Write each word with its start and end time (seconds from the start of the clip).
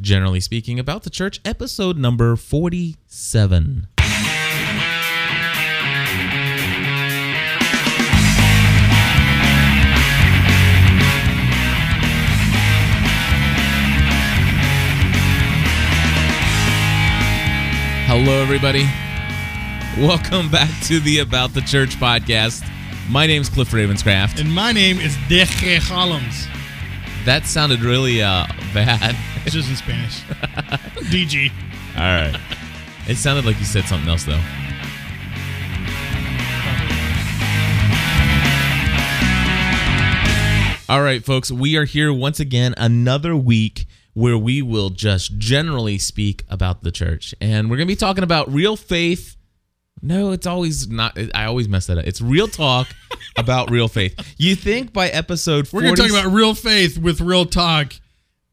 generally 0.00 0.40
speaking, 0.40 0.78
about 0.78 1.02
the 1.02 1.10
church, 1.10 1.40
episode 1.44 1.96
number 1.96 2.36
47. 2.36 3.86
Hello, 18.06 18.42
everybody. 18.42 18.82
Welcome 19.96 20.50
back 20.50 20.68
to 20.86 20.98
the 20.98 21.20
About 21.20 21.54
the 21.54 21.60
Church 21.60 21.90
podcast. 21.96 22.68
My 23.08 23.26
name's 23.26 23.48
Cliff 23.48 23.70
Ravenscraft. 23.70 24.40
And 24.40 24.52
my 24.52 24.72
name 24.72 24.98
is 24.98 25.14
Deje 25.28 25.78
Hollums. 25.78 26.46
That 27.24 27.44
sounded 27.44 27.82
really 27.82 28.22
uh, 28.22 28.46
bad. 28.74 29.16
It's 29.44 29.54
just 29.54 29.70
in 29.70 29.76
Spanish. 29.76 30.20
DG. 31.10 31.50
All 31.96 32.02
right. 32.02 32.36
It 33.08 33.16
sounded 33.16 33.44
like 33.46 33.58
you 33.58 33.64
said 33.64 33.84
something 33.84 34.08
else, 34.08 34.24
though. 34.24 34.40
All 40.88 41.02
right, 41.02 41.24
folks, 41.24 41.52
we 41.52 41.76
are 41.76 41.84
here 41.84 42.12
once 42.12 42.40
again, 42.40 42.74
another 42.76 43.36
week 43.36 43.86
where 44.12 44.36
we 44.36 44.60
will 44.60 44.90
just 44.90 45.38
generally 45.38 45.98
speak 45.98 46.44
about 46.48 46.82
the 46.82 46.90
church. 46.90 47.32
And 47.40 47.70
we're 47.70 47.76
going 47.76 47.86
to 47.86 47.92
be 47.92 47.96
talking 47.96 48.24
about 48.24 48.52
real 48.52 48.76
faith. 48.76 49.36
No, 50.02 50.32
it's 50.32 50.46
always 50.48 50.88
not. 50.88 51.16
I 51.32 51.44
always 51.44 51.68
mess 51.68 51.86
that 51.86 51.98
up. 51.98 52.06
It's 52.06 52.20
real 52.20 52.48
talk 52.48 52.88
about 53.36 53.70
real 53.70 53.86
faith. 53.86 54.34
You 54.36 54.56
think 54.56 54.92
by 54.92 55.08
episode 55.08 55.68
40, 55.68 55.86
We're 55.90 55.96
going 55.96 56.08
to 56.08 56.14
talk 56.14 56.24
about 56.24 56.34
real 56.34 56.54
faith 56.54 56.98
with 56.98 57.20
real 57.20 57.46
talk 57.46 57.92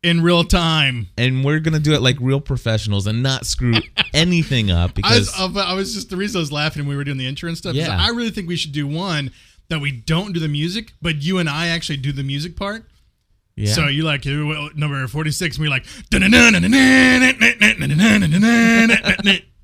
in 0.07 0.21
real 0.21 0.43
time. 0.43 1.07
and 1.17 1.43
we're 1.43 1.59
going 1.59 1.73
to 1.73 1.79
do 1.79 1.93
it 1.93 2.01
like 2.01 2.15
real 2.19 2.39
professionals 2.39 3.07
and 3.07 3.21
not 3.21 3.45
screw 3.45 3.73
anything 4.13 4.71
up 4.71 4.91
I 4.91 4.93
because 4.93 5.27
was, 5.37 5.57
I 5.57 5.73
was 5.73 5.93
just 5.93 6.09
the 6.09 6.17
reason 6.17 6.39
I 6.39 6.41
was 6.41 6.51
laughing 6.51 6.83
when 6.83 6.89
we 6.89 6.95
were 6.95 7.03
doing 7.03 7.17
the 7.17 7.27
intro 7.27 7.49
and 7.49 7.57
stuff. 7.57 7.75
Yeah. 7.75 7.97
I 7.99 8.09
really 8.09 8.31
think 8.31 8.47
we 8.47 8.55
should 8.55 8.71
do 8.71 8.87
one 8.87 9.31
that 9.69 9.79
we 9.79 9.91
don't 9.91 10.33
do 10.33 10.39
the 10.39 10.47
music, 10.47 10.93
but 11.01 11.21
you 11.21 11.39
and 11.39 11.49
I 11.49 11.67
actually 11.67 11.97
do 11.97 12.11
the 12.11 12.23
music 12.23 12.55
part. 12.55 12.85
yeah. 13.55 13.73
So 13.73 13.87
you 13.87 14.03
like 14.03 14.25
uh, 14.25 14.69
number 14.75 15.05
forty 15.07 15.31
six, 15.31 15.57
and 15.57 15.63
we 15.63 15.69
like. 15.69 15.85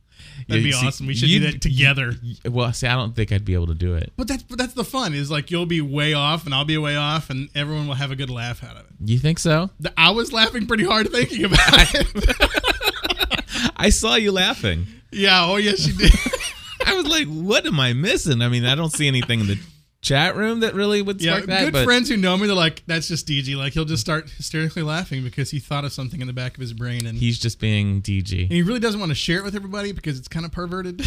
That'd 0.48 0.64
be 0.64 0.72
see, 0.72 0.86
awesome. 0.88 1.08
We 1.08 1.14
should 1.16 1.28
do 1.28 1.40
that 1.42 1.62
together. 1.62 2.14
well, 2.46 2.72
see, 2.74 2.88
I 2.88 2.96
don't 2.96 3.16
think 3.16 3.32
I'd 3.32 3.46
be 3.46 3.54
able 3.54 3.68
to 3.68 3.74
do 3.76 3.96
it. 3.96 4.14
But 4.18 4.28
that's 4.28 4.44
but 4.44 4.58
that's 4.58 4.74
the 4.74 4.84
fun. 4.84 5.14
Is 5.14 5.30
like 5.32 5.52
you'll 5.52 5.66
be 5.66 5.82
way 5.82 6.14
off 6.14 6.46
and 6.46 6.54
I'll 6.54 6.66
be 6.66 6.78
way 6.78 6.96
off, 6.96 7.30
and 7.30 7.50
everyone 7.56 7.88
will 7.88 7.96
have 7.96 8.12
a 8.12 8.16
good 8.16 8.30
laugh 8.30 8.64
out 8.64 8.76
of 8.76 8.82
it. 8.82 8.88
You 9.06 9.20
think 9.20 9.40
so? 9.40 9.70
I 9.98 10.12
was 10.12 10.32
laughing 10.34 10.68
pretty 10.68 10.86
hard 10.86 11.10
thinking 11.12 11.46
about 11.46 11.60
it. 11.94 13.72
I 13.78 13.90
saw 13.90 14.16
you 14.16 14.32
laughing. 14.32 14.86
yeah. 15.12 15.46
Oh 15.46 15.58
yes, 15.58 15.86
you 15.88 15.94
did. 15.94 16.12
I 16.86 16.96
was 16.96 17.08
like, 17.08 17.28
what 17.28 17.66
am 17.66 17.80
I 17.80 17.94
missing? 17.94 18.42
I 18.42 18.50
mean, 18.50 18.66
I 18.66 18.76
don't 18.76 18.92
see 18.92 19.08
anything 19.08 19.40
in 19.40 19.48
the 19.48 19.60
chat 20.04 20.36
room 20.36 20.59
that 20.59 20.76
really 20.76 21.02
would 21.02 21.20
Yeah, 21.22 21.32
spark 21.38 21.46
that. 21.48 21.64
good 21.66 21.73
but 21.73 21.86
friends 21.86 22.09
who 22.09 22.18
know 22.18 22.38
me, 22.38 22.46
they're 22.46 22.56
like, 22.56 22.84
"That's 22.86 23.08
just 23.08 23.26
DG." 23.28 23.56
Like 23.56 23.73
he'll 23.73 23.86
just 23.86 24.02
start 24.02 24.30
hysterically 24.30 24.84
laughing 24.84 25.23
because 25.23 25.50
he 25.50 25.58
thought 25.59 25.86
of 25.86 25.92
something 25.94 26.22
in 26.22 26.28
the 26.28 26.34
back 26.34 26.54
of 26.56 26.62
his 26.62 26.73
brain, 26.73 27.00
and, 27.00 27.08
and 27.09 27.18
he's 27.18 27.40
just 27.40 27.59
being 27.59 28.02
DG. 28.02 28.44
And 28.44 28.52
he 28.52 28.62
really 28.62 28.80
doesn't 28.80 29.00
want 29.00 29.09
to 29.09 29.16
share 29.16 29.40
it 29.40 29.44
with 29.44 29.56
everybody 29.56 29.92
because 29.94 30.20
it's 30.20 30.28
kind 30.28 30.46
of 30.46 30.52
perverted. 30.52 31.02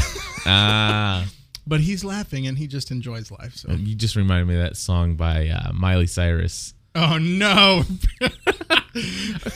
Ah, 0.47 1.27
but 1.67 1.81
he's 1.81 2.03
laughing 2.05 2.47
and 2.47 2.57
he 2.59 2.67
just 2.67 2.91
enjoys 2.91 3.31
life. 3.31 3.55
So, 3.57 3.71
you 3.73 3.95
just 3.95 4.17
reminded 4.17 4.49
me 4.49 4.55
of 4.57 4.63
that 4.63 4.77
song 4.77 5.15
by 5.17 5.49
uh, 5.49 5.73
Miley 5.73 6.07
Cyrus. 6.07 6.75
oh 6.95 7.19
no, 7.19 7.83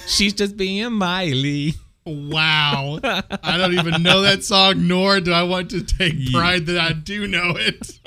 She's 0.06 0.34
just 0.34 0.56
being 0.56 0.92
Miley. 0.92 1.74
wow! 2.04 2.98
I 3.04 3.56
don't 3.56 3.74
even 3.74 4.02
know 4.02 4.20
that 4.22 4.44
song, 4.44 4.86
nor 4.86 5.20
do 5.20 5.32
I 5.32 5.44
want 5.44 5.70
to 5.70 5.82
take 5.82 6.30
pride 6.30 6.66
that 6.66 6.78
I 6.78 6.92
do 6.92 7.26
know 7.26 7.54
it. 7.56 7.98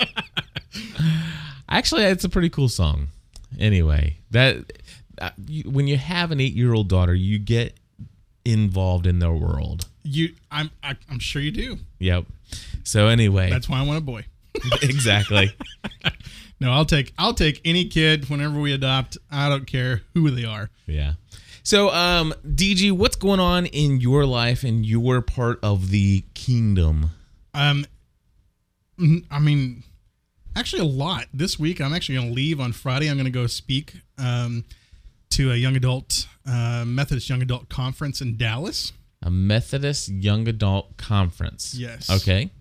Actually, 1.74 2.04
it's 2.04 2.24
a 2.24 2.30
pretty 2.30 2.50
cool 2.50 2.70
song. 2.70 3.08
Anyway, 3.60 4.18
that 4.32 4.58
uh, 5.20 5.32
you, 5.48 5.70
when 5.70 5.88
you 5.88 5.98
have 5.98 6.32
an 6.32 6.40
eight-year-old 6.40 6.88
daughter, 6.88 7.16
you 7.16 7.40
get 7.40 7.78
involved 8.46 9.08
in 9.08 9.20
their 9.20 9.32
world. 9.32 9.88
you, 10.04 10.34
I'm, 10.52 10.70
I, 10.84 10.96
I'm 11.10 11.20
sure 11.20 11.42
you 11.42 11.52
do. 11.52 11.78
Yep. 12.00 12.26
So 12.84 13.08
anyway, 13.08 13.50
That's 13.50 13.68
why 13.68 13.80
I 13.80 13.84
want 13.84 13.98
a 13.98 14.02
boy. 14.02 14.26
exactly. 14.82 15.56
No, 16.60 16.72
I'll 16.72 16.86
take, 16.86 17.12
I'll 17.18 17.34
take 17.34 17.60
any 17.66 17.86
kid 17.90 18.30
whenever 18.30 18.58
we 18.58 18.72
adopt. 18.72 19.18
I 19.30 19.50
don't 19.50 19.68
care 19.68 20.04
who 20.14 20.32
they 20.32 20.46
are. 20.46 20.70
Yeah. 20.86 21.14
So, 21.64 21.90
um, 21.90 22.34
DG, 22.48 22.90
what's 22.94 23.18
going 23.18 23.42
on 23.42 23.66
in 23.66 24.00
your 24.00 24.26
life 24.26 24.64
and 24.64 24.86
your 24.86 25.22
part 25.22 25.60
of 25.62 25.90
the 25.90 26.24
kingdom? 26.36 27.10
Um, 27.54 27.86
I 29.30 29.40
mean, 29.40 29.84
actually, 30.56 30.82
a 30.82 30.86
lot 30.86 31.26
this 31.34 31.58
week. 31.60 31.80
I'm 31.82 31.94
actually 31.94 32.16
going 32.16 32.28
to 32.30 32.34
leave 32.34 32.60
on 32.60 32.72
Friday. 32.74 33.10
I'm 33.10 33.16
going 33.18 33.26
to 33.26 33.32
go 33.32 33.48
speak 33.48 33.94
um, 34.18 34.66
to 35.32 35.52
a 35.52 35.56
young 35.56 35.76
adult 35.76 36.28
uh, 36.48 36.84
Methodist 36.86 37.30
young 37.30 37.42
adult 37.42 37.70
conference 37.70 38.22
in 38.22 38.38
Dallas, 38.38 38.92
A 39.22 39.30
Methodist 39.32 40.10
young 40.10 40.48
adult 40.48 40.98
conference. 40.98 41.74
Yes. 41.76 42.10
Okay. 42.10 42.52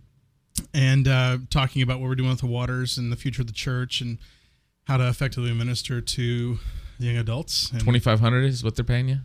and 0.74 1.08
uh, 1.08 1.38
talking 1.50 1.82
about 1.82 1.98
what 2.00 2.08
we're 2.08 2.14
doing 2.14 2.30
with 2.30 2.40
the 2.40 2.46
waters 2.46 2.98
and 2.98 3.10
the 3.10 3.16
future 3.16 3.42
of 3.42 3.46
the 3.46 3.52
church 3.52 4.00
and 4.00 4.18
how 4.84 4.96
to 4.96 5.08
effectively 5.08 5.52
minister 5.52 6.00
to 6.00 6.58
young 6.98 7.16
adults. 7.16 7.70
Twenty 7.80 7.98
five 7.98 8.20
hundred 8.20 8.44
is 8.44 8.62
what 8.62 8.76
they're 8.76 8.84
paying 8.84 9.08
you. 9.08 9.18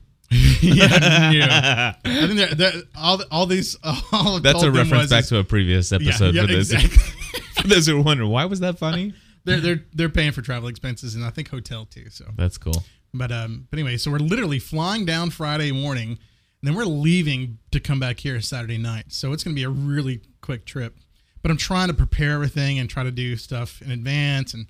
yeah, 0.62 1.32
yeah. 1.32 1.96
I 2.04 2.10
think 2.28 2.40
that, 2.40 2.58
that 2.58 2.84
all 2.98 3.22
all 3.32 3.46
these 3.46 3.78
all 4.12 4.40
That's 4.40 4.64
a 4.64 4.72
reference 4.72 5.10
back 5.10 5.24
is- 5.24 5.30
to 5.30 5.38
a 5.38 5.44
previous 5.44 5.92
episode 5.92 6.36
yeah, 6.36 6.42
for 6.42 6.48
those 6.48 6.72
exactly. 6.72 7.14
For 7.62 7.68
those 7.68 7.88
who 7.88 8.00
are 8.00 8.04
wondering 8.04 8.30
why 8.30 8.46
was 8.46 8.60
that 8.60 8.78
funny. 8.78 9.14
they're 9.46 9.60
they're 9.60 9.84
they're 9.94 10.10
paying 10.10 10.32
for 10.32 10.42
travel 10.42 10.68
expenses 10.68 11.16
and 11.16 11.24
I 11.24 11.30
think 11.30 11.50
hotel 11.50 11.86
too. 11.86 12.10
So 12.10 12.26
That's 12.36 12.58
cool. 12.58 12.84
But 13.14 13.32
um, 13.32 13.68
but 13.70 13.80
anyway, 13.80 13.98
so 13.98 14.12
we're 14.12 14.20
literally 14.20 14.60
flying 14.60 15.06
down 15.06 15.30
Friday 15.30 15.72
morning, 15.72 16.10
and 16.10 16.20
then 16.64 16.76
we're 16.76 16.86
leaving 16.86 17.60
to 17.72 17.80
come 17.80 18.00
back 18.00 18.20
here 18.20 18.40
Saturday 18.42 18.78
night. 18.78 19.06
So 19.10 19.34
it's 19.34 19.44
going 19.44 19.56
to 19.56 19.60
be 19.60 19.64
a 19.64 19.70
really 19.70 20.22
quick 20.42 20.66
trip. 20.66 20.98
But 21.42 21.52
I'm 21.52 21.58
trying 21.58 21.88
to 21.88 21.94
prepare 21.94 22.34
everything 22.34 22.80
and 22.80 22.90
try 22.90 23.04
to 23.04 23.12
do 23.12 23.38
stuff 23.38 23.82
in 23.82 23.92
advance. 23.92 24.54
And 24.54 24.68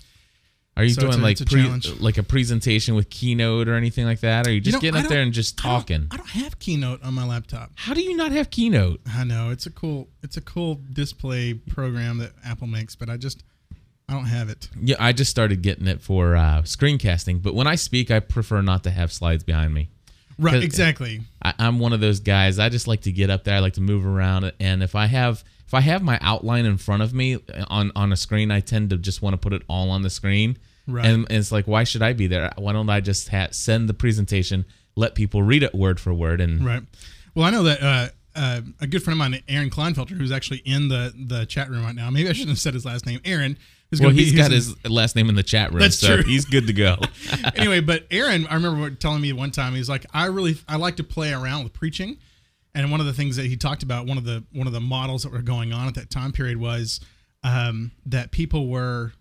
Are 0.78 0.84
you 0.84 0.90
So 0.94 1.00
doing 1.02 1.14
a- 1.14 1.22
like 1.22 1.40
a 1.40 1.44
pre, 1.44 1.68
like 1.98 2.18
a 2.18 2.22
presentation 2.22 2.94
with 2.94 3.10
Keynote 3.10 3.66
or 3.68 3.74
anything 3.74 4.06
like 4.06 4.20
that? 4.20 4.46
Or 4.46 4.50
are 4.50 4.52
you 4.52 4.60
just 4.60 4.74
know, 4.76 4.80
getting 4.80 5.00
I 5.00 5.02
up 5.02 5.08
there 5.08 5.20
and 5.22 5.32
just 5.32 5.58
I 5.60 5.68
don't- 5.68 5.80
talking? 5.80 6.06
I 6.12 6.16
don't, 6.16 6.28
have 6.30 6.58
Keynote 6.60 7.02
on 7.02 7.14
my 7.14 7.26
laptop. 7.26 7.72
How 7.74 7.94
do 7.94 8.00
you 8.00 8.16
not 8.16 8.30
have 8.30 8.50
Keynote? 8.50 9.00
I 9.12 9.24
know 9.24 9.50
it's 9.50 9.66
a 9.66 9.70
cool 9.70 10.08
it's 10.22 10.36
a 10.36 10.40
cool 10.40 10.80
display 10.92 11.52
program 11.54 12.18
that 12.18 12.30
Apple 12.44 12.68
makes, 12.68 12.94
but 12.94 13.10
I 13.10 13.16
just 13.16 13.42
I 14.08 14.12
don't 14.14 14.26
have 14.26 14.48
it. 14.48 14.68
Yeah, 14.80 14.96
I 15.00 15.12
just 15.12 15.30
started 15.32 15.60
getting 15.62 15.86
it 15.88 16.00
for 16.00 16.36
uh, 16.36 16.62
screencasting, 16.62 17.42
but 17.42 17.54
when 17.54 17.66
I 17.66 17.74
speak, 17.74 18.10
I 18.10 18.20
prefer 18.20 18.62
not 18.62 18.84
to 18.84 18.90
have 18.90 19.12
slides 19.12 19.42
behind 19.44 19.74
me. 19.74 19.90
Right, 20.38 20.62
exactly. 20.62 21.22
I, 21.42 21.52
I'm 21.58 21.80
one 21.80 21.92
of 21.92 21.98
those 22.00 22.20
guys. 22.20 22.60
I 22.60 22.68
just 22.68 22.86
like 22.86 23.00
to 23.02 23.12
get 23.12 23.28
up 23.28 23.42
there. 23.42 23.56
I 23.56 23.58
like 23.58 23.72
to 23.74 23.80
move 23.80 24.06
around, 24.06 24.52
and 24.60 24.82
if 24.84 24.94
I 24.94 25.06
have 25.06 25.42
if 25.66 25.74
I 25.74 25.80
have 25.80 26.02
my 26.02 26.18
outline 26.22 26.64
in 26.64 26.78
front 26.78 27.02
of 27.02 27.12
me 27.12 27.38
on 27.68 27.90
on 27.96 28.12
a 28.12 28.16
screen, 28.16 28.50
I 28.52 28.60
tend 28.60 28.90
to 28.90 28.96
just 28.96 29.20
want 29.20 29.34
to 29.34 29.38
put 29.38 29.52
it 29.52 29.62
all 29.68 29.90
on 29.90 30.02
the 30.02 30.10
screen. 30.10 30.56
Right. 30.88 31.04
And, 31.04 31.26
and 31.28 31.38
it's 31.38 31.52
like, 31.52 31.66
why 31.66 31.84
should 31.84 32.02
I 32.02 32.14
be 32.14 32.26
there? 32.26 32.50
Why 32.56 32.72
don't 32.72 32.88
I 32.88 33.00
just 33.00 33.28
ha- 33.28 33.48
send 33.50 33.88
the 33.88 33.94
presentation, 33.94 34.64
let 34.96 35.14
people 35.14 35.42
read 35.42 35.62
it 35.62 35.74
word 35.74 36.00
for 36.00 36.14
word, 36.14 36.40
and 36.40 36.64
Right. 36.64 36.82
Well, 37.34 37.44
I 37.44 37.50
know 37.50 37.62
that 37.64 37.82
uh, 37.82 38.08
uh, 38.34 38.60
a 38.80 38.86
good 38.86 39.02
friend 39.02 39.14
of 39.14 39.18
mine, 39.18 39.42
Aaron 39.48 39.70
Kleinfelter, 39.70 40.16
who's 40.16 40.32
actually 40.32 40.62
in 40.64 40.88
the 40.88 41.12
the 41.16 41.44
chat 41.46 41.70
room 41.70 41.84
right 41.84 41.94
now. 41.94 42.10
Maybe 42.10 42.28
I 42.28 42.32
shouldn't 42.32 42.50
have 42.50 42.58
said 42.58 42.74
his 42.74 42.84
last 42.84 43.06
name. 43.06 43.20
Aaron. 43.24 43.58
Who's 43.90 44.00
well, 44.00 44.10
gonna 44.10 44.18
be- 44.18 44.24
he's 44.24 44.34
got 44.34 44.50
his 44.50 44.74
last 44.84 45.16
name 45.16 45.30
in 45.30 45.34
the 45.34 45.42
chat 45.42 45.70
room, 45.70 45.80
That's 45.80 45.98
so 45.98 46.16
true. 46.16 46.24
he's 46.24 46.44
good 46.44 46.66
to 46.66 46.74
go. 46.74 46.98
anyway, 47.56 47.80
but 47.80 48.06
Aaron, 48.10 48.46
I 48.46 48.54
remember 48.54 48.90
telling 48.90 49.22
me 49.22 49.32
one 49.32 49.50
time 49.50 49.74
he's 49.74 49.88
like, 49.88 50.04
I 50.12 50.26
really 50.26 50.58
I 50.68 50.76
like 50.76 50.96
to 50.96 51.04
play 51.04 51.32
around 51.32 51.64
with 51.64 51.72
preaching, 51.72 52.18
and 52.74 52.90
one 52.90 53.00
of 53.00 53.06
the 53.06 53.14
things 53.14 53.36
that 53.36 53.46
he 53.46 53.56
talked 53.56 53.82
about, 53.82 54.06
one 54.06 54.18
of 54.18 54.24
the 54.24 54.44
one 54.52 54.66
of 54.66 54.74
the 54.74 54.80
models 54.80 55.22
that 55.22 55.32
were 55.32 55.40
going 55.40 55.72
on 55.72 55.88
at 55.88 55.94
that 55.94 56.10
time 56.10 56.32
period 56.32 56.58
was 56.58 57.00
um, 57.42 57.92
that 58.04 58.30
people 58.30 58.68
were 58.68 59.12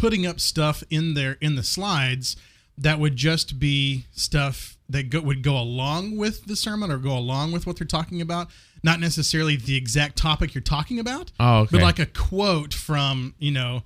putting 0.00 0.26
up 0.26 0.40
stuff 0.40 0.82
in 0.88 1.12
there 1.14 1.36
in 1.42 1.56
the 1.56 1.62
slides 1.62 2.36
that 2.78 2.98
would 2.98 3.16
just 3.16 3.58
be 3.58 4.06
stuff 4.12 4.78
that 4.88 5.10
go, 5.10 5.20
would 5.20 5.42
go 5.42 5.58
along 5.58 6.16
with 6.16 6.46
the 6.46 6.56
sermon 6.56 6.90
or 6.90 6.96
go 6.96 7.16
along 7.16 7.52
with 7.52 7.66
what 7.66 7.76
they're 7.76 7.86
talking 7.86 8.22
about, 8.22 8.48
not 8.82 8.98
necessarily 8.98 9.56
the 9.56 9.76
exact 9.76 10.16
topic 10.16 10.54
you're 10.54 10.62
talking 10.62 10.98
about. 10.98 11.30
Oh, 11.38 11.60
okay. 11.60 11.72
But 11.72 11.82
like 11.82 11.98
a 11.98 12.06
quote 12.06 12.72
from 12.72 13.34
you 13.38 13.50
know 13.50 13.82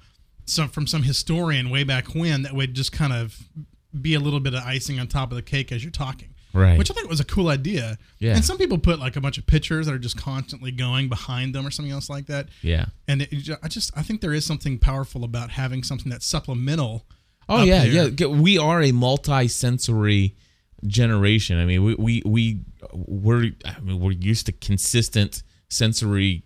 some 0.47 0.69
from 0.69 0.87
some 0.87 1.03
historian 1.03 1.69
way 1.69 1.83
back 1.83 2.15
when 2.15 2.43
that 2.43 2.55
would 2.55 2.75
just 2.75 2.93
kind 2.93 3.13
of 3.13 3.37
be 4.01 4.15
a 4.15 4.21
little 4.21 4.41
bit 4.41 4.55
of 4.55 4.63
icing 4.63 5.01
on 5.01 5.09
top 5.09 5.33
of 5.33 5.37
the 5.37 5.43
cake 5.43 5.73
as 5.73 5.83
you're 5.83 5.91
talking. 5.91 6.34
Right. 6.55 6.79
Which 6.79 6.91
I 6.91 6.95
think 6.95 7.09
was 7.11 7.19
a 7.21 7.25
cool 7.25 7.49
idea. 7.49 7.99
Yeah. 8.21 8.37
And 8.37 8.45
some 8.45 8.57
people 8.59 8.79
put 8.79 8.99
like 9.01 9.17
a 9.17 9.21
bunch 9.21 9.39
of 9.39 9.47
pictures 9.47 9.87
that 9.87 9.95
are 9.95 9.99
just 9.99 10.17
constantly 10.17 10.71
going 10.71 11.09
behind 11.09 11.55
them 11.55 11.67
or 11.67 11.71
something 11.73 11.93
else 11.93 12.09
like 12.09 12.27
that. 12.27 12.49
yeah. 12.63 12.87
And 13.09 13.23
it, 13.23 13.51
I 13.63 13.69
just 13.69 13.91
I 13.97 14.03
think 14.03 14.21
there 14.21 14.33
is 14.33 14.47
something 14.47 14.79
powerful 14.79 15.25
about 15.25 15.51
having 15.51 15.83
something 15.83 16.11
that's 16.11 16.25
supplemental. 16.25 17.05
Oh 17.49 17.65
yeah, 17.65 17.85
there. 17.87 18.09
yeah. 18.09 18.27
We 18.29 18.57
are 18.57 18.81
a 18.83 18.93
multi-sensory 18.93 20.35
generation. 20.87 21.59
I 21.59 21.65
mean, 21.67 21.83
we 21.85 21.95
we 21.97 22.23
we 22.25 22.61
we're 22.93 23.51
I 23.65 23.81
mean, 23.81 24.01
we're 24.01 24.13
used 24.13 24.47
to 24.47 24.53
consistent 24.53 25.43
sensory 25.69 26.45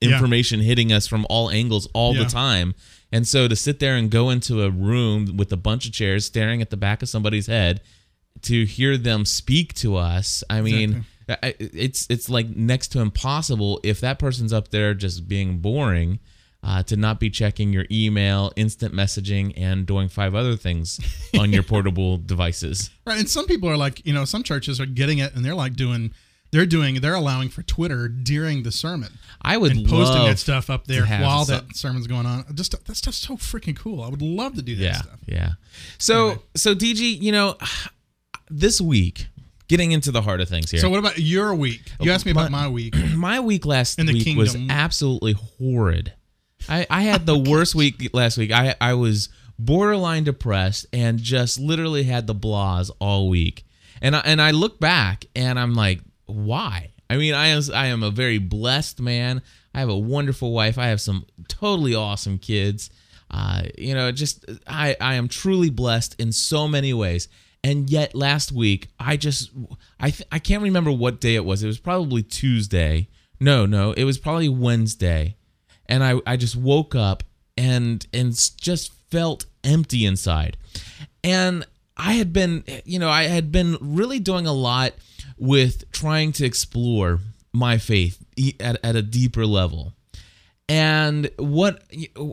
Yeah. 0.00 0.12
information 0.12 0.60
hitting 0.60 0.92
us 0.92 1.06
from 1.06 1.26
all 1.30 1.50
angles 1.50 1.88
all 1.94 2.14
Yeah. 2.14 2.24
the 2.24 2.28
time. 2.28 2.74
And 3.10 3.26
so 3.26 3.48
to 3.48 3.56
sit 3.56 3.78
there 3.78 3.96
and 3.96 4.10
go 4.10 4.28
into 4.30 4.62
a 4.62 4.70
room 4.70 5.36
with 5.36 5.52
a 5.52 5.56
bunch 5.56 5.86
of 5.86 5.92
chairs 5.92 6.26
staring 6.26 6.60
at 6.60 6.70
the 6.70 6.76
back 6.76 7.00
of 7.02 7.08
somebody's 7.08 7.46
head 7.46 7.80
to 8.44 8.64
hear 8.64 8.96
them 8.96 9.24
speak 9.24 9.74
to 9.74 9.96
us, 9.96 10.44
I 10.48 10.60
mean, 10.60 11.04
it's 11.28 12.06
it's 12.08 12.28
like 12.28 12.48
next 12.48 12.88
to 12.88 13.00
impossible 13.00 13.80
if 13.82 14.00
that 14.00 14.18
person's 14.18 14.52
up 14.52 14.68
there 14.68 14.94
just 14.94 15.28
being 15.28 15.58
boring 15.58 16.20
uh, 16.64 16.82
to 16.84 16.96
not 16.96 17.20
be 17.20 17.28
checking 17.28 17.72
your 17.72 17.84
email, 17.90 18.50
instant 18.56 18.94
messaging, 18.94 19.52
and 19.56 19.86
doing 19.86 20.08
five 20.08 20.34
other 20.34 20.56
things 20.56 20.98
on 21.38 21.52
your 21.52 21.62
portable 21.62 22.16
devices. 22.16 22.90
Right, 23.06 23.18
and 23.18 23.28
some 23.28 23.46
people 23.46 23.68
are 23.68 23.76
like, 23.76 24.04
you 24.06 24.14
know, 24.14 24.24
some 24.24 24.42
churches 24.42 24.80
are 24.80 24.86
getting 24.86 25.18
it, 25.18 25.34
and 25.34 25.44
they're 25.44 25.54
like 25.54 25.74
doing, 25.74 26.12
they're 26.52 26.64
doing, 26.64 27.02
they're 27.02 27.14
allowing 27.14 27.50
for 27.50 27.62
Twitter 27.62 28.08
during 28.08 28.62
the 28.62 28.72
sermon 28.72 29.10
I 29.42 29.58
would 29.58 29.72
and 29.72 29.86
posting 29.86 30.20
love 30.20 30.28
that 30.28 30.38
stuff 30.38 30.70
up 30.70 30.86
there 30.86 31.04
while 31.04 31.44
that 31.44 31.76
sermon's 31.76 32.06
going 32.06 32.24
on. 32.24 32.46
Just 32.54 32.72
that 32.86 32.96
stuff's 32.96 33.18
so 33.18 33.36
freaking 33.36 33.76
cool. 33.76 34.02
I 34.02 34.08
would 34.08 34.22
love 34.22 34.54
to 34.54 34.62
do 34.62 34.74
that 34.76 34.82
yeah, 34.82 34.92
stuff. 34.94 35.18
yeah. 35.26 35.50
So 35.98 36.24
Anyway. 36.24 36.42
so 36.56 36.74
DG, 36.74 37.20
you 37.20 37.32
know, 37.32 37.58
this 38.58 38.80
week, 38.80 39.26
getting 39.68 39.92
into 39.92 40.10
the 40.10 40.22
heart 40.22 40.40
of 40.40 40.48
things 40.48 40.70
here. 40.70 40.80
So 40.80 40.88
what 40.90 40.98
about 40.98 41.18
your 41.18 41.54
week? 41.54 41.82
You 42.00 42.10
asked 42.12 42.26
me 42.26 42.32
about 42.32 42.50
My- 42.50 42.62
my 42.62 42.68
week. 42.68 42.94
my 43.14 43.40
week 43.40 43.66
last 43.66 43.98
In 43.98 44.06
the 44.06 44.12
week 44.12 44.36
was 44.36 44.52
kingdom. 44.52 44.70
absolutely 44.70 45.32
horrid. 45.32 46.12
I, 46.68 46.86
I 46.88 47.02
had 47.02 47.26
the 47.26 47.38
worst 47.38 47.74
week 47.74 48.10
last 48.12 48.38
week. 48.38 48.50
I 48.52 48.74
I 48.80 48.94
was 48.94 49.28
borderline 49.58 50.24
depressed 50.24 50.86
and 50.92 51.18
just 51.18 51.58
literally 51.60 52.02
had 52.04 52.26
the 52.26 52.34
blahs 52.34 52.90
all 52.98 53.28
week. 53.28 53.64
And 54.02 54.16
I, 54.16 54.20
and 54.20 54.42
I 54.42 54.50
look 54.50 54.80
back 54.80 55.26
and 55.36 55.58
I'm 55.58 55.74
like, 55.74 56.00
why? 56.26 56.90
I 57.08 57.16
mean, 57.16 57.34
I 57.34 57.48
am 57.48 57.62
I 57.72 57.86
am 57.86 58.02
a 58.02 58.10
very 58.10 58.38
blessed 58.38 59.00
man. 59.00 59.42
I 59.74 59.80
have 59.80 59.88
a 59.88 59.96
wonderful 59.98 60.52
wife. 60.52 60.78
I 60.78 60.86
have 60.88 61.00
some 61.00 61.26
totally 61.48 61.94
awesome 61.94 62.38
kids. 62.38 62.90
Uh, 63.30 63.62
you 63.76 63.94
know, 63.94 64.10
just 64.12 64.44
I 64.66 64.96
I 65.00 65.14
am 65.14 65.28
truly 65.28 65.70
blessed 65.70 66.18
in 66.20 66.32
so 66.32 66.66
many 66.68 66.92
ways. 66.94 67.28
And 67.64 67.88
yet 67.90 68.14
last 68.14 68.52
week 68.52 68.88
I 69.00 69.16
just 69.16 69.50
I 69.98 70.10
th- 70.10 70.28
I 70.30 70.38
can't 70.38 70.62
remember 70.62 70.92
what 70.92 71.20
day 71.20 71.34
it 71.34 71.44
was. 71.44 71.62
It 71.62 71.66
was 71.66 71.80
probably 71.80 72.22
Tuesday. 72.22 73.08
No, 73.40 73.66
no, 73.66 73.92
it 73.92 74.04
was 74.04 74.18
probably 74.18 74.48
Wednesday. 74.48 75.36
And 75.86 76.04
I 76.04 76.20
I 76.26 76.36
just 76.36 76.54
woke 76.54 76.94
up 76.94 77.24
and 77.56 78.06
and 78.12 78.32
just 78.60 78.92
felt 79.10 79.46
empty 79.64 80.04
inside. 80.04 80.56
And 81.24 81.66
I 81.96 82.14
had 82.14 82.32
been, 82.32 82.64
you 82.84 82.98
know, 82.98 83.08
I 83.08 83.24
had 83.24 83.50
been 83.50 83.78
really 83.80 84.18
doing 84.18 84.46
a 84.46 84.52
lot 84.52 84.92
with 85.38 85.90
trying 85.92 86.32
to 86.32 86.44
explore 86.44 87.20
my 87.52 87.78
faith 87.78 88.22
at, 88.60 88.78
at 88.84 88.96
a 88.96 89.02
deeper 89.02 89.46
level. 89.46 89.92
And 90.68 91.30
what 91.36 91.84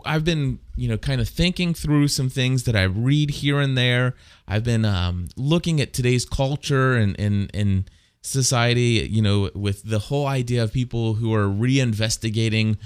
I've 0.05 0.23
been, 0.23 0.59
you 0.77 0.87
know, 0.87 0.97
kind 0.97 1.19
of 1.19 1.27
thinking 1.27 1.73
through 1.73 2.07
some 2.07 2.29
things 2.29 2.63
that 2.63 2.75
I 2.75 2.83
read 2.83 3.29
here 3.29 3.59
and 3.59 3.77
there. 3.77 4.15
I've 4.47 4.63
been 4.63 4.85
um, 4.85 5.27
looking 5.35 5.81
at 5.81 5.93
today's 5.93 6.25
culture 6.25 6.95
and 6.95 7.19
and 7.19 7.51
and 7.53 7.89
society, 8.21 9.07
you 9.09 9.21
know, 9.21 9.49
with 9.53 9.83
the 9.83 9.99
whole 9.99 10.27
idea 10.27 10.63
of 10.63 10.71
people 10.71 11.15
who 11.15 11.33
are 11.33 11.47
reinvestigating 11.47 12.77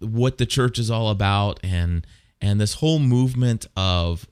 what 0.00 0.38
the 0.38 0.46
church 0.46 0.80
is 0.80 0.90
all 0.90 1.10
about, 1.10 1.60
and 1.62 2.04
and 2.40 2.60
this 2.60 2.74
whole 2.74 2.98
movement 2.98 3.66
of 3.76 4.26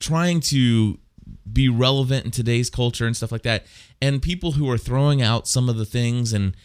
trying 0.00 0.40
to 0.40 0.98
be 1.50 1.68
relevant 1.68 2.24
in 2.24 2.30
today's 2.30 2.70
culture 2.70 3.06
and 3.06 3.16
stuff 3.16 3.32
like 3.32 3.42
that 3.42 3.66
and 4.00 4.22
people 4.22 4.52
who 4.52 4.70
are 4.70 4.78
throwing 4.78 5.20
out 5.22 5.48
some 5.48 5.68
of 5.68 5.76
the 5.76 5.84
things 5.84 6.32
and 6.32 6.56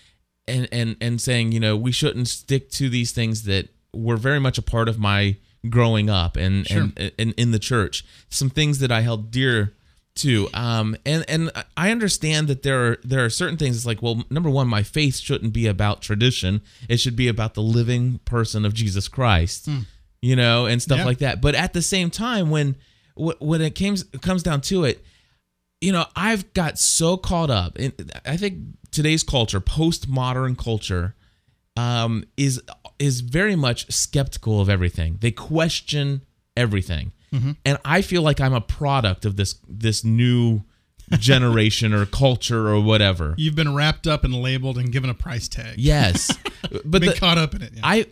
and 0.51 0.67
and 0.71 0.95
and 1.01 1.21
saying 1.21 1.51
you 1.53 1.59
know 1.59 1.75
we 1.75 1.91
shouldn't 1.91 2.27
stick 2.27 2.69
to 2.71 2.89
these 2.89 3.11
things 3.11 3.43
that 3.43 3.69
were 3.93 4.17
very 4.17 4.39
much 4.39 4.57
a 4.57 4.61
part 4.61 4.87
of 4.89 4.99
my 4.99 5.35
growing 5.69 6.09
up 6.09 6.37
and 6.37 6.67
Sure. 6.67 6.89
and, 6.97 7.11
and 7.19 7.33
in 7.37 7.51
the 7.51 7.59
church. 7.59 8.03
Some 8.29 8.49
things 8.49 8.79
that 8.79 8.91
I 8.91 9.01
held 9.01 9.31
dear 9.31 9.73
to. 10.15 10.49
Um 10.53 10.95
and 11.05 11.23
and 11.27 11.51
I 11.77 11.91
understand 11.91 12.47
that 12.47 12.63
there 12.63 12.79
are 12.91 12.97
there 13.03 13.23
are 13.25 13.29
certain 13.29 13.57
things 13.57 13.75
it's 13.77 13.85
like 13.85 14.01
well 14.01 14.23
number 14.29 14.49
one 14.49 14.67
my 14.67 14.83
faith 14.83 15.17
shouldn't 15.17 15.53
be 15.53 15.67
about 15.67 16.01
tradition. 16.01 16.61
It 16.89 16.97
should 16.99 17.15
be 17.15 17.27
about 17.27 17.53
the 17.53 17.61
living 17.63 18.19
person 18.25 18.65
of 18.65 18.73
Jesus 18.73 19.07
Christ 19.07 19.69
you 20.21 20.35
know 20.35 20.65
and 20.67 20.81
stuff 20.81 20.99
Yeah. 20.99 21.05
like 21.05 21.19
that. 21.19 21.41
But 21.41 21.55
at 21.55 21.73
the 21.73 21.81
same 21.81 22.09
time 22.09 22.49
when 22.49 22.75
when 23.15 23.61
it 23.61 23.75
comes 23.75 24.03
comes 24.21 24.43
down 24.43 24.61
to 24.61 24.83
it 24.85 25.03
you 25.83 25.91
know, 25.91 26.05
I've 26.15 26.53
got 26.53 26.77
so 26.77 27.17
caught 27.17 27.49
up 27.49 27.79
in 27.79 27.91
I 28.23 28.37
think 28.37 28.59
today's 28.91 29.23
culture, 29.23 29.59
postmodern 29.61 30.57
culture, 30.57 31.15
um, 31.77 32.25
is 32.37 32.61
is 32.99 33.21
very 33.21 33.55
much 33.55 33.91
skeptical 33.91 34.61
of 34.61 34.69
everything. 34.69 35.17
They 35.21 35.31
question 35.31 36.21
everything. 36.55 37.13
And 37.65 37.77
I 37.85 38.01
feel 38.01 38.23
like 38.23 38.41
I'm 38.41 38.53
a 38.53 38.59
product 38.59 39.23
of 39.23 39.37
this 39.37 39.55
this 39.65 40.03
new 40.03 40.63
generation 41.11 41.93
or 41.93 42.05
culture 42.05 42.67
or 42.67 42.81
whatever. 42.81 43.35
You've 43.37 43.55
been 43.55 43.73
wrapped 43.73 44.05
up 44.05 44.25
and 44.25 44.35
labeled 44.35 44.77
and 44.77 44.91
given 44.91 45.09
a 45.09 45.13
price 45.13 45.47
tag. 45.47 45.75
Yes. 45.77 46.37
But 46.85 47.01
the, 47.01 47.13
caught 47.15 47.39
up 47.39 47.55
in 47.55 47.63
it. 47.63 47.73
yeah. 47.73 47.81
I 47.83 48.05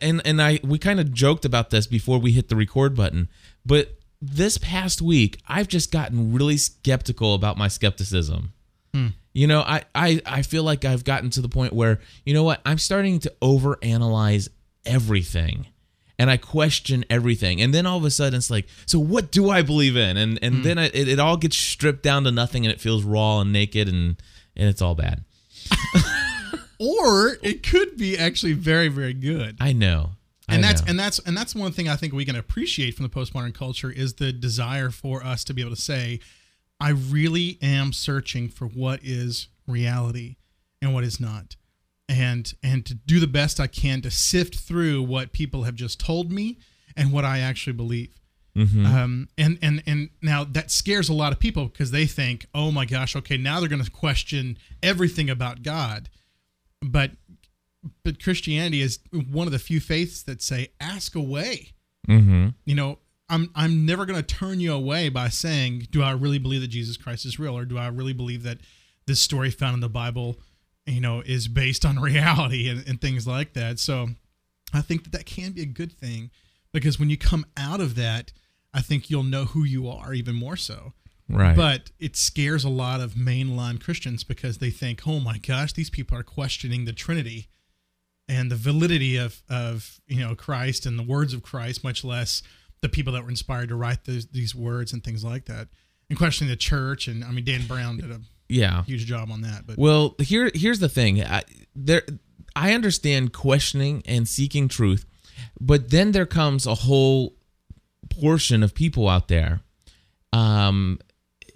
and 0.00 0.22
and 0.24 0.40
I 0.40 0.60
we 0.62 0.78
kind 0.78 1.00
of 1.00 1.12
joked 1.12 1.44
about 1.44 1.70
this 1.70 1.86
before 1.86 2.18
we 2.18 2.30
hit 2.30 2.48
the 2.48 2.54
record 2.54 2.94
button, 2.94 3.28
but 3.66 3.98
this 4.20 4.56
past 4.56 5.02
week 5.02 5.40
I've 5.48 5.66
just 5.66 5.90
gotten 5.90 6.32
really 6.32 6.56
skeptical 6.58 7.34
about 7.34 7.58
my 7.58 7.66
skepticism. 7.66 8.52
You 9.32 9.46
know, 9.46 9.60
I, 9.60 9.82
I 9.94 10.20
I 10.26 10.42
feel 10.42 10.62
like 10.62 10.84
I've 10.84 11.04
gotten 11.04 11.30
to 11.30 11.40
the 11.40 11.48
point 11.48 11.72
where 11.72 12.00
you 12.26 12.34
know 12.34 12.42
what 12.42 12.60
I'm 12.66 12.78
starting 12.78 13.18
to 13.20 13.32
overanalyze 13.40 14.48
everything, 14.84 15.68
and 16.18 16.30
I 16.30 16.36
question 16.36 17.04
everything, 17.08 17.60
and 17.62 17.72
then 17.72 17.86
all 17.86 17.96
of 17.96 18.04
a 18.04 18.10
sudden 18.10 18.36
it's 18.36 18.50
like, 18.50 18.66
so 18.84 18.98
what 18.98 19.32
do 19.32 19.48
I 19.48 19.62
believe 19.62 19.96
in? 19.96 20.16
And 20.16 20.38
and 20.42 20.56
hmm. 20.56 20.62
then 20.62 20.78
it, 20.78 20.94
it 20.94 21.18
all 21.18 21.36
gets 21.38 21.56
stripped 21.56 22.02
down 22.02 22.24
to 22.24 22.30
nothing, 22.30 22.66
and 22.66 22.72
it 22.72 22.80
feels 22.80 23.04
raw 23.04 23.40
and 23.40 23.52
naked, 23.52 23.88
and 23.88 24.16
and 24.54 24.68
it's 24.68 24.82
all 24.82 24.94
bad. 24.94 25.24
or 26.78 27.38
it 27.42 27.62
could 27.62 27.96
be 27.96 28.18
actually 28.18 28.52
very, 28.52 28.88
very 28.88 29.14
good. 29.14 29.56
I 29.60 29.72
know, 29.72 30.10
I 30.48 30.56
and 30.56 30.64
that's 30.64 30.82
know. 30.82 30.90
and 30.90 30.98
that's 30.98 31.18
and 31.20 31.36
that's 31.36 31.54
one 31.54 31.72
thing 31.72 31.88
I 31.88 31.96
think 31.96 32.12
we 32.12 32.24
can 32.24 32.36
appreciate 32.36 32.94
from 32.94 33.04
the 33.04 33.10
postmodern 33.10 33.54
culture 33.54 33.90
is 33.90 34.14
the 34.14 34.32
desire 34.32 34.90
for 34.90 35.24
us 35.24 35.44
to 35.44 35.54
be 35.54 35.62
able 35.62 35.74
to 35.74 35.80
say, 35.80 36.20
I 36.82 36.90
really 36.90 37.58
am 37.62 37.92
searching 37.92 38.48
for 38.48 38.66
what 38.66 39.00
is 39.04 39.46
reality 39.68 40.34
and 40.82 40.92
what 40.92 41.04
is 41.04 41.20
not. 41.20 41.54
And 42.08 42.52
and 42.60 42.84
to 42.86 42.94
do 42.94 43.20
the 43.20 43.28
best 43.28 43.60
I 43.60 43.68
can 43.68 44.02
to 44.02 44.10
sift 44.10 44.56
through 44.56 45.04
what 45.04 45.32
people 45.32 45.62
have 45.62 45.76
just 45.76 46.00
told 46.00 46.32
me 46.32 46.58
and 46.96 47.12
what 47.12 47.24
I 47.24 47.38
actually 47.38 47.74
believe. 47.74 48.20
Mm-hmm. 48.56 48.84
Um, 48.84 49.28
and 49.38 49.60
and 49.62 49.80
and 49.86 50.10
now 50.20 50.42
that 50.42 50.72
scares 50.72 51.08
a 51.08 51.14
lot 51.14 51.32
of 51.32 51.38
people 51.38 51.66
because 51.66 51.92
they 51.92 52.04
think, 52.04 52.46
oh 52.52 52.72
my 52.72 52.84
gosh, 52.84 53.14
okay, 53.14 53.36
now 53.36 53.60
they're 53.60 53.68
going 53.68 53.82
to 53.82 53.90
question 53.90 54.58
everything 54.82 55.30
about 55.30 55.62
God. 55.62 56.10
But 56.82 57.12
but 58.04 58.20
Christianity 58.20 58.82
is 58.82 58.98
one 59.30 59.46
of 59.46 59.52
the 59.52 59.60
few 59.60 59.78
faiths 59.78 60.24
that 60.24 60.42
say, 60.42 60.72
ask 60.80 61.14
away. 61.14 61.74
mm-hmm. 62.08 62.48
You 62.64 62.74
know, 62.74 62.98
I'm 63.32 63.50
I'm 63.54 63.86
never 63.86 64.04
going 64.04 64.22
to 64.22 64.22
turn 64.22 64.60
you 64.60 64.74
away 64.74 65.08
by 65.08 65.30
saying, 65.30 65.88
do 65.90 66.02
I 66.02 66.12
really 66.12 66.38
believe 66.38 66.60
that 66.60 66.68
Jesus 66.68 66.98
Christ 66.98 67.24
is 67.24 67.38
real, 67.38 67.56
or 67.56 67.64
do 67.64 67.78
I 67.78 67.88
really 67.88 68.12
believe 68.12 68.42
that 68.42 68.58
this 69.06 69.22
story 69.22 69.50
found 69.50 69.74
in 69.74 69.80
the 69.80 69.88
Bible, 69.88 70.38
you 70.84 71.00
know, 71.00 71.22
is 71.24 71.48
based 71.48 71.86
on 71.86 71.98
reality 72.00 72.68
and, 72.68 72.86
and 72.86 73.00
things 73.00 73.26
like 73.26 73.54
that. 73.54 73.78
So 73.78 74.08
I 74.74 74.82
think 74.82 75.04
that 75.04 75.12
that 75.12 75.24
can 75.24 75.52
be 75.52 75.62
a 75.62 75.66
good 75.66 75.92
thing 75.92 76.30
because 76.72 77.00
when 77.00 77.08
you 77.08 77.16
come 77.16 77.46
out 77.56 77.80
of 77.80 77.94
that, 77.94 78.32
I 78.74 78.82
think 78.82 79.08
you'll 79.08 79.22
know 79.22 79.46
who 79.46 79.64
you 79.64 79.88
are 79.88 80.12
even 80.12 80.34
more 80.34 80.56
so. 80.56 80.92
right. 81.28 81.56
But 81.56 81.90
it 81.98 82.16
scares 82.16 82.64
a 82.64 82.70
lot 82.70 83.00
of 83.00 83.14
mainline 83.14 83.82
Christians 83.82 84.24
because 84.24 84.58
they 84.58 84.70
think, 84.70 85.06
oh 85.06 85.20
my 85.20 85.38
gosh, 85.38 85.72
these 85.72 85.90
people 85.90 86.18
are 86.18 86.22
questioning 86.22 86.84
the 86.84 86.92
Trinity 86.92 87.48
and 88.28 88.50
the 88.50 88.56
validity 88.56 89.16
of, 89.16 89.42
of 89.48 90.00
you 90.06 90.20
know 90.20 90.34
Christ 90.34 90.84
and 90.84 90.98
the 90.98 91.02
words 91.02 91.32
of 91.32 91.42
Christ, 91.42 91.82
much 91.82 92.04
less 92.04 92.42
the 92.82 92.88
people 92.88 93.12
that 93.14 93.22
were 93.22 93.30
inspired 93.30 93.70
to 93.70 93.76
write 93.76 94.04
those, 94.04 94.26
these 94.26 94.54
words 94.54 94.92
and 94.92 95.02
things 95.02 95.24
like 95.24 95.46
that, 95.46 95.68
and 96.10 96.18
questioning 96.18 96.50
the 96.50 96.56
church. 96.56 97.08
And 97.08 97.24
I 97.24 97.30
mean, 97.30 97.44
Dan 97.44 97.66
Brown 97.66 97.96
did 97.96 98.10
a 98.10 98.20
yeah. 98.48 98.84
huge 98.84 99.06
job 99.06 99.30
on 99.30 99.40
that. 99.42 99.66
But 99.66 99.78
Well, 99.78 100.14
here 100.18 100.50
here's 100.54 100.80
the 100.80 100.88
thing. 100.88 101.22
I, 101.22 101.42
there, 101.74 102.02
I 102.54 102.74
understand 102.74 103.32
questioning 103.32 104.02
and 104.04 104.28
seeking 104.28 104.68
truth, 104.68 105.06
but 105.60 105.90
then 105.90 106.12
there 106.12 106.26
comes 106.26 106.66
a 106.66 106.74
whole 106.74 107.36
portion 108.10 108.62
of 108.62 108.74
people 108.74 109.08
out 109.08 109.28
there. 109.28 109.60
Um, 110.32 110.98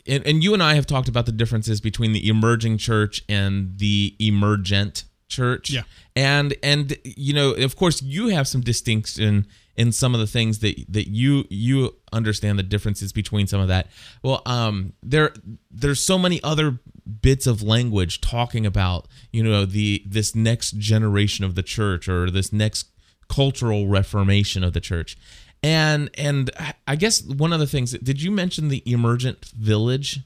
and, 0.07 0.25
and 0.27 0.43
you 0.43 0.55
and 0.55 0.63
I 0.63 0.75
have 0.75 0.87
talked 0.87 1.09
about 1.09 1.27
the 1.27 1.33
differences 1.33 1.81
between 1.81 2.13
the 2.13 2.29
emerging 2.29 2.79
church 2.79 3.23
and 3.29 3.79
the 3.79 4.15
emergent 4.21 5.05
church. 5.29 5.71
Yeah. 5.71 5.83
And 6.15 6.55
and 6.63 6.97
you 7.05 7.35
know, 7.35 7.53
of 7.53 7.77
course, 7.77 8.01
you 8.01 8.29
have 8.29 8.47
some 8.47 8.61
distinction 8.61 9.47
in 9.77 9.93
some 9.93 10.15
of 10.15 10.21
the 10.21 10.27
things 10.27 10.61
that 10.61 10.77
that 10.89 11.09
you 11.09 11.45
you 11.51 11.97
understand 12.13 12.59
the 12.59 12.63
differences 12.63 13.13
between 13.13 13.47
some 13.47 13.61
of 13.61 13.69
that. 13.69 13.89
Well, 14.23 14.43
um, 14.47 14.95
there 15.03 15.33
there's 15.71 16.03
so 16.03 16.19
many 16.19 16.43
other 16.43 16.81
bits 17.21 17.47
of 17.47 17.63
language 17.63 18.21
talking 18.21 18.67
about 18.67 19.07
you 19.33 19.43
know 19.43 19.65
the 19.65 20.03
this 20.07 20.35
next 20.35 20.79
generation 20.79 21.45
of 21.45 21.55
the 21.55 21.63
church 21.63 22.09
or 22.09 22.31
this 22.31 22.53
next 22.53 22.91
cultural 23.29 23.89
reformation 23.89 24.63
of 24.63 24.73
the 24.73 24.81
church 24.81 25.17
and 25.63 26.11
and 26.17 26.51
i 26.87 26.95
guess 26.95 27.23
one 27.23 27.53
of 27.53 27.59
the 27.59 27.67
things 27.67 27.93
did 27.99 28.23
you 28.23 28.31
mention 28.31 28.69
the 28.69 28.83
emergent 28.91 29.47
village 29.47 30.21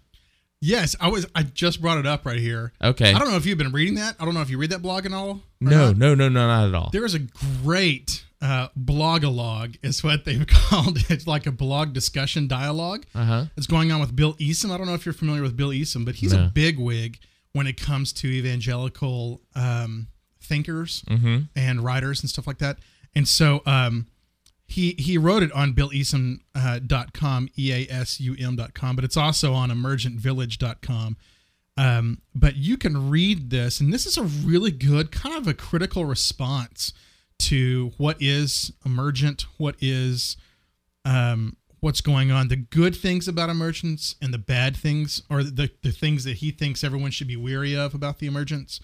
Yes, 0.63 0.95
I 1.01 1.09
was. 1.09 1.27
I 1.35 1.43
just 1.43 1.81
brought 1.81 1.97
it 1.99 2.07
up 2.07 2.27
right 2.27 2.39
here. 2.39 2.73
Okay. 2.83 3.15
I 3.15 3.19
don't 3.19 3.31
know 3.31 3.37
if 3.37 3.47
you've 3.47 3.57
been 3.57 3.73
reading 3.73 3.95
that. 3.95 4.17
I 4.21 4.27
don't 4.27 4.35
know 4.35 4.43
if 4.43 4.51
you 4.51 4.59
read 4.59 4.71
that 4.71 4.83
blog 4.83 5.07
and 5.07 5.15
all. 5.15 5.41
no 5.59 5.87
not. 5.89 5.97
no 5.97 6.15
no 6.15 6.29
no 6.29 6.47
not 6.47 6.69
at 6.69 6.75
all 6.75 6.91
There 6.93 7.05
is 7.05 7.15
a 7.15 7.21
great 7.63 8.25
uh, 8.43 8.69
blogalog, 8.79 9.77
is 9.83 10.03
what 10.03 10.25
they've 10.25 10.47
called 10.69 10.97
it. 10.99 11.11
It's 11.11 11.27
like 11.27 11.47
a 11.47 11.53
blog 11.53 11.93
discussion 11.93 12.49
dialogue. 12.49 13.05
uh-huh 13.15 13.47
That's 13.55 13.67
going 13.67 13.93
on 13.93 14.01
with 14.01 14.15
Bill 14.17 14.35
Easum. 14.35 14.71
I 14.71 14.79
don't 14.79 14.87
know 14.87 14.95
if 14.95 15.05
you're 15.05 15.13
familiar 15.13 15.43
with 15.43 15.57
Bill 15.57 15.71
Easum, 15.71 16.05
but 16.05 16.17
he's 16.17 16.33
No. 16.33 16.45
a 16.45 16.49
big 16.49 16.79
wig 16.79 17.19
when 17.53 17.67
it 17.67 17.81
comes 17.81 18.13
to 18.15 18.29
evangelical 18.29 19.41
um, 19.55 20.09
thinkers 20.43 21.03
mm-hmm 21.09 21.39
and 21.55 21.83
writers 21.85 22.21
and 22.23 22.31
stuff 22.31 22.47
like 22.47 22.59
that. 22.59 22.79
And 23.15 23.27
so 23.29 23.61
um, 23.67 24.07
he 24.67 24.95
he 24.99 25.19
wrote 25.19 25.43
it 25.43 25.53
on 25.53 25.75
BillEasum.com, 25.75 26.41
uh, 26.55 26.79
dot 26.87 27.13
com, 27.13 27.49
e 27.59 27.73
a 27.73 27.87
s 27.91 28.21
u 28.21 28.37
m 28.39 28.57
dot 28.57 28.73
com, 28.73 28.95
but 28.97 29.05
it's 29.05 29.17
also 29.17 29.53
on 29.53 29.71
emergentvillage.com. 29.71 31.17
Um, 31.77 32.21
but 32.35 32.57
you 32.57 32.77
can 32.77 33.11
read 33.11 33.51
this, 33.51 33.81
and 33.81 33.93
this 33.93 34.07
is 34.07 34.17
a 34.19 34.23
really 34.25 34.71
good 34.71 35.11
kind 35.11 35.35
of 35.37 35.47
a 35.47 35.55
critical 35.55 36.05
response 36.05 36.93
to 37.41 37.93
what 37.97 38.17
is 38.21 38.73
emergent, 38.85 39.47
what 39.57 39.77
is 39.81 40.37
um, 41.05 41.57
what's 41.81 42.01
going 42.01 42.31
on, 42.31 42.49
the 42.49 42.57
good 42.57 42.95
things 42.95 43.27
about 43.27 43.49
emergence 43.49 44.15
and 44.21 44.33
the 44.33 44.39
bad 44.39 44.77
things, 44.77 45.23
or 45.31 45.43
the, 45.43 45.71
the 45.83 45.93
things 45.93 46.25
that 46.25 46.37
he 46.37 46.51
thinks 46.51 46.85
everyone 46.85 47.11
should 47.11 47.29
be 47.29 47.37
weary 47.37 47.75
of 47.77 47.95
about 47.95 48.19
the 48.19 48.27
emergence. 48.27 48.81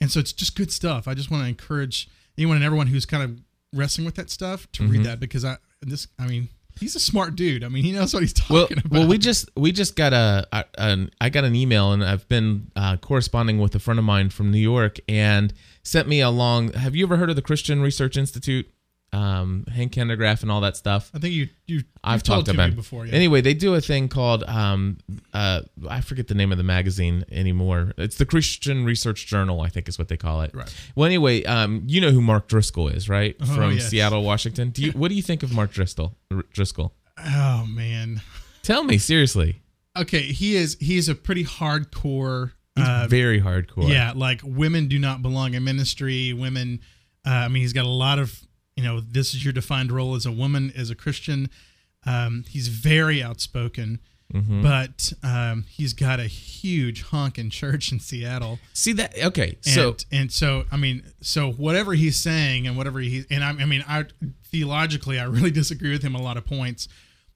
And 0.00 0.10
so 0.10 0.20
it's 0.20 0.32
just 0.32 0.56
good 0.56 0.72
stuff. 0.72 1.08
I 1.08 1.14
just 1.14 1.30
want 1.30 1.42
to 1.42 1.48
encourage 1.48 2.08
anyone 2.36 2.56
and 2.56 2.64
everyone 2.64 2.86
who's 2.86 3.04
kind 3.04 3.22
of 3.22 3.40
wrestling 3.72 4.04
with 4.04 4.14
that 4.14 4.30
stuff 4.30 4.70
to 4.72 4.86
read 4.86 5.04
that 5.04 5.20
because 5.20 5.44
I 5.44 5.58
this 5.82 6.08
I 6.18 6.26
mean 6.26 6.48
he's 6.80 6.96
a 6.96 7.00
smart 7.00 7.36
dude. 7.36 7.64
I 7.64 7.68
mean 7.68 7.84
he 7.84 7.92
knows 7.92 8.14
what 8.14 8.22
he's 8.22 8.32
talking 8.32 8.54
well, 8.54 8.64
about. 8.66 8.90
well, 8.90 9.06
we 9.06 9.18
just 9.18 9.50
we 9.56 9.72
just 9.72 9.96
got 9.96 10.12
a, 10.12 10.46
a 10.52 10.64
an, 10.78 11.10
I 11.20 11.28
got 11.28 11.44
an 11.44 11.54
email 11.54 11.92
and 11.92 12.04
I've 12.04 12.28
been 12.28 12.70
uh, 12.76 12.96
corresponding 12.96 13.58
with 13.58 13.74
a 13.74 13.78
friend 13.78 13.98
of 13.98 14.04
mine 14.04 14.30
from 14.30 14.50
New 14.50 14.58
York 14.58 14.98
and 15.08 15.52
sent 15.82 16.08
me 16.08 16.20
along. 16.20 16.72
Have 16.72 16.94
you 16.94 17.06
ever 17.06 17.16
heard 17.16 17.30
of 17.30 17.36
the 17.36 17.42
Christian 17.42 17.82
Research 17.82 18.16
Institute? 18.16 18.70
Um, 19.10 19.64
Hank 19.72 19.92
Hanegraaff 19.94 20.42
and 20.42 20.50
all 20.50 20.60
that 20.60 20.76
stuff. 20.76 21.10
I 21.14 21.18
think 21.18 21.32
you 21.32 21.48
you 21.66 21.82
I've 22.04 22.22
talked 22.22 22.48
about 22.48 22.70
it. 22.70 22.76
before. 22.76 23.06
Yeah. 23.06 23.14
Anyway, 23.14 23.40
they 23.40 23.54
do 23.54 23.74
a 23.74 23.80
thing 23.80 24.08
called 24.08 24.44
um, 24.44 24.98
uh, 25.32 25.62
I 25.88 26.02
forget 26.02 26.28
the 26.28 26.34
name 26.34 26.52
of 26.52 26.58
the 26.58 26.64
magazine 26.64 27.24
anymore. 27.30 27.94
It's 27.96 28.18
the 28.18 28.26
Christian 28.26 28.84
Research 28.84 29.26
Journal, 29.26 29.62
I 29.62 29.68
think 29.68 29.88
is 29.88 29.98
what 29.98 30.08
they 30.08 30.16
call 30.18 30.42
it. 30.42 30.50
Right. 30.54 30.72
Well, 30.94 31.06
anyway, 31.06 31.42
um, 31.44 31.82
you 31.86 32.00
know 32.00 32.10
who 32.10 32.20
Mark 32.20 32.48
Driscoll 32.48 32.88
is, 32.88 33.08
right? 33.08 33.34
Oh, 33.40 33.46
From 33.46 33.72
yes. 33.72 33.88
Seattle, 33.88 34.22
Washington. 34.22 34.70
Do 34.70 34.82
you 34.82 34.92
what 34.92 35.08
do 35.08 35.14
you 35.14 35.22
think 35.22 35.42
of 35.42 35.52
Mark 35.52 35.72
Driscoll? 35.72 36.14
Driscoll. 36.52 36.92
oh 37.18 37.66
man. 37.66 38.20
Tell 38.62 38.84
me 38.84 38.98
seriously. 38.98 39.62
Okay, 39.96 40.20
he 40.20 40.54
is 40.54 40.76
he's 40.80 41.08
a 41.08 41.14
pretty 41.14 41.44
hardcore 41.44 42.52
uh, 42.80 43.06
Very 43.08 43.40
hardcore. 43.40 43.88
Yeah, 43.88 44.12
like 44.14 44.40
women 44.44 44.88
do 44.88 44.98
not 44.98 45.22
belong 45.22 45.54
in 45.54 45.64
ministry. 45.64 46.32
Women, 46.32 46.80
uh, 47.26 47.30
I 47.30 47.48
mean, 47.48 47.62
he's 47.62 47.72
got 47.72 47.84
a 47.84 47.88
lot 47.88 48.18
of, 48.18 48.40
you 48.78 48.84
know, 48.84 49.00
this 49.00 49.34
is 49.34 49.42
your 49.44 49.52
defined 49.52 49.90
role 49.90 50.14
as 50.14 50.24
a 50.24 50.30
woman, 50.32 50.72
as 50.76 50.88
a 50.88 50.94
Christian. 50.94 51.50
Um, 52.06 52.44
he's 52.48 52.68
very 52.68 53.20
outspoken, 53.22 53.98
Mm-hmm. 54.34 54.60
but 54.62 55.10
um, 55.22 55.64
he's 55.70 55.94
got 55.94 56.20
a 56.20 56.26
huge 56.26 57.00
hunk 57.02 57.38
in 57.38 57.48
church 57.48 57.90
in 57.92 57.98
Seattle. 57.98 58.58
See 58.74 58.92
that? 58.92 59.16
Okay. 59.28 59.56
And, 59.64 59.74
So 59.74 59.96
and 60.12 60.30
so, 60.30 60.64
I 60.70 60.76
mean, 60.76 61.02
so 61.22 61.50
whatever 61.50 61.94
he's 61.94 62.20
saying 62.20 62.66
and 62.66 62.76
whatever 62.76 63.00
he, 63.00 63.24
and 63.30 63.42
I, 63.42 63.48
I 63.48 63.64
mean, 63.64 63.82
I 63.88 64.04
theologically, 64.44 65.18
I 65.18 65.24
really 65.24 65.50
disagree 65.50 65.90
with 65.92 66.02
him 66.02 66.14
a 66.14 66.20
lot 66.20 66.36
of 66.36 66.44
points, 66.44 66.88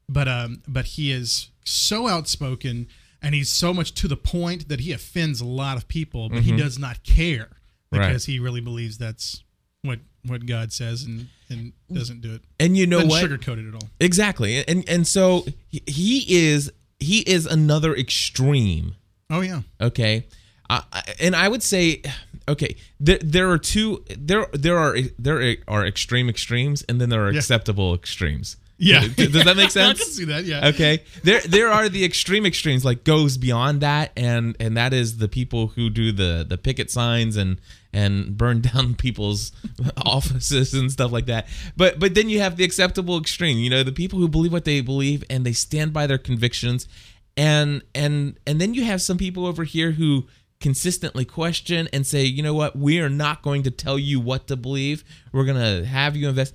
but, 0.06 0.28
um, 0.28 0.62
but 0.68 0.84
he 0.84 1.10
is 1.12 1.48
so 1.64 2.08
outspoken 2.08 2.88
and 3.22 3.34
he's 3.34 3.48
so 3.48 3.72
much 3.72 3.94
to 3.94 4.06
the 4.06 4.16
point 4.18 4.68
that 4.68 4.80
he 4.80 4.92
offends 4.92 5.40
a 5.40 5.46
lot 5.46 5.78
of 5.78 5.88
people, 5.88 6.28
but 6.28 6.42
he 6.42 6.54
does 6.56 6.78
not 6.78 7.02
care 7.04 7.48
Mm-hmm. 7.48 7.98
Right. 8.00 8.08
because 8.08 8.24
he 8.26 8.38
really 8.38 8.60
believes 8.60 8.96
that's 8.98 9.42
what, 9.82 9.98
what 10.24 10.46
God 10.46 10.72
says 10.72 11.02
and, 11.02 11.28
and 11.50 11.72
doesn't 11.92 12.20
do 12.20 12.34
it. 12.34 12.42
and 12.60 12.76
you 12.76 12.86
know 12.86 12.98
doesn't 13.02 13.10
what? 13.10 13.24
sugarcoat 13.24 13.58
it 13.58 13.68
at 13.68 13.74
all. 13.74 13.88
Exactly. 14.00 14.64
And 14.66 14.88
and 14.88 15.06
so 15.06 15.44
he- 15.70 16.24
is 16.46 16.70
he 17.00 17.20
is 17.20 17.46
another 17.46 17.94
extreme. 17.96 18.94
Oh 19.30 19.40
yeah. 19.40 19.62
Okay. 19.80 20.26
Uh, 20.70 20.80
and 21.20 21.34
I 21.36 21.48
would 21.48 21.62
say, 21.62 22.02
okay, 22.48 22.76
there 23.00 23.18
there 23.18 23.50
are 23.50 23.58
two 23.58 24.04
there 24.16 24.46
there 24.52 24.78
are 24.78 24.96
there 25.18 25.56
are 25.68 25.84
extreme 25.86 26.28
extremes, 26.30 26.82
and 26.88 27.00
then 27.00 27.08
there 27.10 27.26
are 27.26 27.32
Yeah. 27.32 27.38
acceptable 27.38 27.92
extremes. 27.94 28.56
Yeah. 28.82 29.06
Does 29.14 29.44
that 29.44 29.56
make 29.56 29.70
sense? 29.70 30.00
I 30.00 30.04
can 30.04 30.12
see 30.12 30.24
that. 30.24 30.44
Yeah. 30.44 30.68
okay 30.68 31.04
there 31.22 31.40
there 31.42 31.70
are 31.70 31.88
the 31.88 32.04
extreme 32.04 32.44
extremes 32.44 32.84
like 32.84 33.04
goes 33.04 33.36
beyond 33.36 33.80
that 33.80 34.10
and 34.16 34.56
and 34.58 34.76
that 34.76 34.92
is 34.92 35.18
the 35.18 35.28
people 35.28 35.68
who 35.68 35.88
do 35.88 36.10
the 36.10 36.44
the 36.48 36.58
picket 36.58 36.90
signs 36.90 37.36
and 37.36 37.60
and 37.92 38.36
burn 38.36 38.60
down 38.72 38.94
people's 38.94 39.52
offices 40.04 40.74
and 40.74 40.90
stuff 40.90 41.12
like 41.12 41.26
that 41.26 41.46
but 41.76 42.00
but 42.00 42.14
then 42.14 42.28
you 42.28 42.40
have 42.40 42.56
the 42.56 42.64
acceptable 42.64 43.18
extreme 43.18 43.58
you 43.58 43.70
know 43.70 43.82
the 43.84 43.92
people 43.92 44.18
who 44.18 44.28
believe 44.28 44.52
what 44.52 44.64
they 44.64 44.80
believe 44.80 45.22
and 45.30 45.46
they 45.46 45.52
stand 45.52 45.92
by 45.92 46.06
their 46.06 46.18
convictions 46.18 46.88
and 47.36 47.82
and 47.94 48.38
and 48.46 48.60
then 48.60 48.74
you 48.74 48.84
have 48.84 49.00
some 49.00 49.16
people 49.16 49.46
over 49.46 49.64
here 49.64 49.92
who 49.92 50.26
consistently 50.60 51.24
question 51.24 51.88
and 51.92 52.06
say 52.06 52.24
you 52.24 52.42
know 52.42 52.54
what 52.54 52.76
we 52.76 53.00
are 53.00 53.10
not 53.10 53.42
going 53.42 53.62
to 53.62 53.70
tell 53.70 53.98
you 53.98 54.20
what 54.20 54.46
to 54.48 54.56
believe 54.56 55.04
we're 55.32 55.44
going 55.44 55.56
to 55.56 55.86
have 55.86 56.16
you 56.16 56.28
invest 56.28 56.54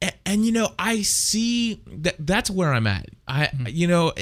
and, 0.00 0.14
and 0.24 0.46
you 0.46 0.52
know 0.52 0.72
i 0.78 1.02
see 1.02 1.82
that 1.86 2.16
that's 2.18 2.50
where 2.50 2.72
i'm 2.72 2.86
at. 2.86 3.06
I 3.26 3.50
you 3.66 3.86
know 3.86 4.12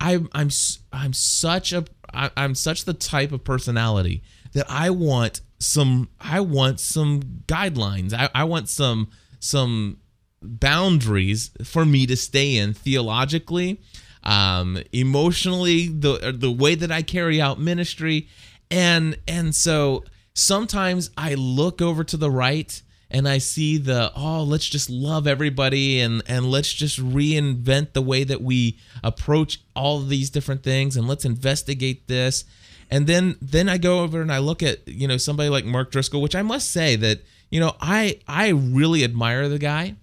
i 0.00 0.14
i'm 0.32 0.50
i'm 0.92 1.12
such 1.12 1.72
a 1.72 1.84
I, 2.12 2.30
i'm 2.36 2.54
such 2.54 2.84
the 2.84 2.94
type 2.94 3.32
of 3.32 3.44
personality 3.44 4.22
that 4.52 4.66
i 4.68 4.90
want 4.90 5.40
some 5.58 6.08
i 6.20 6.40
want 6.40 6.80
some 6.80 7.20
guidelines. 7.46 8.12
I, 8.12 8.30
I 8.34 8.44
want 8.44 8.68
some 8.68 9.10
some 9.40 9.98
boundaries 10.40 11.50
for 11.64 11.84
me 11.84 12.06
to 12.06 12.16
stay 12.16 12.56
in 12.56 12.74
theologically 12.74 13.80
um 14.22 14.78
emotionally 14.92 15.88
the 15.88 16.34
the 16.36 16.50
way 16.50 16.74
that 16.74 16.90
i 16.90 17.02
carry 17.02 17.40
out 17.40 17.60
ministry. 17.60 18.28
And 18.70 19.18
and 19.26 19.54
so 19.54 20.04
sometimes 20.34 21.10
i 21.16 21.34
look 21.34 21.82
over 21.82 22.04
to 22.04 22.16
the 22.16 22.30
right 22.30 22.82
and 23.10 23.28
i 23.28 23.38
see 23.38 23.78
the 23.78 24.12
oh 24.16 24.42
let's 24.42 24.68
just 24.68 24.90
love 24.90 25.26
everybody 25.26 26.00
and 26.00 26.22
and 26.26 26.50
let's 26.50 26.72
just 26.72 26.98
reinvent 26.98 27.92
the 27.92 28.02
way 28.02 28.24
that 28.24 28.42
we 28.42 28.78
approach 29.02 29.60
all 29.74 30.00
these 30.00 30.30
different 30.30 30.62
things 30.62 30.96
and 30.96 31.08
let's 31.08 31.24
investigate 31.24 32.06
this 32.08 32.44
and 32.90 33.06
then 33.06 33.36
then 33.40 33.68
i 33.68 33.78
go 33.78 34.00
over 34.00 34.20
and 34.20 34.32
i 34.32 34.38
look 34.38 34.62
at 34.62 34.86
you 34.86 35.08
know 35.08 35.16
somebody 35.16 35.48
like 35.48 35.64
mark 35.64 35.90
driscoll 35.90 36.22
which 36.22 36.36
i 36.36 36.42
must 36.42 36.70
say 36.70 36.96
that 36.96 37.20
you 37.50 37.60
know 37.60 37.74
i 37.80 38.18
i 38.26 38.48
really 38.48 39.04
admire 39.04 39.48
the 39.48 39.58
guy 39.58 39.94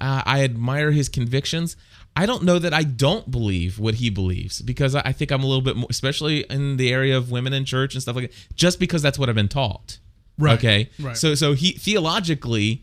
uh, 0.00 0.22
I 0.24 0.42
admire 0.42 0.90
his 0.92 1.08
convictions. 1.08 1.76
I 2.16 2.26
don't 2.26 2.42
know 2.42 2.58
that 2.58 2.74
I 2.74 2.82
don't 2.82 3.30
believe 3.30 3.78
what 3.78 3.96
he 3.96 4.10
believes 4.10 4.62
because 4.62 4.94
I 4.94 5.12
think 5.12 5.30
I'm 5.30 5.44
a 5.44 5.46
little 5.46 5.62
bit 5.62 5.76
more, 5.76 5.86
especially 5.90 6.40
in 6.50 6.76
the 6.76 6.92
area 6.92 7.16
of 7.16 7.30
women 7.30 7.52
in 7.52 7.64
church 7.64 7.94
and 7.94 8.02
stuff 8.02 8.16
like 8.16 8.30
that, 8.30 8.56
just 8.56 8.80
because 8.80 9.02
that's 9.02 9.18
what 9.18 9.28
I've 9.28 9.34
been 9.34 9.48
taught. 9.48 9.98
Right, 10.40 10.58
Okay. 10.58 10.90
right. 10.98 11.16
So 11.16 11.34
so 11.34 11.52
he 11.52 11.72
theologically, 11.72 12.82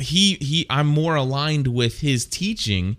he 0.00 0.34
he 0.40 0.66
I'm 0.70 0.86
more 0.86 1.14
aligned 1.14 1.66
with 1.68 2.00
his 2.00 2.26
teaching. 2.26 2.96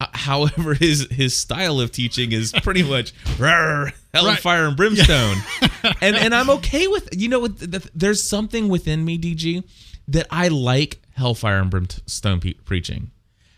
Uh, 0.00 0.06
however, 0.12 0.72
his 0.86 1.06
his 1.10 1.36
style 1.38 1.78
of 1.80 1.92
teaching 1.92 2.32
is 2.32 2.52
pretty 2.62 2.82
much 2.82 3.12
"Rawr, 3.36 3.92
hell 4.14 4.28
and 4.28 4.38
fire 4.38 4.66
and 4.66 4.76
brimstone, 4.76 5.36
and 6.00 6.16
and 6.16 6.34
I'm 6.34 6.48
okay 6.50 6.86
with 6.86 7.08
you 7.14 7.28
know 7.28 7.40
what, 7.40 7.58
th- 7.58 7.70
th- 7.70 7.88
there's 7.94 8.26
something 8.26 8.68
within 8.68 9.04
me, 9.04 9.18
DG, 9.18 9.62
that 10.08 10.26
I 10.30 10.48
like 10.48 11.02
hellfire 11.14 11.58
and 11.60 11.70
brimstone 11.70 12.40
pe- 12.40 12.54
preaching. 12.54 13.10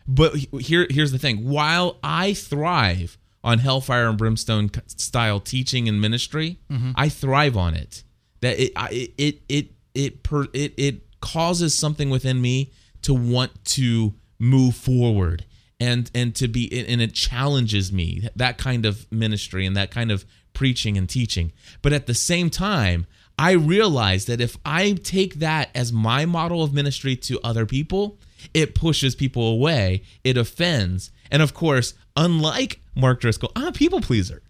But 0.08 0.34
here 0.34 0.88
here's 0.90 1.12
the 1.12 1.18
thing: 1.18 1.48
while 1.48 1.98
I 2.02 2.34
thrive 2.34 3.18
on 3.44 3.58
hellfire 3.60 4.08
and 4.08 4.18
brimstone 4.18 4.70
style 4.88 5.38
teaching 5.38 5.88
and 5.88 6.00
ministry, 6.00 6.58
I 6.96 7.08
thrive 7.08 7.56
on 7.56 7.74
it. 7.74 8.02
That 8.42 8.60
it 8.60 8.72
it 8.76 9.12
it 9.18 9.42
it 9.48 9.70
it 9.94 10.22
per, 10.22 10.44
it 10.52 10.74
it 10.76 11.20
causes 11.20 11.74
something 11.74 12.10
within 12.10 12.40
me 12.40 12.70
to 13.02 13.14
want 13.14 13.64
to 13.64 14.14
move 14.38 14.76
forward 14.76 15.44
and 15.80 16.10
and 16.14 16.34
to 16.36 16.48
be 16.48 16.86
and 16.86 17.00
it 17.00 17.14
challenges 17.14 17.92
me 17.92 18.28
that 18.36 18.58
kind 18.58 18.86
of 18.86 19.10
ministry 19.10 19.66
and 19.66 19.76
that 19.76 19.90
kind 19.90 20.10
of 20.10 20.24
preaching 20.52 20.96
and 20.96 21.08
teaching. 21.08 21.52
But 21.80 21.92
at 21.92 22.06
the 22.06 22.14
same 22.14 22.50
time, 22.50 23.06
I 23.38 23.52
realize 23.52 24.26
that 24.26 24.40
if 24.40 24.56
I 24.64 24.92
take 24.92 25.36
that 25.36 25.70
as 25.74 25.92
my 25.92 26.26
model 26.26 26.62
of 26.62 26.72
ministry 26.72 27.16
to 27.16 27.40
other 27.42 27.66
people, 27.66 28.18
it 28.54 28.74
pushes 28.74 29.14
people 29.14 29.48
away, 29.48 30.02
it 30.22 30.36
offends. 30.36 31.10
And 31.30 31.42
of 31.42 31.54
course, 31.54 31.94
unlike 32.16 32.80
Mark 32.94 33.20
Driscoll, 33.20 33.52
I'm 33.56 33.68
a 33.68 33.72
people 33.72 34.00
pleaser. 34.00 34.42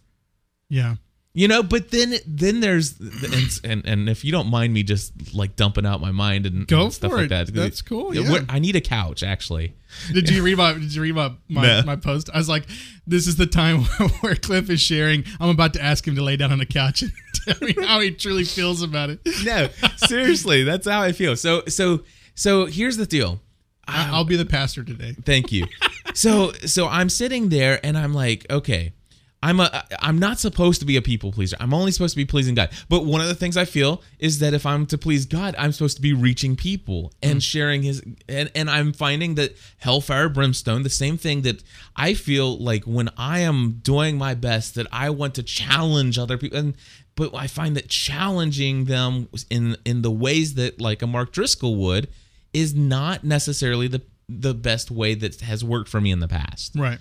Yeah. 0.69 0.97
You 1.35 1.49
know, 1.49 1.63
but 1.63 1.91
then 1.91 2.15
then 2.27 2.61
there's 2.61 3.01
and, 3.01 3.61
and 3.65 3.87
and 3.87 4.09
if 4.11 4.23
you 4.23 4.33
don't 4.33 4.49
mind 4.51 4.75
me 4.75 4.83
just 4.83 5.35
like 5.35 5.57
dumping 5.57 5.87
out 5.87 5.99
my 5.99 6.11
mind 6.11 6.45
and, 6.45 6.67
Go 6.69 6.83
and 6.85 6.93
stuff 6.93 7.11
for 7.11 7.17
like 7.17 7.27
it. 7.27 7.29
that. 7.31 7.55
That's 7.55 7.81
cool, 7.81 8.15
Yeah, 8.15 8.31
yeah. 8.31 8.41
I 8.51 8.59
need 8.59 8.77
a 8.77 8.83
couch 8.83 9.23
actually. 9.23 9.75
Did 10.13 10.29
you 10.29 10.43
read 10.43 10.59
my 10.59 10.75
Did 10.75 10.95
you 10.95 11.01
read 11.01 11.15
my 11.15 11.33
my, 11.49 11.63
No. 11.63 11.83
my 11.87 11.97
post? 11.97 12.29
I 12.35 12.37
was 12.37 12.51
like, 12.51 12.65
"This 13.07 13.27
is 13.27 13.37
the 13.37 13.47
time 13.47 13.85
where 14.21 14.35
Cliff 14.35 14.69
is 14.69 14.83
sharing. 14.83 15.25
I'm 15.41 15.49
about 15.49 15.73
to 15.75 15.83
ask 15.83 16.07
him 16.07 16.17
to 16.17 16.23
lay 16.23 16.37
down 16.37 16.53
on 16.53 16.59
the 16.59 16.67
couch 16.67 17.01
and 17.01 17.13
tell 17.47 17.57
me 17.67 17.75
how 17.87 18.01
he 18.01 18.11
truly 18.11 18.45
feels 18.45 18.83
about 18.83 19.09
it. 19.09 19.21
No, 19.43 19.69
seriously, 20.07 20.65
that's 20.65 20.87
how 20.87 21.01
I 21.01 21.13
feel. 21.13 21.35
So 21.37 21.63
so 21.67 22.03
so 22.35 22.67
here's 22.67 22.99
the 22.99 23.07
deal. 23.07 23.41
I, 23.89 24.11
I'll 24.11 24.25
be 24.25 24.37
the 24.37 24.45
pastor 24.47 24.85
today. 24.85 25.17
Thank 25.25 25.51
you. 25.51 25.67
so 26.15 26.53
so 26.67 26.89
I'm 26.89 27.09
sitting 27.09 27.49
there 27.49 27.81
and 27.85 27.97
I'm 27.97 28.13
like, 28.13 28.45
okay, 28.51 28.93
I'm 29.43 29.59
a 29.59 29.85
I'm 29.99 30.19
not 30.19 30.39
supposed 30.39 30.81
to 30.81 30.87
be 30.87 30.97
a 30.97 31.03
people 31.03 31.33
pleaser. 31.33 31.57
I'm 31.59 31.75
only 31.75 31.91
supposed 31.91 32.15
to 32.15 32.17
be 32.17 32.25
pleasing 32.25 32.55
God. 32.55 32.71
But 32.89 33.05
one 33.05 33.21
of 33.21 33.27
the 33.27 33.35
things 33.35 33.57
I 33.57 33.65
feel 33.65 34.03
is 34.19 34.39
that 34.39 34.55
if 34.55 34.65
I'm 34.65 34.87
to 34.87 34.99
please 34.99 35.27
God, 35.27 35.55
I'm 35.59 35.73
supposed 35.73 35.97
to 35.97 36.03
be 36.03 36.13
reaching 36.13 36.55
people 36.55 37.13
and 37.23 37.39
mm. 37.39 37.43
sharing 37.43 37.83
his 37.83 38.03
and, 38.29 38.51
and 38.55 38.71
I'm 38.71 38.93
finding 38.93 39.35
that 39.35 39.57
hellfire 39.79 40.29
brimstone, 40.29 40.85
the 40.85 40.91
same 40.91 41.17
thing 41.17 41.43
that 41.43 41.63
I 41.97 42.15
feel 42.15 42.57
like 42.57 42.85
when 42.85 43.09
I 43.17 43.41
am 43.41 43.81
doing 43.83 44.17
my 44.17 44.35
best 44.35 44.77
that 44.77 44.87
I 44.93 45.11
want 45.11 45.35
to 45.35 45.43
challenge 45.43 46.19
other 46.19 46.39
people 46.39 46.59
and 46.59 46.77
but 47.15 47.35
I 47.35 47.47
find 47.47 47.77
that 47.77 47.89
challenging 47.89 48.85
them 48.85 49.29
in 49.51 49.77
in 49.85 50.03
the 50.03 50.11
ways 50.11 50.55
that 50.55 50.81
like 50.81 51.03
a 51.03 51.07
Mark 51.07 51.33
Driscoll 51.33 51.77
would 51.77 52.09
is 52.53 52.75
not 52.75 53.25
necessarily 53.25 53.89
the 53.89 54.03
the 54.29 54.55
best 54.55 54.91
way 54.91 55.15
that 55.15 55.41
has 55.41 55.65
worked 55.65 55.89
for 55.89 56.01
me 56.01 56.11
in 56.11 56.21
the 56.21 56.29
past. 56.29 56.75
Right. 56.77 56.99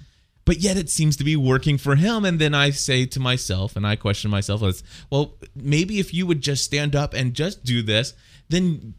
But 0.52 0.60
yet 0.60 0.76
it 0.76 0.90
seems 0.90 1.16
to 1.16 1.24
be 1.24 1.38
working 1.38 1.78
for 1.78 1.96
him. 1.96 2.26
And 2.26 2.38
then 2.38 2.54
I 2.54 2.72
say 2.72 3.06
to 3.06 3.22
myself, 3.22 3.78
and 3.78 3.88
I 3.88 3.96
question 3.96 4.30
myself 4.30 4.62
as, 4.64 4.84
well, 5.10 5.36
maybe 5.56 5.98
if 6.00 6.14
you 6.14 6.28
would 6.28 6.42
just 6.42 6.66
stand 6.66 6.94
up 6.94 7.14
and 7.14 7.34
just 7.34 7.64
do 7.64 7.82
this, 7.82 8.14
then 8.50 8.96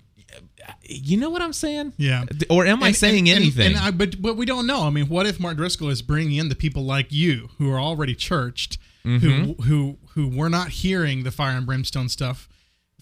you 0.83 1.19
know 1.19 1.29
what 1.29 1.43
I'm 1.43 1.53
saying? 1.53 1.93
Yeah. 1.99 2.25
Or 2.49 2.65
am 2.65 2.83
I 2.83 2.93
saying 2.93 3.29
and- 3.29 3.37
and- 3.37 3.43
anything? 3.45 3.77
And, 3.77 3.85
I, 3.85 3.91
but 3.91 4.23
but 4.23 4.39
we 4.39 4.47
don't 4.47 4.67
know. 4.67 4.85
I 4.85 4.91
mean, 4.91 5.09
what 5.09 5.27
if 5.27 5.39
Mark 5.39 5.59
Driscoll 5.59 5.91
is 5.91 6.01
bringing 6.01 6.39
in 6.39 6.49
the 6.49 6.55
people 6.55 6.85
like 6.85 7.13
you 7.13 7.51
who 7.59 7.71
are 7.71 7.79
already 7.81 8.15
churched, 8.15 8.79
Mm-hmm. 9.05 9.29
who 9.29 9.55
who 9.65 9.99
who 10.15 10.29
were 10.29 10.49
not 10.49 10.69
hearing 10.69 11.25
the 11.25 11.33
fire 11.33 11.57
and 11.59 11.67
brimstone 11.67 12.09
stuff 12.09 12.49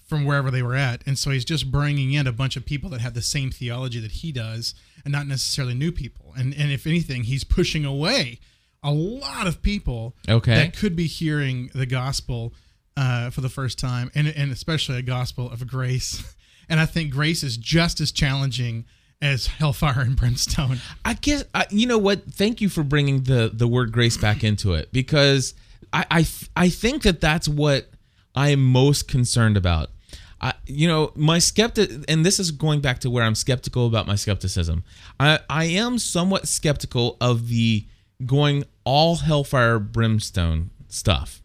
from 0.09 0.25
wherever 0.25 0.51
they 0.51 0.63
were 0.63 0.75
at, 0.75 1.03
and 1.07 1.17
so 1.19 1.31
he's 1.31 1.45
just 1.45 1.71
bringing 1.71 2.13
in 2.15 2.27
a 2.27 2.33
bunch 2.33 2.57
of 2.57 2.65
people 2.65 2.89
that 2.91 3.01
have 3.03 3.13
the 3.15 3.23
same 3.23 3.51
theology 3.53 4.01
that 4.01 4.11
he 4.23 4.33
does, 4.33 4.75
and 5.05 5.13
not 5.13 5.27
necessarily 5.29 5.75
new 5.75 5.93
people. 5.93 6.20
And 6.37 6.55
and 6.55 6.71
if 6.73 6.87
anything, 6.87 7.25
he's 7.25 7.45
pushing 7.45 7.85
away 7.85 8.41
a 8.83 8.93
lot 8.93 9.47
of 9.47 9.61
people 9.63 10.15
Okay. 10.29 10.55
that 10.55 10.77
could 10.77 10.97
be 10.97 11.07
hearing 11.07 11.71
the 11.75 11.87
gospel 11.87 12.55
uh, 12.97 13.31
for 13.31 13.41
the 13.41 13.49
first 13.49 13.79
time, 13.79 14.11
and 14.15 14.27
and 14.29 14.51
especially 14.53 14.97
a 14.99 15.03
gospel 15.03 15.51
of 15.51 15.67
grace. 15.67 16.35
And 16.69 16.79
I 16.79 16.87
think 16.87 17.11
grace 17.11 17.43
is 17.43 17.57
just 17.57 18.01
as 18.01 18.13
challenging 18.13 18.85
as 19.21 19.49
hellfire 19.49 20.03
and 20.03 20.15
brimstone. 20.15 20.79
I 21.05 21.15
guess 21.15 21.43
I, 21.53 21.67
you 21.71 21.85
know 21.89 21.99
what. 21.99 22.33
Thank 22.33 22.61
you 22.61 22.69
for 22.69 22.85
bringing 22.85 23.25
the 23.25 23.51
the 23.53 23.67
word 23.67 23.91
grace 23.91 24.17
back 24.17 24.45
into 24.45 24.75
it 24.75 24.93
because 24.93 25.55
I 25.93 26.05
I, 26.09 26.27
I 26.55 26.69
think 26.69 27.03
that 27.03 27.21
that's 27.21 27.49
what 27.49 27.91
I 28.37 28.51
am 28.51 28.63
most 28.65 29.09
concerned 29.09 29.57
about. 29.57 29.91
I, 30.41 30.55
you 30.67 30.89
know, 30.89 31.13
my 31.15 31.39
skeptic, 31.39 31.91
and 32.09 32.25
this 32.25 32.39
is 32.41 32.51
going 32.51 32.81
back 32.81 33.01
to 33.01 33.11
where 33.11 33.25
I'm 33.25 33.35
skeptical 33.35 33.87
about 33.87 34.07
my 34.07 34.15
skepticism. 34.15 34.85
I 35.19 35.41
I 35.51 35.65
am 35.65 35.99
somewhat 35.99 36.49
skeptical 36.49 37.17
of 37.21 37.49
the 37.49 37.87
going 38.25 38.65
all 38.85 39.17
hellfire 39.17 39.79
brimstone 39.79 40.71
stuff, 40.89 41.43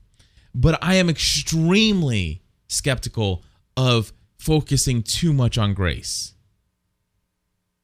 but 0.53 0.79
I 0.81 0.95
am 0.95 1.09
extremely 1.09 2.41
skeptical 2.67 3.43
of 3.75 4.13
focusing 4.37 5.03
too 5.03 5.33
much 5.33 5.57
on 5.57 5.73
grace. 5.73 6.33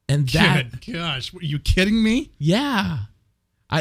And 0.08 0.28
that 0.30 0.80
Good 0.80 0.94
gosh, 0.94 1.34
are 1.34 1.38
you 1.42 1.58
kidding 1.58 2.02
me? 2.02 2.30
yeah. 2.38 2.98
I, 3.72 3.80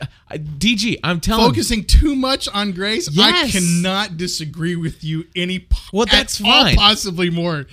I, 0.00 0.06
I 0.30 0.38
DG, 0.38 0.98
I'm 1.04 1.20
telling 1.20 1.46
Focusing 1.46 1.84
too 1.84 2.14
much 2.16 2.48
on 2.48 2.72
grace, 2.72 3.08
Yes. 3.10 3.48
I 3.48 3.58
cannot 3.58 4.16
disagree 4.16 4.74
with 4.76 5.04
you 5.04 5.24
any. 5.36 5.66
Well, 5.92 6.02
at 6.02 6.10
that's 6.10 6.40
all, 6.40 6.64
fine. 6.64 6.76
possibly 6.76 7.30
more. 7.30 7.66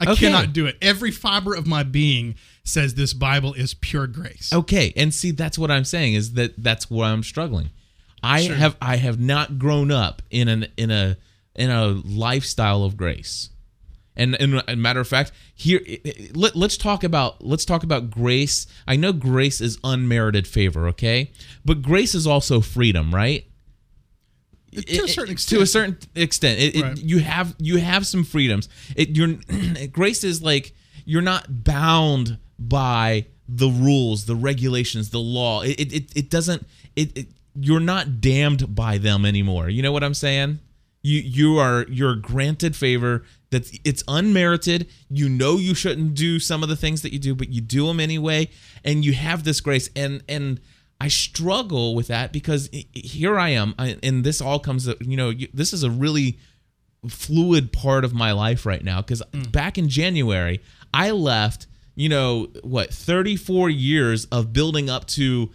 I 0.00 0.10
Okay. 0.10 0.26
cannot 0.26 0.52
do 0.52 0.66
it. 0.66 0.76
Every 0.82 1.12
fiber 1.12 1.54
of 1.54 1.64
my 1.66 1.84
being 1.84 2.34
says 2.64 2.94
this 2.94 3.14
Bible 3.14 3.54
is 3.54 3.72
pure 3.74 4.08
grace. 4.08 4.52
Okay, 4.52 4.92
and 4.96 5.14
see 5.14 5.30
that's 5.30 5.56
what 5.58 5.70
I'm 5.70 5.84
saying 5.84 6.14
is 6.14 6.32
that 6.34 6.60
that's 6.62 6.90
where 6.90 7.06
I'm 7.06 7.22
struggling. 7.22 7.70
I 8.22 8.46
Sure. 8.46 8.56
have 8.56 8.76
I 8.82 8.96
have 8.96 9.20
not 9.20 9.58
grown 9.60 9.90
up 9.92 10.22
in 10.30 10.48
an 10.48 10.66
in 10.76 10.90
a 10.90 11.16
in 11.54 11.70
a 11.70 11.88
lifestyle 11.88 12.82
of 12.82 12.96
grace. 12.96 13.50
And, 14.14 14.34
and 14.40 14.62
a 14.68 14.76
matter 14.76 15.00
of 15.00 15.08
fact, 15.08 15.32
here 15.54 15.80
let, 16.34 16.54
let's 16.54 16.76
talk 16.76 17.02
about 17.02 17.42
let's 17.44 17.64
talk 17.64 17.82
about 17.82 18.10
grace. 18.10 18.66
I 18.86 18.96
know 18.96 19.12
grace 19.12 19.60
is 19.60 19.78
unmerited 19.82 20.46
favor, 20.46 20.86
okay? 20.88 21.30
But 21.64 21.80
grace 21.80 22.14
is 22.14 22.26
also 22.26 22.60
freedom, 22.60 23.14
right? 23.14 23.46
To 24.74 25.04
a 25.04 25.08
certain 25.08 25.32
extent. 25.32 25.58
to 25.58 25.62
a 25.62 25.66
certain 25.66 25.98
extent 26.14 26.58
it, 26.58 26.76
it- 26.76 26.98
you 27.02 27.18
have 27.18 27.54
you 27.58 27.76
have 27.76 28.06
some 28.06 28.24
freedoms 28.24 28.70
it 28.96 29.10
you're 29.16 29.34
grace 29.92 30.24
is 30.24 30.40
like 30.42 30.74
you're 31.04 31.20
not 31.20 31.62
bound 31.64 32.38
by 32.58 33.26
the 33.46 33.68
rules 33.68 34.24
the 34.24 34.34
regulations 34.34 35.10
the 35.10 35.18
law 35.18 35.60
it 35.60 35.78
it, 35.78 35.92
it, 35.92 36.16
it 36.16 36.30
doesn't 36.30 36.66
it, 36.96 37.14
it 37.18 37.26
you're 37.54 37.80
not 37.80 38.22
damned 38.22 38.74
by 38.74 38.96
them 38.96 39.26
anymore 39.26 39.68
you 39.68 39.82
know 39.82 39.92
what 39.92 40.02
i'm 40.02 40.14
saying 40.14 40.58
you 41.02 41.18
you 41.20 41.58
are 41.58 41.84
you're 41.90 42.14
granted 42.16 42.74
favor 42.74 43.24
that 43.52 43.70
it's 43.84 44.02
unmerited 44.08 44.88
you 45.08 45.28
know 45.28 45.56
you 45.56 45.74
shouldn't 45.74 46.14
do 46.14 46.40
some 46.40 46.62
of 46.64 46.68
the 46.68 46.76
things 46.76 47.02
that 47.02 47.12
you 47.12 47.18
do 47.20 47.34
but 47.34 47.48
you 47.48 47.60
do 47.60 47.86
them 47.86 48.00
anyway 48.00 48.50
and 48.84 49.04
you 49.04 49.12
have 49.12 49.44
this 49.44 49.60
grace 49.60 49.88
and 49.94 50.22
and 50.28 50.60
I 51.02 51.08
struggle 51.08 51.96
with 51.96 52.06
that 52.06 52.32
because 52.32 52.70
here 52.94 53.36
I 53.36 53.48
am, 53.48 53.74
and 53.76 54.22
this 54.22 54.40
all 54.40 54.60
comes. 54.60 54.86
You 55.00 55.16
know, 55.16 55.32
this 55.52 55.72
is 55.72 55.82
a 55.82 55.90
really 55.90 56.38
fluid 57.08 57.72
part 57.72 58.04
of 58.04 58.14
my 58.14 58.30
life 58.30 58.64
right 58.64 58.84
now 58.84 59.00
because 59.00 59.20
mm. 59.32 59.50
back 59.50 59.76
in 59.76 59.88
January, 59.88 60.60
I 60.94 61.10
left. 61.10 61.66
You 61.96 62.08
know 62.08 62.52
what? 62.62 62.94
Thirty-four 62.94 63.68
years 63.68 64.26
of 64.26 64.52
building 64.52 64.88
up 64.88 65.08
to 65.08 65.50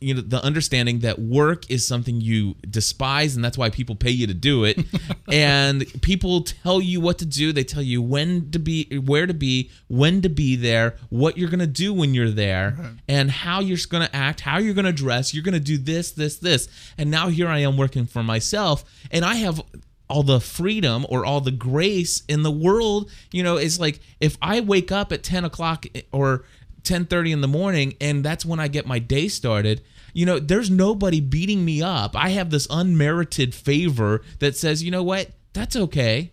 you 0.00 0.14
know 0.14 0.20
the 0.20 0.42
understanding 0.42 1.00
that 1.00 1.18
work 1.18 1.70
is 1.70 1.86
something 1.86 2.20
you 2.20 2.54
despise 2.68 3.34
and 3.34 3.44
that's 3.44 3.58
why 3.58 3.70
people 3.70 3.94
pay 3.94 4.10
you 4.10 4.26
to 4.26 4.34
do 4.34 4.64
it. 4.64 4.78
And 5.30 5.86
people 6.02 6.42
tell 6.42 6.82
you 6.82 7.00
what 7.00 7.18
to 7.20 7.26
do. 7.26 7.52
They 7.52 7.64
tell 7.64 7.82
you 7.82 8.02
when 8.02 8.50
to 8.50 8.58
be 8.58 8.98
where 8.98 9.26
to 9.26 9.32
be 9.32 9.70
when 9.88 10.20
to 10.22 10.28
be 10.28 10.56
there 10.56 10.96
what 11.08 11.38
you're 11.38 11.48
going 11.48 11.60
to 11.60 11.66
do 11.66 11.94
when 11.94 12.12
you're 12.12 12.30
there 12.30 12.76
and 13.08 13.30
how 13.30 13.60
you're 13.60 13.78
going 13.88 14.06
to 14.06 14.14
act 14.14 14.40
how 14.40 14.58
you're 14.58 14.74
going 14.74 14.84
to 14.84 14.92
dress. 14.92 15.32
You're 15.32 15.44
going 15.44 15.54
to 15.54 15.60
do 15.60 15.78
this 15.78 16.12
this 16.12 16.36
this. 16.36 16.68
And 16.98 17.10
now 17.10 17.28
here 17.28 17.48
i 17.48 17.60
am 17.60 17.78
working 17.78 18.04
for 18.04 18.22
myself 18.22 18.84
and 19.10 19.24
i 19.24 19.36
have 19.36 19.62
all 20.08 20.22
the 20.22 20.40
freedom 20.40 21.06
or 21.08 21.24
all 21.24 21.40
the 21.40 21.50
grace 21.50 22.22
in 22.28 22.42
the 22.42 22.50
world. 22.50 23.10
You 23.30 23.42
know 23.42 23.56
it's 23.56 23.80
like 23.80 24.00
if 24.20 24.36
i 24.42 24.60
wake 24.60 24.92
up 24.92 25.12
at 25.12 25.22
10 25.22 25.46
o'clock 25.46 25.86
eh, 25.94 26.02
or 26.12 26.44
10:30 26.84 27.32
in 27.32 27.40
the 27.40 27.48
morning 27.48 27.94
and 28.00 28.24
that's 28.24 28.44
when 28.44 28.60
I 28.60 28.68
get 28.68 28.86
my 28.86 28.98
day 28.98 29.28
started. 29.28 29.82
You 30.14 30.26
know, 30.26 30.38
there's 30.38 30.70
nobody 30.70 31.20
beating 31.20 31.64
me 31.64 31.82
up. 31.82 32.14
I 32.16 32.30
have 32.30 32.50
this 32.50 32.66
unmerited 32.70 33.54
favor 33.54 34.22
that 34.40 34.56
says, 34.56 34.82
"You 34.82 34.90
know 34.90 35.02
what? 35.02 35.30
That's 35.52 35.76
okay. 35.76 36.32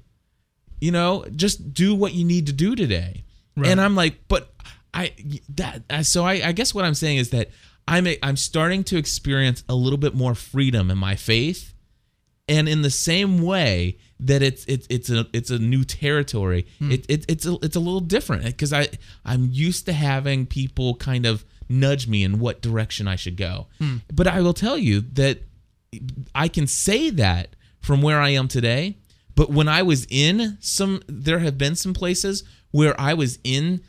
You 0.82 0.92
know, 0.92 1.26
just 1.36 1.74
do 1.74 1.96
what 1.96 2.14
you 2.14 2.26
need 2.26 2.48
to 2.48 2.54
do 2.54 2.76
today." 2.76 3.24
Right. 3.56 3.70
And 3.70 3.80
I'm 3.80 3.96
like, 3.96 4.28
"But 4.28 4.54
I 4.94 5.14
that 5.56 6.06
so 6.06 6.26
I 6.26 6.42
I 6.48 6.52
guess 6.52 6.74
what 6.74 6.86
I'm 6.86 6.94
saying 6.94 7.18
is 7.18 7.30
that 7.30 7.50
I'm 7.88 8.06
a, 8.06 8.18
I'm 8.22 8.38
starting 8.38 8.84
to 8.86 8.98
experience 8.98 9.64
a 9.68 9.76
little 9.76 9.98
bit 9.98 10.14
more 10.14 10.36
freedom 10.36 10.92
in 10.92 10.98
my 10.98 11.16
faith 11.16 11.74
and 12.48 12.70
in 12.70 12.82
the 12.82 12.90
same 12.90 13.42
way 13.42 13.98
that 14.20 14.42
it's 14.42 14.66
it's 14.66 14.86
it's 14.90 15.10
a 15.10 15.26
it's 15.34 15.50
a 15.50 15.60
new 15.60 15.84
territory. 15.84 16.68
Hmm. 16.80 16.92
It, 16.92 17.06
it 17.10 17.26
it's 17.28 17.46
a, 17.46 17.58
it's 17.62 17.76
a 17.76 17.80
little 17.80 18.02
different 18.02 18.46
because 18.46 18.74
i 18.74 18.88
i'm 19.26 19.50
used 19.52 19.86
to 19.86 19.94
having 19.94 20.46
people 20.46 20.96
kind 20.96 21.26
of 21.26 21.46
nudge 21.70 22.08
me 22.08 22.24
in 22.24 22.40
what 22.40 22.62
direction 22.62 23.08
i 23.08 23.16
should 23.16 23.38
go. 23.38 23.68
Hmm. 23.80 23.98
But 24.14 24.28
i 24.28 24.42
will 24.42 24.54
tell 24.54 24.78
you 24.78 25.02
that 25.14 25.40
i 26.36 26.48
can 26.48 26.68
say 26.68 27.10
that 27.10 27.56
from 27.80 28.02
where 28.02 28.20
i 28.20 28.30
am 28.30 28.48
today 28.48 28.98
but 29.36 29.50
when 29.50 29.68
i 29.68 29.82
was 29.82 30.06
in 30.10 30.58
some 30.60 31.02
there 31.08 31.40
have 31.40 31.58
been 31.58 31.76
some 31.76 31.96
places 31.96 32.44
where 32.70 33.00
i 33.02 33.16
was 33.16 33.40
in 33.44 33.82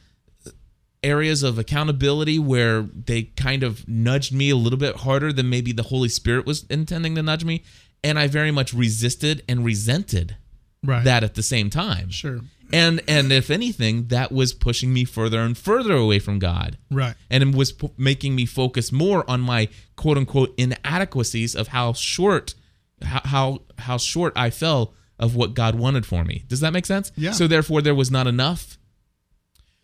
areas 1.03 1.43
of 1.43 1.59
accountability 1.59 2.39
where 2.39 2.83
they 2.83 3.23
kind 3.23 3.63
of 3.63 3.87
nudged 3.89 4.33
me 4.33 4.51
a 4.51 4.57
little 4.57 4.79
bit 4.79 4.97
harder 4.97 5.33
than 5.33 5.49
maybe 5.49 5.73
the 5.73 5.85
Holy 5.85 6.09
Spirit 6.09 6.47
was 6.47 6.65
intending 6.69 7.15
to 7.15 7.23
nudge 7.23 7.45
me. 7.45 7.63
And 8.03 8.19
I 8.19 8.27
very 8.29 8.51
much 8.51 8.73
resisted 8.73 9.43
and 9.49 9.65
resented 9.65 10.37
Right. 10.83 11.05
that 11.05 11.23
at 11.23 11.35
the 11.35 11.43
same 11.43 11.69
time. 11.69 12.09
Sure. 12.11 12.41
And 12.73 13.03
and 13.09 13.31
if 13.33 13.51
anything, 13.51 14.07
that 14.09 14.31
was 14.33 14.55
pushing 14.55 14.93
me 14.95 15.05
further 15.05 15.41
and 15.41 15.59
further 15.59 15.95
away 15.95 16.19
from 16.21 16.39
God. 16.39 16.79
Right. 16.91 17.15
And 17.29 17.43
it 17.43 17.55
was 17.55 17.73
p- 17.73 17.91
making 17.99 18.35
me 18.37 18.47
focus 18.47 18.91
more 18.93 19.29
on 19.29 19.41
my 19.41 19.69
quote 19.97 20.17
unquote 20.17 20.55
inadequacies 20.57 21.55
of 21.55 21.69
how 21.69 21.93
short 21.93 22.55
how 23.03 23.21
how, 23.25 23.63
how 23.79 23.97
short 23.99 24.33
I 24.37 24.51
fell 24.51 24.95
of 25.19 25.35
what 25.37 25.53
God 25.55 25.75
wanted 25.75 26.07
for 26.07 26.25
me. 26.25 26.45
Does 26.49 26.61
that 26.61 26.73
make 26.73 26.87
sense? 26.87 27.13
Yeah. 27.17 27.33
So 27.33 27.47
therefore, 27.47 27.83
there 27.83 27.95
was 27.95 28.11
not 28.11 28.27
enough 28.27 28.79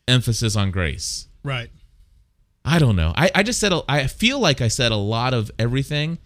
emphasis 0.09 0.57
on 0.57 0.71
grace. 0.71 1.29
Right. 1.43 1.71
I 2.65 2.79
don't 2.79 2.97
know. 2.97 3.13
I, 3.17 3.31
I 3.35 3.43
just 3.43 3.61
said 3.61 3.73
a, 3.73 3.83
I 3.89 4.07
feel 4.07 4.41
like 4.41 4.61
I 4.61 4.69
said 4.69 4.93
a 4.93 4.97
lot 4.97 5.35
of 5.35 5.51
everything, 5.59 6.19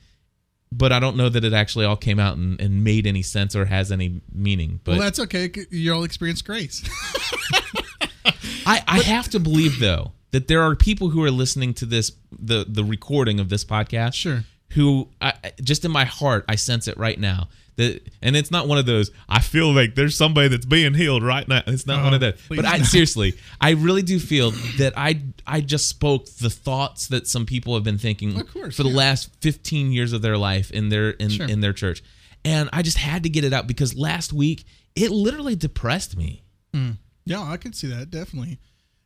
but 0.73 0.93
I 0.93 1.01
don't 1.01 1.17
know 1.17 1.29
that 1.29 1.45
it 1.45 1.53
actually 1.53 1.85
all 1.85 1.97
came 1.97 2.19
out 2.19 2.37
and, 2.37 2.61
and 2.61 2.85
made 2.85 3.07
any 3.07 3.23
sense 3.23 3.57
or 3.57 3.65
has 3.65 3.91
any 3.91 4.21
meaning. 4.33 4.81
But 4.85 4.93
well, 4.93 5.01
that's 5.01 5.19
okay. 5.21 5.51
You 5.71 5.95
all 5.95 6.05
experience 6.05 6.43
grace. 6.43 6.83
I, 8.67 8.83
I 8.87 9.01
have 9.01 9.29
to 9.31 9.41
believe 9.41 9.81
though 9.81 10.13
that 10.31 10.47
there 10.49 10.63
are 10.63 10.77
people 10.77 11.11
who 11.11 11.25
are 11.25 11.31
listening 11.31 11.75
to 11.75 11.87
this 11.87 12.13
the 12.31 12.65
the 12.69 12.85
recording 12.85 13.41
of 13.41 13.49
this 13.49 13.65
podcast. 13.65 14.15
Sure. 14.15 14.45
Who 14.75 15.09
I, 15.21 15.33
just 15.61 15.85
in 15.85 15.91
my 15.91 16.05
heart 16.05 16.45
I 16.49 16.55
sense 16.55 16.87
it 16.87 16.97
right 16.97 17.19
now 17.19 17.49
that 17.81 18.09
and 18.23 18.37
it's 18.37 18.51
not 18.51 18.69
one 18.69 18.79
of 18.79 18.87
those 18.87 19.11
I 19.29 19.41
feel 19.41 19.73
like 19.75 19.95
there's 19.97 20.17
somebody 20.17 20.49
that's 20.49 20.65
being 20.67 20.95
healed 20.95 21.23
right 21.23 21.47
now. 21.49 21.63
It's 21.67 21.87
not 21.87 22.01
Oh, 22.01 22.05
one 22.05 22.15
of 22.15 22.23
uh-huh. 22.23 22.33
that. 22.49 22.57
But 22.57 22.65
I 22.65 22.83
seriously, 22.83 23.35
I 23.61 23.71
really 23.71 24.03
do 24.03 24.19
feel 24.19 24.53
that 24.79 24.93
I 24.97 25.21
I 25.47 25.61
just 25.61 25.87
spoke 25.89 26.27
the 26.27 26.51
thoughts 26.51 27.09
that 27.09 27.27
some 27.27 27.45
people 27.47 27.75
have 27.75 27.85
been 27.85 27.99
thinking 27.99 28.41
Of 28.41 28.53
course, 28.53 28.77
for 28.77 28.83
the 28.85 28.89
yeah. 28.91 28.97
last 28.97 29.31
15 29.41 29.93
years 29.93 30.13
of 30.13 30.23
their 30.23 30.37
life 30.39 30.71
in 30.71 30.89
their 30.89 31.11
in, 31.11 31.31
Sure. 31.31 31.47
in 31.49 31.61
their 31.61 31.73
church. 31.73 32.03
And 32.45 32.69
I 32.73 32.83
just 32.83 32.97
had 32.99 33.23
to 33.25 33.29
get 33.29 33.45
it 33.45 33.53
out 33.53 33.67
because 33.67 33.95
last 33.97 34.33
week 34.33 34.65
it 34.95 35.11
literally 35.11 35.57
depressed 35.57 36.17
me. 36.17 36.43
Hmm. 36.73 36.93
Yeah, 37.27 37.43
I 37.43 37.57
could 37.59 37.75
see 37.77 37.87
that 37.89 38.11
definitely. 38.11 38.59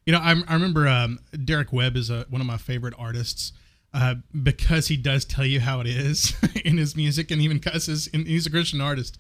You 0.06 0.12
know, 0.12 0.18
I, 0.20 0.34
I 0.46 0.54
remember 0.54 0.86
um, 0.86 1.18
Derek 1.44 1.72
Webb 1.72 1.96
is 1.96 2.10
a, 2.10 2.26
one 2.28 2.40
of 2.40 2.46
my 2.46 2.58
favorite 2.58 2.94
artists 2.98 3.52
uh, 3.94 4.16
because 4.42 4.88
he 4.88 4.96
does 4.96 5.24
tell 5.24 5.46
you 5.46 5.60
how 5.60 5.80
it 5.80 5.86
is 5.86 6.34
in 6.64 6.76
his 6.76 6.96
music 6.96 7.30
and 7.30 7.40
even 7.40 7.60
cusses. 7.60 8.08
And 8.12 8.26
he's 8.26 8.46
a 8.46 8.50
Christian 8.50 8.80
artist, 8.80 9.18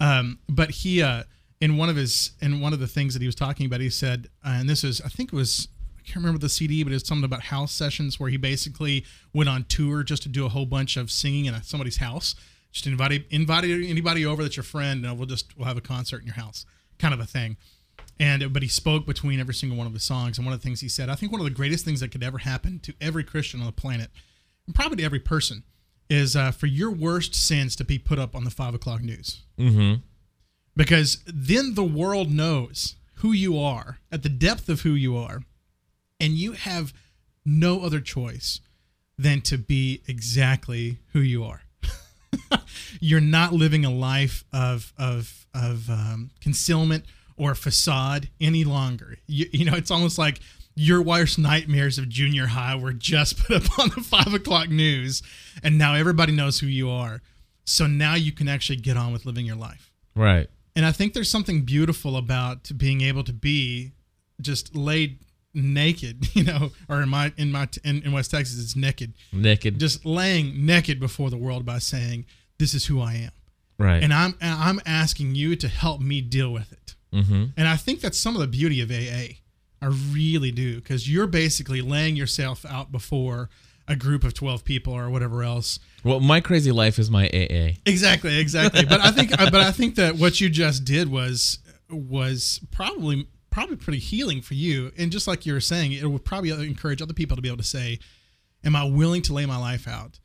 um, 0.00 0.40
but 0.48 0.70
he 0.70 1.02
uh, 1.02 1.22
in 1.60 1.76
one 1.76 1.88
of 1.88 1.96
his 1.96 2.32
in 2.42 2.60
one 2.60 2.72
of 2.72 2.80
the 2.80 2.88
things 2.88 3.14
that 3.14 3.22
he 3.22 3.26
was 3.26 3.36
talking 3.36 3.64
about, 3.66 3.80
he 3.80 3.90
said, 3.90 4.28
uh, 4.44 4.50
and 4.50 4.68
this 4.68 4.82
is 4.82 5.00
I 5.00 5.08
think 5.08 5.32
it 5.32 5.36
was 5.36 5.68
I 5.98 6.02
can't 6.02 6.16
remember 6.16 6.40
the 6.40 6.48
CD, 6.48 6.82
but 6.82 6.92
it's 6.92 7.08
something 7.08 7.24
about 7.24 7.42
house 7.42 7.70
sessions 7.70 8.18
where 8.18 8.28
he 8.28 8.36
basically 8.36 9.04
went 9.32 9.48
on 9.48 9.64
tour 9.64 10.02
just 10.02 10.24
to 10.24 10.28
do 10.28 10.44
a 10.44 10.48
whole 10.48 10.66
bunch 10.66 10.96
of 10.96 11.10
singing 11.10 11.46
in 11.46 11.62
somebody's 11.62 11.98
house. 11.98 12.34
Just 12.72 12.86
invite 12.88 13.24
invite 13.30 13.64
anybody 13.64 14.26
over 14.26 14.42
that's 14.42 14.56
your 14.56 14.64
friend, 14.64 15.06
and 15.06 15.16
we'll 15.16 15.26
just 15.26 15.56
we'll 15.56 15.68
have 15.68 15.76
a 15.76 15.80
concert 15.80 16.20
in 16.22 16.26
your 16.26 16.34
house, 16.34 16.66
kind 16.98 17.14
of 17.14 17.20
a 17.20 17.26
thing 17.26 17.56
and 18.20 18.52
but 18.52 18.62
he 18.62 18.68
spoke 18.68 19.06
between 19.06 19.40
every 19.40 19.54
single 19.54 19.78
one 19.78 19.86
of 19.86 19.92
the 19.92 20.00
songs. 20.00 20.38
And 20.38 20.46
one 20.46 20.52
of 20.54 20.60
the 20.60 20.64
things 20.64 20.80
he 20.80 20.88
said 20.88 21.08
i 21.08 21.14
think 21.14 21.32
one 21.32 21.40
of 21.40 21.44
the 21.44 21.50
greatest 21.50 21.84
things 21.84 22.00
that 22.00 22.10
could 22.10 22.22
ever 22.22 22.38
happen 22.38 22.78
to 22.80 22.94
every 23.00 23.24
christian 23.24 23.60
on 23.60 23.66
the 23.66 23.72
planet 23.72 24.10
and 24.66 24.74
probably 24.74 24.98
to 24.98 25.04
every 25.04 25.20
person 25.20 25.64
is 26.10 26.34
uh, 26.34 26.50
for 26.50 26.66
your 26.66 26.90
worst 26.90 27.34
sins 27.34 27.76
to 27.76 27.84
be 27.84 27.98
put 27.98 28.18
up 28.18 28.34
on 28.34 28.44
the 28.44 28.50
five 28.50 28.74
o'clock 28.74 29.02
news. 29.02 29.42
Mm-hmm. 29.58 30.00
because 30.76 31.22
then 31.26 31.74
the 31.74 31.84
world 31.84 32.30
knows 32.30 32.94
who 33.16 33.32
you 33.32 33.58
are 33.58 33.98
at 34.12 34.22
the 34.22 34.28
depth 34.28 34.68
of 34.68 34.82
who 34.82 34.92
you 34.92 35.16
are 35.16 35.42
and 36.20 36.34
you 36.34 36.52
have 36.52 36.92
no 37.44 37.80
other 37.82 38.00
choice 38.00 38.60
than 39.18 39.40
to 39.40 39.58
be 39.58 40.02
exactly 40.06 40.98
who 41.12 41.20
you 41.20 41.42
are. 41.42 41.62
You're 43.00 43.20
not 43.20 43.52
living 43.52 43.84
a 43.84 43.90
life 43.90 44.44
of 44.52 44.92
of 44.96 45.46
of 45.54 45.90
um, 45.90 46.30
concealment 46.40 47.04
or 47.38 47.54
facade 47.54 48.28
any 48.40 48.64
longer. 48.64 49.18
You, 49.26 49.46
you 49.52 49.64
know, 49.64 49.74
it's 49.74 49.90
almost 49.90 50.18
like 50.18 50.40
your 50.74 51.02
worst 51.02 51.38
nightmares 51.38 51.98
of 51.98 52.08
junior 52.08 52.46
high 52.46 52.76
were 52.76 52.92
just 52.92 53.38
put 53.46 53.56
up 53.64 53.78
on 53.78 53.90
the 53.90 54.02
five 54.02 54.32
o'clock 54.34 54.68
news, 54.68 55.22
and 55.62 55.78
now 55.78 55.94
everybody 55.94 56.32
knows 56.32 56.60
who 56.60 56.66
you 56.66 56.90
are. 56.90 57.22
So 57.64 57.86
now 57.86 58.14
you 58.14 58.32
can 58.32 58.48
actually 58.48 58.76
get 58.76 58.96
on 58.96 59.12
with 59.12 59.26
living 59.26 59.44
your 59.44 59.56
life. 59.56 59.92
Right. 60.14 60.48
And 60.74 60.86
I 60.86 60.92
think 60.92 61.12
there's 61.12 61.30
something 61.30 61.62
beautiful 61.62 62.16
about 62.16 62.70
being 62.76 63.00
able 63.02 63.24
to 63.24 63.32
be 63.32 63.92
just 64.40 64.74
laid 64.76 65.18
naked, 65.52 66.28
you 66.34 66.44
know, 66.44 66.70
or 66.88 67.02
in 67.02 67.08
my 67.08 67.32
in 67.36 67.52
my 67.52 67.68
in, 67.84 68.02
in 68.02 68.12
West 68.12 68.30
Texas 68.30 68.62
it's 68.62 68.76
naked, 68.76 69.14
Naked. 69.32 69.78
just 69.80 70.04
laying 70.06 70.64
naked 70.64 71.00
before 71.00 71.30
the 71.30 71.36
world 71.36 71.64
by 71.66 71.78
saying, 71.78 72.26
"This 72.58 72.74
is 72.74 72.86
who 72.86 73.00
I 73.00 73.14
am." 73.14 73.30
right. 73.78 74.02
and 74.02 74.12
I'm 74.12 74.34
and 74.40 74.54
I'm 74.54 74.80
asking 74.86 75.34
you 75.34 75.56
to 75.56 75.68
help 75.68 76.00
me 76.00 76.20
deal 76.20 76.52
with 76.52 76.72
it. 76.72 76.94
Mm-hmm. 77.12 77.44
And 77.56 77.68
I 77.68 77.76
think 77.76 78.00
that's 78.00 78.18
some 78.18 78.34
of 78.34 78.40
the 78.40 78.46
beauty 78.46 78.80
of 78.80 78.90
AA. 78.90 79.38
I 79.80 79.86
really 80.12 80.50
do 80.50 80.76
because 80.76 81.10
you're 81.10 81.26
basically 81.26 81.80
laying 81.80 82.16
yourself 82.16 82.66
out 82.66 82.90
before 82.90 83.48
a 83.86 83.96
group 83.96 84.24
of 84.24 84.34
12 84.34 84.64
people 84.64 84.92
or 84.92 85.08
whatever 85.08 85.42
else. 85.42 85.78
Well, 86.04 86.20
my 86.20 86.40
crazy 86.40 86.72
life 86.72 86.98
is 86.98 87.10
my 87.10 87.26
AA. 87.28 87.78
Exactly, 87.86 88.38
exactly. 88.38 88.84
but 88.84 89.00
I 89.00 89.10
think 89.10 89.30
but 89.30 89.54
I 89.54 89.72
think 89.72 89.96
that 89.96 90.16
what 90.16 90.40
you 90.40 90.48
just 90.50 90.84
did 90.84 91.10
was 91.10 91.58
was 91.90 92.60
probably 92.70 93.26
probably 93.50 93.76
pretty 93.76 93.98
healing 93.98 94.42
for 94.42 94.54
you. 94.54 94.92
And 94.98 95.10
just 95.10 95.26
like 95.26 95.46
you 95.46 95.52
were 95.52 95.60
saying, 95.60 95.92
it 95.92 96.06
would 96.06 96.24
probably 96.24 96.50
encourage 96.50 97.00
other 97.00 97.14
people 97.14 97.36
to 97.36 97.42
be 97.42 97.48
able 97.48 97.58
to 97.58 97.64
say, 97.64 97.98
"Am 98.62 98.76
I 98.76 98.84
willing 98.84 99.22
to 99.22 99.32
lay 99.32 99.46
my 99.46 99.56
life 99.56 99.88
out?" 99.88 100.20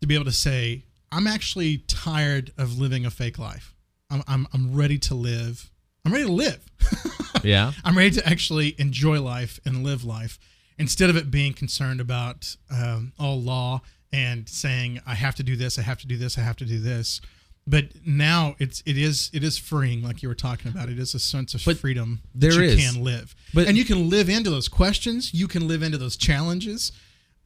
To 0.00 0.06
be 0.06 0.14
able 0.14 0.24
to 0.24 0.32
say, 0.32 0.84
"I'm 1.10 1.26
actually 1.26 1.78
tired 1.78 2.52
of 2.56 2.78
living 2.78 3.04
a 3.04 3.10
fake 3.10 3.38
life. 3.38 3.74
I'm 4.10 4.22
I'm, 4.26 4.46
I'm 4.52 4.74
ready 4.74 4.98
to 4.98 5.14
live. 5.14 5.70
I'm 6.04 6.12
ready 6.12 6.24
to 6.26 6.32
live. 6.32 6.60
Yeah. 7.44 7.72
I'm 7.84 7.98
ready 7.98 8.12
to 8.12 8.24
actually 8.28 8.76
enjoy 8.78 9.20
life 9.20 9.58
and 9.64 9.82
live 9.82 10.04
life 10.04 10.38
instead 10.78 11.10
of 11.10 11.16
it 11.16 11.28
being 11.28 11.52
concerned 11.54 12.00
about 12.00 12.54
um, 12.70 13.12
all 13.18 13.40
law 13.42 13.80
and 14.12 14.48
saying 14.48 15.00
I 15.08 15.14
have 15.14 15.34
to 15.36 15.42
do 15.42 15.56
this, 15.56 15.76
I 15.76 15.82
have 15.82 15.98
to 16.02 16.06
do 16.06 16.16
this, 16.16 16.38
I 16.38 16.42
have 16.42 16.54
to 16.58 16.64
do 16.64 16.78
this. 16.78 17.20
But 17.66 17.86
now 18.06 18.54
it's 18.60 18.80
it 18.86 18.96
is 18.96 19.28
it 19.32 19.42
is 19.42 19.58
freeing, 19.58 20.04
like 20.04 20.22
you 20.22 20.28
were 20.28 20.36
talking 20.36 20.70
about. 20.70 20.88
It 20.88 21.00
is 21.00 21.16
a 21.16 21.18
sense 21.18 21.52
of 21.54 21.64
But 21.64 21.78
freedom 21.78 22.20
there 22.32 22.52
that 22.52 22.58
you 22.58 22.62
is. 22.70 22.92
can 22.92 23.02
live, 23.02 23.34
But- 23.52 23.66
and 23.66 23.76
you 23.76 23.84
can 23.84 24.08
live 24.08 24.28
into 24.28 24.50
those 24.50 24.68
questions. 24.68 25.34
You 25.34 25.48
can 25.48 25.66
live 25.66 25.82
into 25.82 25.98
those 25.98 26.16
challenges, 26.16 26.92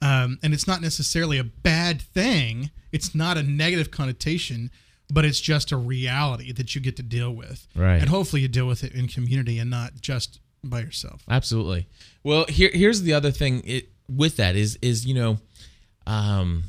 um, 0.02 0.38
and 0.42 0.52
it's 0.52 0.66
not 0.66 0.82
necessarily 0.82 1.38
a 1.38 1.44
bad 1.44 2.02
thing. 2.02 2.70
It's 2.92 3.14
not 3.14 3.38
a 3.38 3.42
negative 3.42 3.90
connotation, 3.90 4.70
but 5.10 5.24
it's 5.24 5.40
just 5.40 5.72
a 5.72 5.76
reality 5.76 6.52
that 6.52 6.74
you 6.74 6.80
get 6.80 6.96
to 6.96 7.02
deal 7.02 7.32
with. 7.32 7.66
Right. 7.74 8.00
And 8.00 8.08
hopefully 8.08 8.42
you 8.42 8.48
deal 8.48 8.66
with 8.66 8.82
it 8.84 8.92
in 8.92 9.08
community 9.08 9.58
and 9.58 9.70
not 9.70 10.00
just 10.00 10.40
by 10.64 10.80
yourself. 10.80 11.22
Absolutely. 11.28 11.86
Well, 12.24 12.46
here 12.48 12.70
here's 12.72 13.02
the 13.02 13.14
other 13.14 13.30
thing 13.30 13.62
it, 13.64 13.88
with 14.08 14.36
that 14.36 14.56
is 14.56 14.78
is 14.82 15.06
you 15.06 15.14
know, 15.14 15.38
um, 16.06 16.64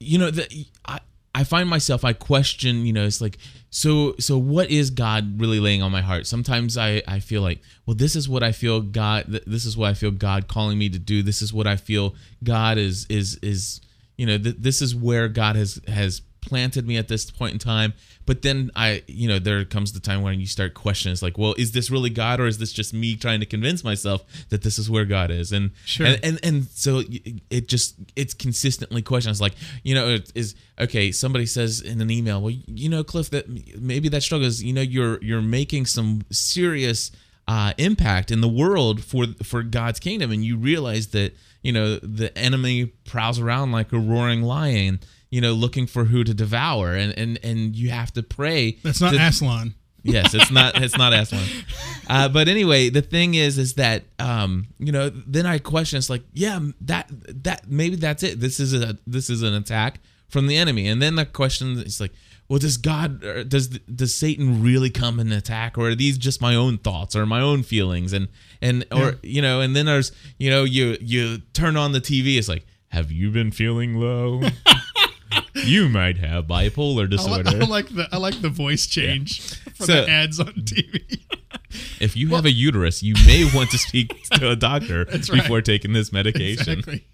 you 0.00 0.18
know 0.18 0.30
the 0.30 0.66
I 0.84 1.00
I 1.34 1.44
find 1.44 1.68
myself 1.68 2.04
I 2.04 2.12
question 2.12 2.84
you 2.84 2.92
know 2.92 3.04
it's 3.04 3.20
like 3.20 3.38
so 3.70 4.14
so 4.18 4.36
what 4.36 4.70
is 4.70 4.90
God 4.90 5.40
really 5.40 5.60
laying 5.60 5.82
on 5.82 5.90
my 5.92 6.02
heart? 6.02 6.26
Sometimes 6.26 6.76
I 6.76 7.02
I 7.08 7.20
feel 7.20 7.42
like 7.42 7.60
well 7.86 7.96
this 7.96 8.16
is 8.16 8.28
what 8.28 8.42
I 8.42 8.52
feel 8.52 8.80
God 8.80 9.40
this 9.46 9.64
is 9.64 9.76
what 9.76 9.88
I 9.88 9.94
feel 9.94 10.10
God 10.10 10.46
calling 10.48 10.78
me 10.78 10.88
to 10.90 10.98
do. 10.98 11.22
This 11.22 11.40
is 11.40 11.52
what 11.52 11.66
I 11.66 11.76
feel 11.76 12.14
God 12.44 12.76
is 12.76 13.06
is 13.08 13.38
is 13.42 13.80
you 14.18 14.26
know 14.26 14.36
th- 14.36 14.56
this 14.58 14.82
is 14.82 14.94
where 14.94 15.28
God 15.28 15.56
has 15.56 15.80
has 15.88 16.20
planted 16.42 16.86
me 16.86 16.96
at 16.96 17.08
this 17.08 17.30
point 17.30 17.52
in 17.54 17.58
time. 17.58 17.94
But 18.24 18.42
then 18.42 18.70
i 18.76 19.02
you 19.08 19.26
know 19.26 19.38
there 19.38 19.64
comes 19.64 19.92
the 19.92 20.00
time 20.00 20.22
when 20.22 20.38
you 20.38 20.46
start 20.46 20.74
questioning. 20.74 21.12
It's 21.12 21.22
like 21.22 21.38
well 21.38 21.54
is 21.56 21.72
this 21.72 21.90
really 21.90 22.10
god 22.10 22.40
or 22.40 22.46
is 22.46 22.58
this 22.58 22.72
just 22.72 22.92
me 22.92 23.16
trying 23.16 23.40
to 23.40 23.46
convince 23.46 23.82
myself 23.82 24.22
that 24.50 24.62
this 24.62 24.78
is 24.78 24.90
where 24.90 25.04
god 25.04 25.30
is? 25.30 25.52
And 25.52 25.70
Sure. 25.84 26.06
and 26.06 26.20
and, 26.24 26.40
and 26.42 26.64
so 26.66 27.02
it 27.50 27.68
just 27.68 27.94
it's 28.14 28.34
consistently 28.34 29.02
questions 29.02 29.40
like 29.40 29.54
you 29.82 29.94
know 29.94 30.08
it 30.08 30.30
is 30.34 30.54
okay 30.78 31.10
somebody 31.12 31.46
says 31.46 31.80
in 31.80 32.00
an 32.00 32.10
email 32.10 32.40
well 32.40 32.54
you 32.66 32.88
know 32.88 33.02
cliff 33.02 33.30
that 33.30 33.48
maybe 33.80 34.08
that 34.08 34.22
struggle 34.22 34.46
is 34.46 34.62
you 34.62 34.72
know 34.72 34.82
you're 34.82 35.22
you're 35.22 35.42
making 35.42 35.86
some 35.86 36.22
serious 36.30 37.10
uh, 37.48 37.72
impact 37.76 38.30
in 38.30 38.40
the 38.40 38.48
world 38.48 39.02
for 39.02 39.26
for 39.42 39.64
God's 39.64 39.98
kingdom, 39.98 40.30
and 40.30 40.44
you 40.44 40.56
realize 40.56 41.08
that 41.08 41.34
you 41.60 41.72
know 41.72 41.96
the 41.96 42.36
enemy 42.38 42.86
prowls 43.04 43.40
around 43.40 43.72
like 43.72 43.92
a 43.92 43.98
roaring 43.98 44.42
lion, 44.42 45.00
you 45.32 45.40
know, 45.40 45.52
looking 45.52 45.88
for 45.88 46.04
who 46.04 46.22
to 46.22 46.32
devour, 46.34 46.94
and 46.94 47.12
and 47.18 47.40
and 47.42 47.74
you 47.74 47.90
have 47.90 48.12
to 48.12 48.22
pray. 48.22 48.78
That's 48.84 49.00
not 49.00 49.12
to- 49.14 49.18
Aslan. 49.20 49.74
yes, 50.04 50.34
it's 50.34 50.50
not 50.52 50.76
it's 50.82 50.96
not 50.96 51.12
Aslan. 51.12 51.46
Uh, 52.08 52.28
but 52.28 52.46
anyway, 52.48 52.88
the 52.90 53.02
thing 53.02 53.34
is, 53.34 53.58
is 53.58 53.74
that 53.74 54.04
um, 54.20 54.66
you 54.78 54.92
know, 54.92 55.08
then 55.10 55.46
I 55.46 55.58
question. 55.58 55.96
It's 55.98 56.10
like, 56.10 56.22
yeah, 56.32 56.60
that 56.82 57.10
that 57.44 57.68
maybe 57.68 57.96
that's 57.96 58.22
it. 58.22 58.38
This 58.40 58.60
is 58.60 58.72
a 58.74 58.96
this 59.06 59.28
is 59.30 59.42
an 59.42 59.54
attack 59.54 59.98
from 60.28 60.46
the 60.46 60.56
enemy, 60.56 60.86
and 60.86 61.00
then 61.02 61.14
the 61.16 61.24
question 61.26 61.78
is 61.78 62.00
like, 62.00 62.12
well, 62.48 62.58
does 62.58 62.76
God 62.76 63.20
does 63.48 63.68
does 63.68 64.14
Satan 64.14 64.62
really 64.62 64.90
come 64.90 65.18
and 65.20 65.32
attack, 65.32 65.78
or 65.78 65.88
are 65.90 65.94
these 65.94 66.18
just 66.18 66.40
my 66.42 66.54
own 66.54 66.76
thoughts 66.78 67.14
or 67.16 67.24
my 67.26 67.40
own 67.40 67.62
feelings, 67.62 68.12
and 68.12 68.28
and 68.60 68.84
or 68.92 68.98
Yeah. 68.98 69.12
you 69.22 69.40
know, 69.42 69.60
and 69.62 69.74
then 69.76 69.86
there's 69.86 70.12
you 70.38 70.50
know, 70.50 70.64
you 70.64 70.96
you 71.00 71.38
turn 71.54 71.76
on 71.76 71.92
the 71.92 72.00
TV, 72.00 72.36
it's 72.38 72.48
like, 72.48 72.66
have 72.88 73.10
you 73.12 73.30
been 73.30 73.50
feeling 73.50 73.94
low? 73.94 74.42
you 75.54 75.88
might 75.88 76.18
have 76.18 76.46
bipolar 76.46 77.04
I, 77.04 77.06
disorder. 77.06 77.50
I 77.50 77.66
like 77.66 77.88
the 77.88 78.08
I 78.12 78.16
like 78.18 78.40
the 78.40 78.48
voice 78.48 78.86
change 78.86 79.40
for 79.74 79.84
So- 79.84 79.92
the 80.04 80.08
ads 80.10 80.40
on 80.40 80.52
TV. 80.54 81.20
If 82.00 82.16
you 82.16 82.28
have 82.34 82.44
a 82.44 82.50
uterus, 82.50 83.02
you 83.02 83.14
may 83.26 83.48
want 83.54 83.70
to 83.70 83.78
speak 83.78 84.22
to 84.32 84.50
a 84.50 84.56
doctor 84.56 85.04
right. 85.10 85.26
before 85.26 85.62
taking 85.62 85.94
this 85.94 86.12
medication. 86.12 86.80
exactly. 86.80 87.06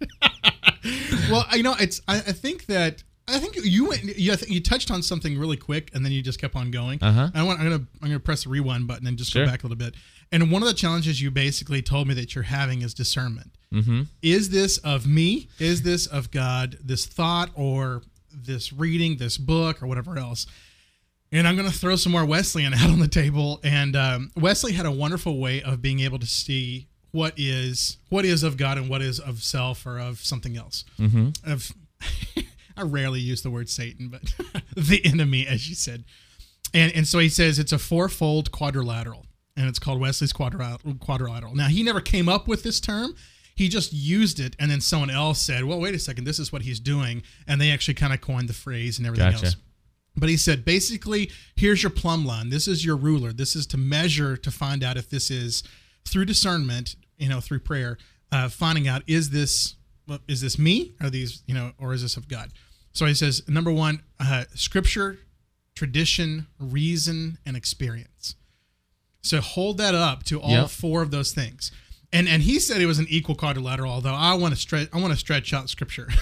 well, 1.31 1.44
you 1.54 1.62
know, 1.62 1.74
it's 1.78 2.00
I, 2.09 2.16
I 2.16 2.20
think 2.33 2.66
that 2.66 3.04
I 3.28 3.38
think 3.38 3.57
you 3.62 3.88
went. 3.88 4.02
You, 4.18 4.35
you 4.48 4.61
touched 4.61 4.90
on 4.90 5.02
something 5.02 5.38
really 5.38 5.57
quick, 5.57 5.90
and 5.94 6.04
then 6.04 6.11
you 6.12 6.22
just 6.22 6.40
kept 6.40 6.57
on 6.57 6.70
going. 6.70 6.98
Uh-huh. 7.02 7.28
I 7.35 7.42
want. 7.44 7.61
I'm 7.61 7.66
gonna. 7.70 7.85
I'm 8.02 8.09
gonna 8.09 8.18
press 8.20 8.44
the 8.44 8.50
rewind 8.50 8.88
button 8.88 9.07
and 9.07 9.16
just 9.18 9.31
Sure. 9.31 9.44
go 9.44 9.50
back 9.50 9.62
a 9.62 9.66
little 9.66 9.76
bit. 9.76 9.94
And 10.33 10.50
one 10.50 10.62
of 10.62 10.68
the 10.68 10.74
challenges 10.74 11.20
you 11.22 11.31
basically 11.31 11.83
told 11.83 12.09
me 12.09 12.14
that 12.14 12.35
you're 12.35 12.44
having 12.44 12.83
is 12.83 12.94
discernment. 12.94 13.52
Mm-hmm. 13.72 14.02
Is 14.22 14.50
this 14.50 14.78
of 14.78 15.07
me? 15.07 15.48
Is 15.59 15.83
this 15.83 16.07
of 16.07 16.31
God? 16.31 16.78
This 16.83 17.07
thought 17.07 17.50
or 17.54 18.02
this 18.33 18.72
reading, 18.72 19.16
this 19.16 19.37
book, 19.38 19.83
or 19.83 19.87
whatever 19.87 20.18
else? 20.18 20.46
And 21.31 21.46
I'm 21.46 21.57
going 21.57 21.70
to 21.70 21.76
throw 21.76 21.96
some 21.96 22.12
more 22.12 22.24
Wesleyan 22.24 22.74
out 22.74 22.90
on 22.90 22.98
the 22.98 23.09
table. 23.09 23.61
And 23.62 23.94
um, 23.96 24.31
Wesley 24.37 24.72
had 24.72 24.87
a 24.87 24.90
wonderful 24.90 25.38
way 25.38 25.62
of 25.62 25.83
being 25.83 26.00
able 26.00 26.18
to 26.18 26.26
see 26.26 26.88
what 27.11 27.35
is 27.37 27.96
what 28.11 28.24
is 28.24 28.42
of 28.42 28.57
God 28.57 28.78
and 28.78 28.88
what 28.88 29.02
is 29.02 29.18
of 29.18 29.42
self 29.42 29.87
or 29.87 29.98
of 29.98 30.20
something 30.20 30.57
else. 30.57 30.85
Mm-hmm. 30.98 31.50
Of 31.50 31.72
I 32.76 32.83
rarely 32.83 33.20
use 33.20 33.42
the 33.42 33.50
word 33.50 33.68
Satan, 33.68 34.09
but 34.09 34.22
the 34.76 35.04
enemy, 35.04 35.46
as 35.46 35.68
you 35.68 35.74
said. 35.74 36.04
And 36.74 36.92
and 36.94 37.07
so 37.07 37.18
he 37.18 37.28
says 37.28 37.59
it's 37.59 37.72
a 37.72 37.78
fourfold 37.78 38.52
quadrilateral, 38.52 39.26
and 39.57 39.68
it's 39.68 39.78
called 39.78 40.00
Wesley's 40.00 40.33
quadrilateral. 40.33 40.94
quadrilateral. 40.96 41.54
Now 41.54 41.68
he 41.68 41.83
never 41.83 42.00
came 42.00 42.28
up 42.28 42.46
with 42.46 42.62
this 42.62 42.78
term. 42.81 43.14
He 43.58 43.68
just 43.68 43.92
used 43.92 44.38
it, 44.38 44.54
and 44.60 44.70
then 44.70 44.80
someone 44.80 45.10
else 45.10 45.42
said, 45.42 45.64
"Well, 45.64 45.80
wait 45.80 45.92
a 45.94 45.98
second, 45.98 46.24
this 46.24 46.38
is 46.38 46.52
what 46.52 46.62
he's 46.62 46.78
doing," 46.78 47.22
and 47.46 47.60
they 47.60 47.72
actually 47.72 47.94
kind 47.94 48.12
of 48.12 48.20
coined 48.20 48.48
the 48.48 48.52
phrase 48.54 48.98
and 48.98 49.06
everything 49.06 49.32
Gotcha. 49.32 49.46
else. 49.46 49.56
But 50.16 50.28
he 50.28 50.36
said, 50.36 50.64
basically, 50.64 51.30
here's 51.56 51.82
your 51.82 51.90
plumb 51.90 52.24
line. 52.24 52.50
This 52.50 52.66
is 52.68 52.84
your 52.84 52.96
ruler. 52.96 53.32
This 53.32 53.54
is 53.56 53.66
to 53.68 53.76
measure 53.76 54.36
to 54.36 54.50
find 54.50 54.82
out 54.84 54.96
if 54.96 55.08
this 55.10 55.30
is 55.30 55.62
through 56.04 56.24
discernment, 56.24 56.96
you 57.18 57.28
know, 57.28 57.40
through 57.40 57.60
prayer, 57.60 57.98
uh, 58.32 58.48
finding 58.48 58.86
out 58.88 59.02
is 59.06 59.30
this 59.30 59.74
well, 60.06 60.20
is 60.28 60.40
this 60.40 60.56
me? 60.58 60.94
Are 61.00 61.10
these 61.10 61.42
you 61.46 61.54
know, 61.54 61.72
or 61.78 61.92
is 61.94 62.02
this 62.02 62.16
of 62.16 62.28
God? 62.28 62.52
So 62.92 63.06
he 63.06 63.14
says, 63.14 63.42
number 63.48 63.70
one, 63.72 64.02
uh, 64.20 64.44
scripture, 64.54 65.18
tradition, 65.74 66.46
reason, 66.58 67.38
and 67.46 67.56
experience. 67.56 68.34
So 69.22 69.40
hold 69.40 69.78
that 69.78 69.94
up 69.94 70.24
to 70.24 70.40
all 70.40 70.50
Yep. 70.50 70.70
four 70.70 71.02
of 71.02 71.10
those 71.10 71.32
things. 71.32 71.70
And 72.12 72.28
and 72.28 72.42
he 72.42 72.58
said 72.58 72.80
it 72.80 72.86
was 72.86 72.98
an 72.98 73.06
equal 73.08 73.34
quadrilateral, 73.34 73.92
although 73.92 74.14
I 74.14 74.34
want 74.34 74.54
to 74.54 74.60
stretch 74.60 74.88
I 74.92 74.98
want 75.00 75.12
to 75.12 75.18
stretch 75.18 75.52
out 75.52 75.68
scripture. 75.68 76.08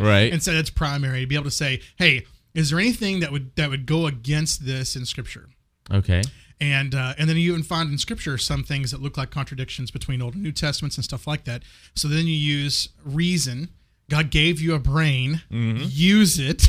Right. 0.00 0.32
and 0.32 0.42
said 0.42 0.56
it's 0.56 0.70
primary 0.70 1.20
to 1.20 1.26
be 1.26 1.34
able 1.34 1.44
to 1.44 1.50
say, 1.50 1.82
hey, 1.96 2.24
is 2.54 2.70
there 2.70 2.78
anything 2.80 3.20
that 3.20 3.30
would 3.30 3.54
that 3.56 3.68
would 3.68 3.84
go 3.84 4.06
against 4.06 4.64
this 4.64 4.96
in 4.96 5.04
scripture? 5.04 5.50
Okay. 5.92 6.22
And 6.62 6.94
uh, 6.94 7.12
and 7.18 7.28
then 7.28 7.36
you 7.36 7.50
even 7.52 7.62
find 7.62 7.90
in 7.92 7.98
scripture 7.98 8.38
some 8.38 8.64
things 8.64 8.90
that 8.92 9.02
look 9.02 9.18
like 9.18 9.30
contradictions 9.30 9.90
between 9.90 10.22
Old 10.22 10.32
and 10.32 10.42
New 10.42 10.50
Testaments 10.52 10.96
and 10.96 11.04
stuff 11.04 11.26
like 11.26 11.44
that. 11.44 11.62
So 11.94 12.08
then 12.08 12.26
you 12.26 12.32
use 12.34 12.88
reason. 13.04 13.68
God 14.08 14.30
gave 14.30 14.60
you 14.62 14.74
a 14.74 14.78
brain. 14.78 15.42
Use 15.50 16.38
it. 16.50 16.66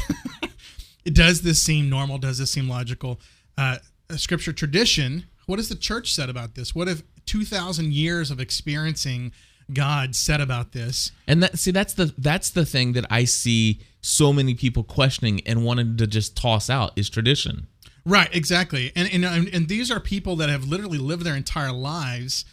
Does 1.05 1.41
this 1.43 1.61
seem 1.63 1.89
normal? 1.89 2.17
Does 2.17 2.37
this 2.39 2.51
seem 2.51 2.67
logical? 2.69 3.19
Uh, 3.57 3.77
scripture 4.17 4.51
tradition. 4.53 5.25
What 5.45 5.59
has 5.59 5.69
the 5.69 5.75
church 5.75 6.13
said 6.13 6.29
about 6.29 6.55
this? 6.55 6.73
What 6.73 6.87
have 6.87 7.03
two 7.25 7.43
thousand 7.45 7.93
years 7.93 8.31
of 8.31 8.39
experiencing 8.39 9.31
God 9.71 10.15
said 10.15 10.41
about 10.41 10.71
this? 10.73 11.11
And 11.27 11.41
that 11.43 11.57
see 11.59 11.71
that's 11.71 11.93
the 11.93 12.13
that's 12.17 12.49
the 12.49 12.65
thing 12.65 12.93
that 12.93 13.05
I 13.09 13.25
see 13.25 13.79
so 14.01 14.33
many 14.33 14.53
people 14.53 14.83
questioning 14.83 15.41
and 15.45 15.63
wanting 15.63 15.97
to 15.97 16.07
just 16.07 16.35
toss 16.35 16.69
out 16.69 16.91
is 16.95 17.09
tradition. 17.09 17.67
Right, 18.05 18.33
exactly. 18.35 18.91
And, 18.95 19.09
and 19.13 19.23
and 19.23 19.47
and 19.53 19.67
these 19.69 19.89
are 19.89 19.99
people 19.99 20.35
that 20.37 20.49
have 20.49 20.65
literally 20.65 20.97
lived 20.97 21.23
their 21.23 21.35
entire 21.35 21.71
lives 21.71 22.43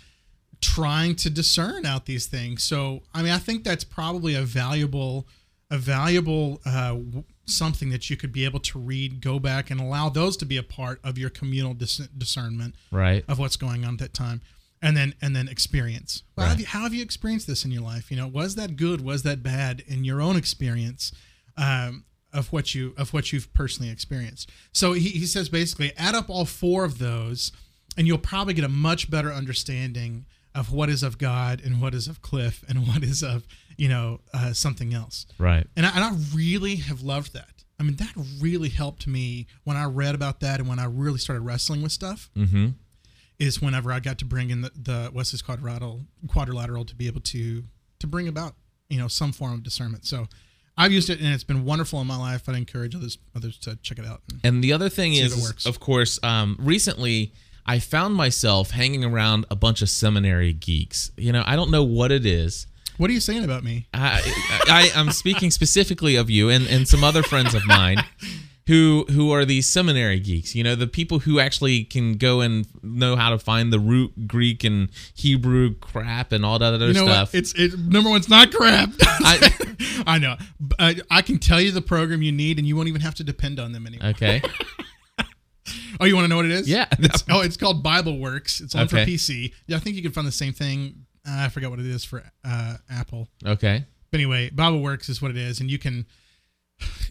trying 0.61 1.16
to 1.16 1.30
discern 1.30 1.87
out 1.87 2.06
these 2.06 2.26
things. 2.26 2.62
So, 2.62 3.02
I 3.14 3.22
mean, 3.22 3.33
I 3.33 3.38
think 3.38 3.64
that's 3.64 3.83
probably 3.83 4.35
a 4.35 4.42
valuable 4.42 5.26
a 5.70 5.78
valuable 5.78 6.61
uh, 6.66 6.96
something 7.46 7.90
that 7.90 8.11
you 8.11 8.16
could 8.16 8.33
be 8.33 8.44
able 8.44 8.61
to 8.61 8.78
read, 8.78 9.20
go 9.20 9.38
back 9.38 9.70
and 9.70 9.80
allow 9.80 10.09
those 10.09 10.37
to 10.38 10.44
be 10.44 10.56
a 10.56 10.62
part 10.62 11.00
of 11.02 11.16
your 11.18 11.30
communal 11.30 11.74
dis- 11.74 12.09
discernment 12.16 12.74
Right. 12.92 13.24
of 13.28 13.38
what's 13.38 13.56
going 13.56 13.85
on 13.85 13.94
at 13.94 13.98
that 14.00 14.14
time. 14.14 14.40
And 14.82 14.96
then 14.96 15.14
and 15.20 15.36
then 15.36 15.46
experience. 15.48 16.22
Well, 16.36 16.46
how, 16.46 16.50
Right. 16.50 16.50
have 16.52 16.60
you, 16.60 16.66
how 16.66 16.80
have 16.84 16.94
you 16.94 17.02
experienced 17.02 17.46
this 17.46 17.64
in 17.66 17.70
your 17.70 17.82
life? 17.82 18.10
You 18.10 18.16
know, 18.16 18.26
was 18.26 18.54
that 18.54 18.76
good? 18.76 19.02
Was 19.02 19.22
that 19.24 19.42
bad 19.42 19.82
in 19.86 20.04
your 20.04 20.20
own 20.22 20.36
experience? 20.36 21.12
Um, 21.56 22.04
of 22.32 22.52
what 22.52 22.74
you 22.76 22.94
of 22.96 23.12
what 23.12 23.32
you've 23.32 23.52
personally 23.52 23.90
experienced. 23.90 24.50
So 24.72 24.92
he, 24.92 25.08
he 25.08 25.26
says 25.26 25.48
basically 25.48 25.92
add 25.98 26.14
up 26.14 26.30
all 26.30 26.44
four 26.44 26.84
of 26.84 26.98
those, 26.98 27.50
and 27.98 28.06
you'll 28.06 28.18
probably 28.18 28.54
get 28.54 28.64
a 28.64 28.68
much 28.68 29.10
better 29.10 29.32
understanding 29.32 30.26
of 30.54 30.72
what 30.72 30.88
is 30.88 31.02
of 31.02 31.18
God 31.18 31.60
and 31.64 31.80
what 31.82 31.92
is 31.94 32.06
of 32.08 32.22
Cliff 32.22 32.64
and 32.68 32.86
what 32.88 33.02
is 33.02 33.22
of 33.24 33.46
you 33.76 33.88
know 33.88 34.20
uh, 34.32 34.52
something 34.52 34.94
else. 34.94 35.26
Right. 35.38 35.66
And 35.76 35.84
I, 35.84 35.90
and 35.90 36.04
I 36.04 36.12
really 36.34 36.76
have 36.76 37.02
loved 37.02 37.32
that. 37.34 37.64
I 37.78 37.82
mean, 37.82 37.96
that 37.96 38.12
really 38.40 38.68
helped 38.68 39.06
me 39.06 39.46
when 39.64 39.76
I 39.76 39.84
read 39.84 40.14
about 40.14 40.40
that 40.40 40.60
and 40.60 40.68
when 40.68 40.78
I 40.78 40.84
really 40.84 41.18
started 41.18 41.40
wrestling 41.42 41.82
with 41.82 41.92
stuff. 41.92 42.30
Mm-hmm. 42.36 42.68
Is 43.40 43.61
whenever 43.61 43.92
I 43.92 43.98
got 44.00 44.18
to 44.18 44.24
bring 44.24 44.50
in 44.50 44.61
the, 44.61 44.70
the 44.76 45.11
Wesley's 45.12 45.42
quadrilateral 45.42 46.03
quadrilateral 46.29 46.85
to 46.85 46.94
be 46.94 47.07
able 47.09 47.22
to 47.22 47.64
to 47.98 48.07
bring 48.07 48.29
about 48.29 48.55
you 48.88 48.98
know 48.98 49.09
some 49.09 49.33
form 49.33 49.55
of 49.55 49.62
discernment. 49.62 50.07
So 50.07 50.29
I've 50.76 50.92
used 50.92 51.11
it 51.11 51.20
and 51.20 51.29
it's 51.29 51.44
been 51.44 51.64
wonderful 51.64 52.00
in 52.00 52.07
my 52.07 52.16
life. 52.16 52.48
I'd 52.48 52.57
encourage 52.57 52.94
others 52.94 53.18
others 53.35 53.59
to 53.61 53.76
check 53.76 53.98
it 53.98 54.07
out. 54.07 54.22
And 54.44 54.62
the 54.62 54.72
other 54.72 54.88
thing 54.88 55.14
is, 55.14 55.33
it 55.33 55.38
is, 55.38 55.42
works. 55.42 55.66
of 55.66 55.81
course, 55.81 56.18
um, 56.22 56.57
recently 56.61 57.33
I 57.66 57.79
found 57.79 58.14
myself 58.14 58.70
hanging 58.70 59.05
around 59.05 59.46
a 59.50 59.57
bunch 59.57 59.83
of 59.83 59.90
seminary 59.90 60.53
geeks. 60.53 61.11
You 61.16 61.33
know, 61.33 61.42
I 61.46 61.57
don't 61.57 61.70
know 61.70 61.85
what 61.85 62.12
it 62.12 62.26
is. 62.26 62.66
What 62.96 63.09
are 63.09 63.12
you 63.14 63.20
saying 63.20 63.44
about 63.44 63.64
me? 63.64 63.87
I, 63.94 64.20
I 64.68 64.90
I'm 64.94 65.11
speaking 65.11 65.50
specifically 65.50 66.16
of 66.16 66.29
you 66.29 66.50
and, 66.50 66.66
and 66.66 66.87
some 66.87 67.03
other 67.03 67.22
friends 67.22 67.55
of 67.55 67.64
mine 67.64 68.05
who 68.70 69.04
who 69.11 69.33
are 69.33 69.44
these 69.44 69.66
seminary 69.66 70.20
geeks. 70.20 70.54
You 70.54 70.62
know, 70.64 70.74
the 70.74 70.87
people 70.87 71.18
who 71.20 71.40
actually 71.40 71.85
can 71.85 72.14
go 72.14 72.40
and 72.40 72.66
know 72.83 73.16
how 73.16 73.30
to 73.30 73.38
find 73.38 73.72
the 73.72 73.80
root 73.80 74.26
Greek 74.28 74.62
and 74.64 74.88
Hebrew 75.14 75.74
crap 75.74 76.30
and 76.33 76.44
all 76.46 76.59
that 76.61 76.72
other 76.72 76.87
You 76.88 76.94
know 76.94 77.04
stuff. 77.06 77.33
what? 77.33 77.38
It's 77.38 77.52
it, 77.54 77.78
number 77.78 78.09
one. 78.11 78.18
It's 78.18 78.28
not 78.28 78.52
crap. 78.52 78.90
I- 79.00 79.52
I 80.06 80.18
know. 80.18 80.37
I, 80.78 80.96
I 81.11 81.22
can 81.22 81.38
tell 81.38 81.61
you 81.61 81.72
the 81.72 81.83
program 81.83 82.22
you 82.22 82.33
need, 82.33 82.59
and 82.59 82.66
you 82.66 82.76
won't 82.76 82.88
even 82.88 83.00
have 83.02 83.14
to 83.16 83.24
depend 83.24 83.59
on 83.61 83.72
them 83.72 83.87
anymore. 83.87 84.09
okay. 84.11 84.40
Oh, 86.00 86.04
you 86.06 86.14
want 86.16 86.24
to 86.24 86.28
know 86.28 86.37
what 86.37 86.46
it 86.46 86.50
is? 86.52 86.68
Yeah. 86.68 86.87
It's, 86.98 87.22
oh, 87.28 87.42
it's 87.42 87.56
called 87.56 87.83
Bible 87.83 88.18
Works. 88.18 88.61
It's 88.61 88.74
on 88.74 88.83
Okay. 88.85 89.04
for 89.04 89.11
PC. 89.11 89.52
Yeah, 89.66 89.76
I 89.76 89.80
think 89.80 89.96
you 89.96 90.02
can 90.02 90.12
find 90.12 90.26
the 90.26 90.33
same 90.33 90.52
thing. 90.52 91.04
Uh, 91.28 91.44
I 91.44 91.48
forgot 91.48 91.70
what 91.70 91.78
it 91.80 91.87
is 91.87 92.02
for 92.04 92.22
uh, 92.44 92.76
Apple. 92.90 93.28
Okay. 93.44 93.85
But 94.11 94.18
anyway, 94.20 94.50
Bible 94.50 94.80
Works 94.83 95.09
is 95.09 95.20
what 95.20 95.30
it 95.30 95.37
is, 95.37 95.61
and 95.61 95.70
you 95.70 95.78
can. 95.78 96.06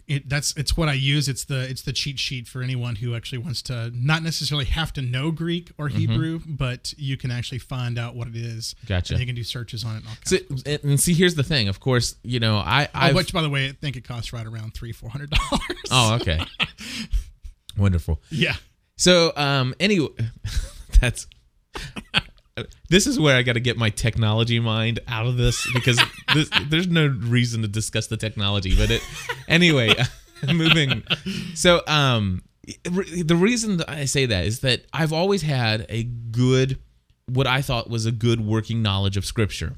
It 0.08 0.28
that's 0.28 0.56
it's 0.56 0.76
what 0.76 0.88
I 0.88 0.94
use. 0.94 1.28
It's 1.28 1.44
the 1.44 1.60
it's 1.68 1.82
the 1.82 1.92
cheat 1.92 2.18
sheet 2.18 2.48
for 2.48 2.62
anyone 2.62 2.96
who 2.96 3.14
actually 3.14 3.38
wants 3.38 3.62
to 3.62 3.90
not 3.94 4.22
necessarily 4.22 4.64
have 4.66 4.92
to 4.94 5.02
know 5.02 5.30
Greek 5.30 5.70
or 5.78 5.88
Hebrew, 5.88 6.40
but 6.46 6.92
you 6.96 7.16
can 7.16 7.30
actually 7.30 7.58
find 7.58 7.98
out 7.98 8.14
what 8.16 8.26
it 8.28 8.34
is. 8.36 8.74
Gotcha. 8.86 9.14
And 9.14 9.20
you 9.20 9.26
can 9.26 9.36
do 9.36 9.44
searches 9.44 9.84
on 9.84 9.96
it. 9.96 9.98
And 9.98 10.06
all 10.08 10.14
kinds 10.14 10.62
So, 10.64 10.88
and 10.90 11.00
see, 11.00 11.14
here's 11.14 11.36
the 11.36 11.44
thing. 11.44 11.68
Of 11.68 11.78
course, 11.80 12.16
you 12.24 12.40
know, 12.40 12.56
I 12.56 12.86
Oh, 12.86 12.98
I 12.98 13.12
which 13.12 13.32
by 13.32 13.42
the 13.42 13.50
way, 13.50 13.68
I 13.68 13.72
think 13.72 13.96
it 13.96 14.02
costs 14.06 14.32
right 14.32 14.46
around 14.46 14.74
three 14.74 14.92
four 14.92 15.10
hundred 15.10 15.30
dollars. 15.30 15.60
oh 15.90 16.14
okay, 16.20 16.40
wonderful. 17.76 18.20
yeah. 18.30 18.54
So, 18.96 19.32
um, 19.36 19.74
anyway, 19.80 20.08
that's 21.00 21.26
this 22.88 23.06
is 23.06 23.18
where 23.18 23.36
I 23.36 23.42
got 23.42 23.54
to 23.54 23.60
get 23.60 23.76
my 23.76 23.90
technology 23.90 24.60
mind 24.60 25.00
out 25.08 25.26
of 25.26 25.36
this 25.36 25.66
because 25.72 26.00
this, 26.34 26.50
there's 26.68 26.88
no 26.88 27.06
reason 27.06 27.62
to 27.62 27.68
discuss 27.68 28.06
the 28.06 28.16
technology. 28.16 28.76
But 28.76 28.90
it 28.90 29.02
anyway, 29.48 29.94
moving. 30.52 31.02
So, 31.54 31.82
um, 31.86 32.42
the 32.84 33.36
reason 33.36 33.78
that 33.78 33.90
I 33.90 34.04
say 34.04 34.26
that 34.26 34.44
is 34.44 34.60
that 34.60 34.84
I've 34.92 35.12
always 35.12 35.42
had 35.42 35.86
a 35.88 36.04
good, 36.04 36.78
what 37.26 37.46
I 37.46 37.62
thought 37.62 37.90
was 37.90 38.06
a 38.06 38.12
good 38.12 38.40
working 38.40 38.82
knowledge 38.82 39.16
of 39.16 39.24
Scripture. 39.24 39.76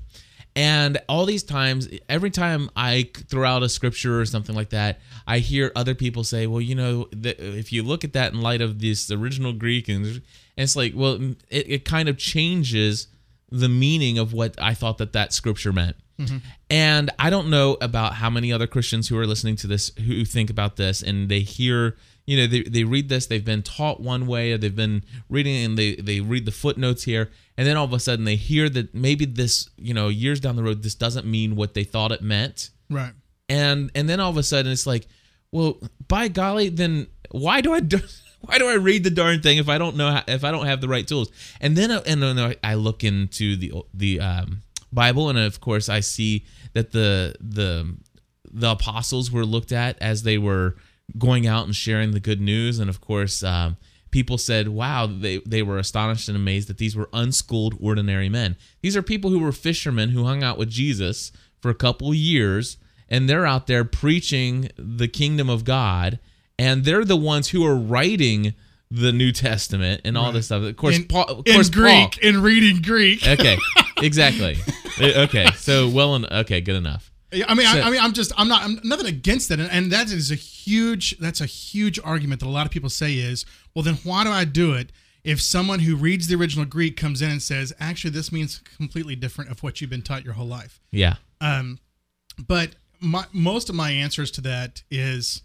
And 0.55 0.99
all 1.09 1.25
these 1.25 1.42
times, 1.42 1.88
every 2.09 2.31
time 2.31 2.68
I 2.77 3.11
throw 3.29 3.49
out 3.49 3.62
a 3.62 3.71
scripture 3.71 4.21
or 4.21 4.27
something 4.27 4.55
like 4.55 4.68
that, 4.71 5.01
I 5.27 5.38
hear 5.38 5.73
other 5.75 5.95
people 5.95 6.25
say, 6.25 6.47
"Well, 6.47 6.61
you 6.61 6.75
know, 6.75 7.09
the, 7.11 7.59
if 7.59 7.73
you 7.73 7.83
look 7.83 8.05
at 8.05 8.12
that 8.12 8.35
in 8.35 8.42
light 8.42 8.61
of 8.61 8.79
this 8.79 9.11
original 9.11 9.55
Greek," 9.55 9.88
and, 9.88 10.21
and 10.57 10.65
it's 10.65 10.77
like, 10.77 10.93
well, 10.95 11.15
it, 11.49 11.71
it 11.71 11.85
kind 11.85 12.09
of 12.09 12.19
changes 12.19 13.09
the 13.51 13.69
meaning 13.69 14.19
of 14.19 14.33
what 14.33 14.55
I 14.61 14.75
thought 14.75 14.99
that 14.99 15.12
that 15.12 15.33
scripture 15.33 15.73
meant. 15.73 15.97
Mm-hmm. 16.19 16.38
And 16.71 17.11
I 17.19 17.31
don't 17.31 17.51
know 17.51 17.77
about 17.81 18.15
how 18.15 18.31
many 18.31 18.53
other 18.53 18.67
Christians 18.67 19.09
who 19.09 19.19
are 19.19 19.27
listening 19.27 19.57
to 19.57 19.67
this 19.67 19.91
who 20.07 20.25
think 20.25 20.51
about 20.51 20.77
this 20.77 21.03
and 21.03 21.29
they 21.29 21.41
hear, 21.41 21.97
you 22.27 22.37
know, 22.37 22.47
they, 22.47 22.62
they 22.62 22.85
read 22.85 23.09
this, 23.09 23.27
they've 23.27 23.45
been 23.45 23.62
taught 23.62 24.01
one 24.01 24.27
way, 24.27 24.53
or 24.53 24.59
they've 24.59 24.75
been 24.75 25.05
reading 25.29 25.65
and 25.65 25.79
they, 25.79 25.97
they 25.97 26.21
read 26.21 26.47
the 26.47 26.53
footnotes 26.53 27.05
here, 27.05 27.31
and 27.57 27.67
then 27.67 27.77
all 27.77 27.85
of 27.85 27.93
a 27.93 27.99
sudden 27.99 28.25
they 28.25 28.37
hear 28.37 28.69
that 28.69 28.95
maybe 28.95 29.25
this, 29.25 29.69
you 29.77 29.93
know, 29.93 30.09
years 30.09 30.38
down 30.38 30.57
the 30.57 30.62
road, 30.62 30.83
this 30.83 30.95
doesn't 30.95 31.27
mean 31.27 31.57
what 31.57 31.75
they 31.75 31.85
thought 31.85 32.12
it 32.12 32.23
meant. 32.23 32.71
Right. 32.88 33.12
And 33.49 33.91
and 33.95 34.09
then 34.09 34.21
all 34.21 34.31
of 34.31 34.37
a 34.37 34.43
sudden 34.43 34.71
it's 34.71 34.87
like, 34.87 35.07
well, 35.51 35.79
by 36.09 36.29
golly, 36.29 36.69
then 36.69 37.09
why 37.31 37.61
do 37.61 37.73
I 37.73 37.81
do 37.81 37.99
why 38.42 38.59
do 38.59 38.68
I 38.68 38.74
read 38.74 39.05
the 39.05 39.11
darn 39.11 39.40
thing 39.40 39.59
if 39.59 39.68
I 39.68 39.78
don't 39.78 39.96
know 39.96 40.11
how, 40.11 40.22
if 40.28 40.44
I 40.44 40.50
don't 40.50 40.66
have 40.66 40.81
the 40.81 40.88
right 40.88 41.07
tools? 41.07 41.31
And 41.61 41.76
then 41.76 41.90
uh, 41.90 42.02
and 42.07 42.22
then 42.22 42.57
I- 42.62 42.74
look 42.74 43.05
into 43.05 43.57
the 43.57 43.72
the 43.94 44.20
um, 44.20 44.62
Bible, 44.92 45.28
and 45.28 45.38
of 45.38 45.61
course 45.61 45.88
I 45.88 46.00
see 46.00 46.44
that 46.74 46.92
the 46.92 47.35
the 47.40 47.96
the 48.52 48.70
apostles 48.70 49.31
were 49.31 49.46
looked 49.46 49.72
at 49.72 49.96
as 50.00 50.22
they 50.22 50.38
were 50.38 50.76
going 51.18 51.46
out 51.46 51.64
and 51.66 51.74
sharing 51.74 52.11
the 52.12 52.20
good 52.20 52.40
news, 52.40 52.78
and 52.78 52.88
of 52.90 53.00
course, 53.00 53.42
um, 53.42 53.76
people 54.11 54.38
said, 54.38 54.68
"Wow!" 54.68 55.07
They 55.07 55.38
they 55.38 55.62
were 55.62 55.78
astonished 55.78 56.28
and 56.28 56.37
amazed 56.37 56.68
that 56.68 56.78
these 56.78 56.96
were 56.96 57.09
unschooled, 57.12 57.76
ordinary 57.81 58.28
men. 58.28 58.57
These 58.83 58.96
are 58.96 59.02
people 59.02 59.31
who 59.31 59.38
were 59.38 59.52
fishermen 59.52 60.11
who 60.11 60.24
hung 60.24 60.42
out 60.42 60.59
with 60.59 60.68
Jesus 60.70 61.33
for 61.61 61.70
a 61.70 61.74
couple 61.74 62.12
years, 62.12 62.76
and 63.09 63.28
they're 63.28 63.46
out 63.46 63.66
there 63.66 63.85
preaching 63.85 64.70
the 64.76 65.09
kingdom 65.09 65.48
of 65.48 65.64
God, 65.64 66.18
and 66.59 66.85
they're 66.85 67.05
the 67.05 67.17
ones 67.17 67.49
who 67.51 67.65
are 67.65 67.77
writing 67.77 68.55
the 68.91 69.12
New 69.12 69.33
Testament 69.33 70.03
and 70.05 70.19
all 70.19 70.27
Right. 70.27 70.35
this 70.35 70.47
stuff. 70.47 70.62
Of 70.62 70.77
course, 70.77 70.97
in, 70.97 71.05
Paul, 71.07 71.25
of 71.25 71.47
in 71.47 71.61
Greek, 71.71 72.21
Paul. 72.21 72.29
in 72.29 72.43
reading 72.43 72.83
Greek. 72.83 73.27
Okay, 73.27 73.57
exactly. 73.99 74.57
Uh, 75.01 75.23
okay, 75.25 75.47
so 75.57 75.88
well, 75.88 76.15
and 76.15 76.27
okay, 76.27 76.61
good 76.61 76.77
enough. 76.77 77.11
I 77.49 77.55
mean, 77.55 77.67
So- 77.67 77.79
I, 77.81 77.87
I 77.87 77.91
mean, 77.91 78.01
I'm 78.01 78.12
just, 78.12 78.31
I'm 78.37 78.49
not, 78.49 78.62
I'm 78.62 78.79
nothing 78.85 79.07
against 79.07 79.51
it, 79.51 79.59
and, 79.59 79.71
and 79.71 79.91
that 79.93 80.11
is 80.11 80.31
a 80.31 80.35
huge, 80.35 81.17
that's 81.19 81.41
a 81.41 81.47
huge 81.47 81.99
argument 82.05 82.41
that 82.41 82.47
a 82.47 82.51
lot 82.51 82.67
of 82.67 82.73
people 82.73 82.91
say 82.91 83.15
is, 83.15 83.47
well, 83.75 83.83
then 83.83 83.95
why 84.05 84.25
do 84.25 84.31
I 84.31 84.45
do 84.45 84.75
it 84.75 84.93
if 85.25 85.41
someone 85.41 85.79
who 85.79 85.97
reads 85.97 86.27
the 86.27 86.35
original 86.35 86.67
Greek 86.67 86.95
comes 86.97 87.23
in 87.23 87.31
and 87.31 87.41
says, 87.41 87.73
actually, 87.81 88.11
this 88.11 88.31
means 88.33 88.61
completely 88.77 89.17
different 89.17 89.51
of 89.51 89.62
what 89.62 89.81
you've 89.81 89.88
been 89.88 90.03
taught 90.03 90.25
your 90.25 90.35
whole 90.35 90.47
life. 90.49 90.79
Yeah. 90.91 91.15
Um, 91.41 91.79
but 92.47 92.75
my, 93.01 93.25
most 93.33 93.71
of 93.71 93.75
my 93.75 93.91
answers 93.93 94.31
to 94.33 94.41
that 94.43 94.83
is, 94.91 95.41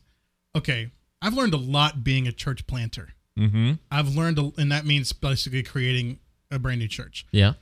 okay, 0.55 0.89
I've 1.21 1.33
learned 1.33 1.53
a 1.53 1.57
lot 1.57 2.03
being 2.03 2.27
a 2.27 2.31
church 2.31 2.67
planter. 2.67 3.09
Mm-hmm. 3.37 3.73
I've 3.91 4.15
learned, 4.15 4.39
a, 4.39 4.51
and 4.57 4.71
that 4.71 4.85
means 4.85 5.13
basically 5.13 5.63
creating 5.63 6.19
a 6.51 6.59
brand 6.59 6.79
new 6.79 6.87
church. 6.87 7.25
Yeah. 7.31 7.53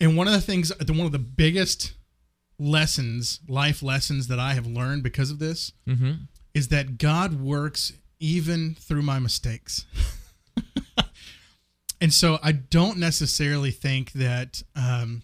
And 0.00 0.16
one 0.16 0.26
of 0.26 0.32
the 0.32 0.40
things, 0.40 0.70
the 0.78 0.92
one 0.92 1.06
of 1.06 1.12
the 1.12 1.18
biggest 1.18 1.94
lessons, 2.58 3.40
life 3.48 3.82
lessons 3.82 4.28
that 4.28 4.38
I 4.38 4.54
have 4.54 4.66
learned 4.66 5.02
because 5.02 5.30
of 5.30 5.38
this 5.38 5.72
Mm-hmm. 5.88 6.12
is 6.54 6.68
that 6.68 6.98
God 6.98 7.40
works 7.40 7.92
even 8.20 8.76
through 8.78 9.02
my 9.02 9.18
mistakes. 9.18 9.84
and 12.00 12.12
so 12.12 12.38
I 12.42 12.52
don't 12.52 12.98
necessarily 12.98 13.70
think 13.70 14.12
that 14.12 14.62
um, 14.76 15.22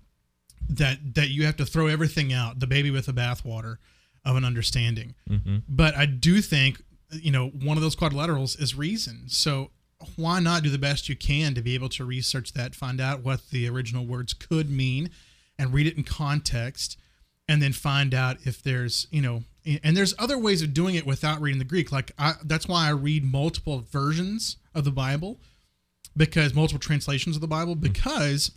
that 0.69 1.15
that 1.15 1.29
you 1.29 1.45
have 1.47 1.57
to 1.57 1.67
throw 1.67 1.87
everything 1.87 2.33
out, 2.33 2.61
the 2.61 2.67
baby 2.67 2.91
with 2.91 3.07
the 3.07 3.13
bathwater 3.13 3.77
of 4.25 4.37
an 4.37 4.45
understanding. 4.45 5.15
Mm-hmm. 5.31 5.59
But 5.69 5.97
I 5.97 6.07
do 6.07 6.41
think 6.41 6.83
you 7.11 7.31
know 7.31 7.49
one 7.49 7.77
of 7.77 7.83
those 7.83 7.97
quadrilaterals 7.97 8.61
is 8.61 8.75
reason. 8.75 9.25
So 9.29 9.71
why 10.17 10.41
not 10.41 10.63
do 10.63 10.71
the 10.71 10.79
best 10.79 11.09
you 11.09 11.17
can 11.17 11.55
to 11.55 11.63
be 11.63 11.75
able 11.75 11.89
to 11.91 12.05
research 12.05 12.53
that, 12.53 12.75
find 12.75 13.01
out 13.01 13.25
what 13.25 13.51
the 13.51 13.69
original 13.69 14.07
words 14.07 14.33
could 14.33 14.71
mean, 14.71 15.11
and 15.59 15.73
read 15.73 15.87
it 15.87 15.97
in 15.97 16.05
context, 16.05 16.97
and 17.49 17.61
then 17.63 17.73
find 17.73 18.15
out 18.15 18.39
if 18.45 18.63
there's 18.63 19.07
you 19.11 19.23
know 19.23 19.43
and 19.83 19.97
there's 19.97 20.15
other 20.19 20.39
ways 20.39 20.63
of 20.63 20.73
doing 20.73 20.95
it 20.95 21.07
without 21.07 21.41
reading 21.41 21.59
the 21.59 21.65
Greek. 21.65 21.93
Like 21.93 22.13
I, 22.19 22.35
that's 22.45 22.67
why 22.67 22.87
I 22.87 22.91
read 22.91 23.25
multiple 23.25 23.85
versions 23.91 24.57
of 24.75 24.85
the 24.85 24.91
Bible 24.91 25.41
because 26.17 26.55
multiple 26.55 26.81
translations 26.81 27.37
of 27.37 27.43
the 27.43 27.49
Bible 27.49 27.75
hmm. 27.75 27.81
because 27.81 28.53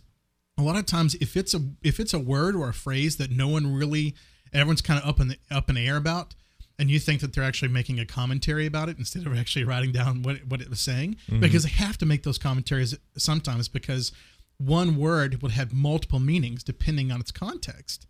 a 0.58 0.62
lot 0.62 0.76
of 0.76 0.86
times 0.86 1.14
if 1.16 1.36
it's 1.36 1.54
a 1.54 1.60
if 1.82 1.98
it's 1.98 2.14
a 2.14 2.18
word 2.18 2.54
or 2.54 2.68
a 2.68 2.74
phrase 2.74 3.16
that 3.16 3.30
no 3.30 3.48
one 3.48 3.74
really 3.74 4.14
everyone's 4.52 4.82
kind 4.82 5.00
of 5.00 5.08
up 5.08 5.20
in 5.20 5.28
the 5.28 5.36
up 5.50 5.68
in 5.68 5.74
the 5.74 5.86
air 5.86 5.96
about 5.96 6.34
and 6.78 6.90
you 6.90 6.98
think 6.98 7.20
that 7.20 7.34
they're 7.34 7.44
actually 7.44 7.68
making 7.68 8.00
a 8.00 8.06
commentary 8.06 8.66
about 8.66 8.88
it 8.88 8.98
instead 8.98 9.26
of 9.26 9.36
actually 9.36 9.64
writing 9.64 9.92
down 9.92 10.22
what 10.22 10.46
what 10.46 10.60
it 10.60 10.70
was 10.70 10.80
saying? 10.80 11.16
Mm-hmm. 11.28 11.40
Because 11.40 11.64
they 11.64 11.70
have 11.70 11.98
to 11.98 12.06
make 12.06 12.22
those 12.22 12.38
commentaries 12.38 12.96
sometimes 13.16 13.68
because 13.68 14.12
one 14.58 14.96
word 14.96 15.42
would 15.42 15.52
have 15.52 15.72
multiple 15.72 16.18
meanings 16.20 16.62
depending 16.62 17.10
on 17.10 17.20
its 17.20 17.30
context. 17.30 18.06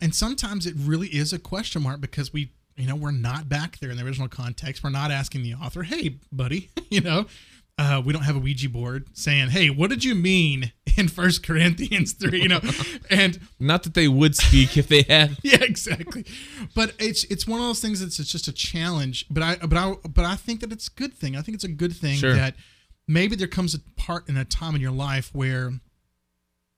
And 0.00 0.14
sometimes 0.14 0.66
it 0.66 0.74
really 0.76 1.08
is 1.08 1.32
a 1.32 1.38
question 1.38 1.82
mark 1.82 2.00
because 2.00 2.32
we 2.32 2.52
you 2.76 2.86
know 2.86 2.96
we're 2.96 3.10
not 3.10 3.48
back 3.48 3.78
there 3.78 3.90
in 3.90 3.96
the 3.96 4.04
original 4.04 4.28
context. 4.28 4.82
We're 4.82 4.90
not 4.90 5.10
asking 5.10 5.42
the 5.42 5.54
author 5.54 5.82
hey 5.82 6.16
buddy 6.32 6.70
you 6.90 7.00
know 7.00 7.26
uh, 7.78 8.00
we 8.04 8.12
don't 8.12 8.22
have 8.22 8.36
a 8.36 8.38
ouija 8.38 8.68
board 8.70 9.06
saying 9.12 9.48
hey 9.50 9.68
what 9.70 9.90
did 9.90 10.02
you 10.02 10.14
mean 10.14 10.72
in 10.96 11.08
first 11.08 11.42
corinthians 11.46 12.12
3 12.14 12.42
you 12.42 12.48
know 12.48 12.60
and 13.10 13.38
Not 13.60 13.82
that 13.82 13.92
they 13.94 14.08
would 14.08 14.34
speak 14.34 14.76
if 14.78 14.88
they 14.88 15.02
had. 15.02 15.36
yeah 15.42 15.58
exactly 15.62 16.24
but 16.74 16.94
it's 16.98 17.24
it's 17.24 17.46
one 17.46 17.60
of 17.60 17.66
those 17.66 17.80
things 17.80 18.00
that's 18.00 18.18
it's 18.18 18.32
just 18.32 18.48
a 18.48 18.52
challenge 18.52 19.26
but 19.28 19.42
i 19.42 19.56
but 19.56 19.76
i 19.76 19.94
but 20.08 20.24
i 20.24 20.36
think 20.36 20.60
that 20.60 20.72
it's 20.72 20.88
a 20.88 20.92
good 20.92 21.12
thing 21.14 21.36
i 21.36 21.42
think 21.42 21.54
it's 21.54 21.64
a 21.64 21.68
good 21.68 21.94
thing 21.94 22.16
Sure. 22.16 22.34
that 22.34 22.54
maybe 23.06 23.36
there 23.36 23.46
comes 23.46 23.74
a 23.74 23.78
part 23.96 24.28
in 24.28 24.36
a 24.36 24.44
time 24.44 24.74
in 24.74 24.80
your 24.80 24.90
life 24.90 25.30
where 25.34 25.72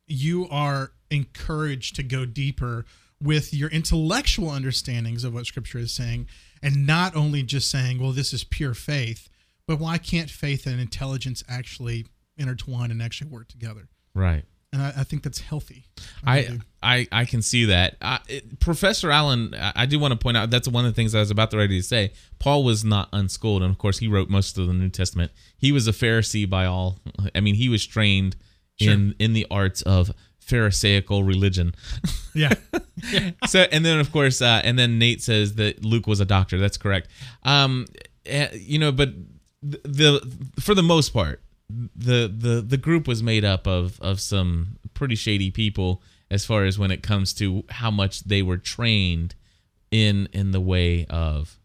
you 0.06 0.48
are 0.50 0.92
encouraged 1.11 1.96
to 1.96 2.02
go 2.02 2.24
deeper 2.24 2.84
with 3.22 3.52
your 3.54 3.68
intellectual 3.70 4.50
understandings 4.50 5.24
of 5.24 5.32
what 5.34 5.46
scripture 5.46 5.78
is 5.78 5.92
saying 5.92 6.26
and 6.62 6.87
not 6.87 7.14
only 7.16 7.42
just 7.42 7.70
saying 7.70 7.98
well 8.00 8.12
this 8.12 8.32
is 8.32 8.42
pure 8.44 8.74
faith 8.74 9.28
but 9.68 9.78
why 9.78 9.96
can't 9.98 10.28
faith 10.28 10.66
and 10.66 10.81
intelligence 10.81 11.44
actually 11.48 12.07
intertwine 12.37 12.90
and 12.90 13.00
actually 13.00 13.31
work 13.31 13.46
together 13.46 13.88
Right. 14.14 14.44
and 14.72 14.83
i, 14.83 14.88
I 14.98 15.04
think 15.04 15.22
that's 15.22 15.38
healthy 15.40 15.85
I, 16.24 16.42
do. 16.42 16.59
I 16.83 17.07
I 17.12 17.24
can 17.24 17.42
see 17.42 17.64
that. 17.66 17.96
I, 18.02 18.18
it- 18.28 18.61
Professor 18.61 19.11
Allen, 19.11 19.54
I 19.54 19.72
I 19.83 19.87
do 19.87 19.98
want 19.98 20.12
to 20.12 20.18
point 20.18 20.37
out 20.37 20.50
that's 20.50 20.68
one 20.68 20.85
of 20.85 20.90
the 20.92 20.94
things 20.96 21.14
I 21.14 21.20
was 21.20 21.31
about 21.31 21.50
to 21.52 21.57
ready 21.57 21.78
to 21.78 21.83
say. 21.83 22.12
Paul 22.38 22.62
was 22.64 22.85
not 22.85 23.09
unschooled, 23.12 23.62
and 23.62 23.70
of 23.70 23.78
course, 23.78 23.98
he 23.98 24.07
wrote 24.09 24.28
most 24.28 24.59
of 24.59 24.66
the 24.68 24.72
New 24.72 24.88
Testament. 24.88 25.33
He 25.57 25.72
was 25.72 25.88
a 25.88 25.92
Pharisee 25.92 26.48
by 26.48 26.66
all. 26.66 26.98
I 27.35 27.40
mean, 27.40 27.54
he 27.57 27.68
was 27.68 27.85
trained 27.87 28.37
in 28.78 29.14
in 29.18 29.33
the 29.33 29.44
arts 29.50 29.83
of 29.83 30.12
Pharisaical 30.38 31.24
religion. 31.24 31.74
yeah 32.35 32.54
so 33.46 33.61
and 33.72 33.85
then 33.85 33.98
of 33.98 34.12
course 34.12 34.40
uh, 34.42 34.61
and 34.64 34.78
then 34.78 34.98
Nate 34.98 35.22
says 35.22 35.54
that 35.54 35.85
Luke 35.85 36.07
was 36.07 36.20
a 36.20 36.24
doctor. 36.24 36.59
That's 36.59 36.76
correct. 36.78 37.09
Um, 37.42 37.87
eh, 38.26 38.48
you 38.54 38.78
know, 38.78 38.92
but 38.92 39.11
the, 39.62 39.81
the 39.85 40.37
for 40.61 40.75
the 40.75 40.83
most 40.83 41.11
part, 41.12 41.40
the 41.68 42.33
the 42.35 42.61
the 42.66 42.77
group 42.77 43.07
was 43.09 43.23
made 43.23 43.44
up 43.44 43.66
of 43.66 44.01
of 44.01 44.21
some 44.21 44.79
pretty 44.94 45.14
shady 45.14 45.51
people 45.51 46.03
as 46.31 46.44
far 46.44 46.64
as 46.64 46.79
when 46.79 46.90
it 46.90 47.03
comes 47.03 47.33
to 47.35 47.64
how 47.71 47.90
much 47.90 48.25
they 48.25 48.42
were 48.42 48.59
trained 48.59 49.35
in 49.90 50.29
in 50.33 50.51
the 50.53 50.61
way 50.61 51.07
of 51.07 51.59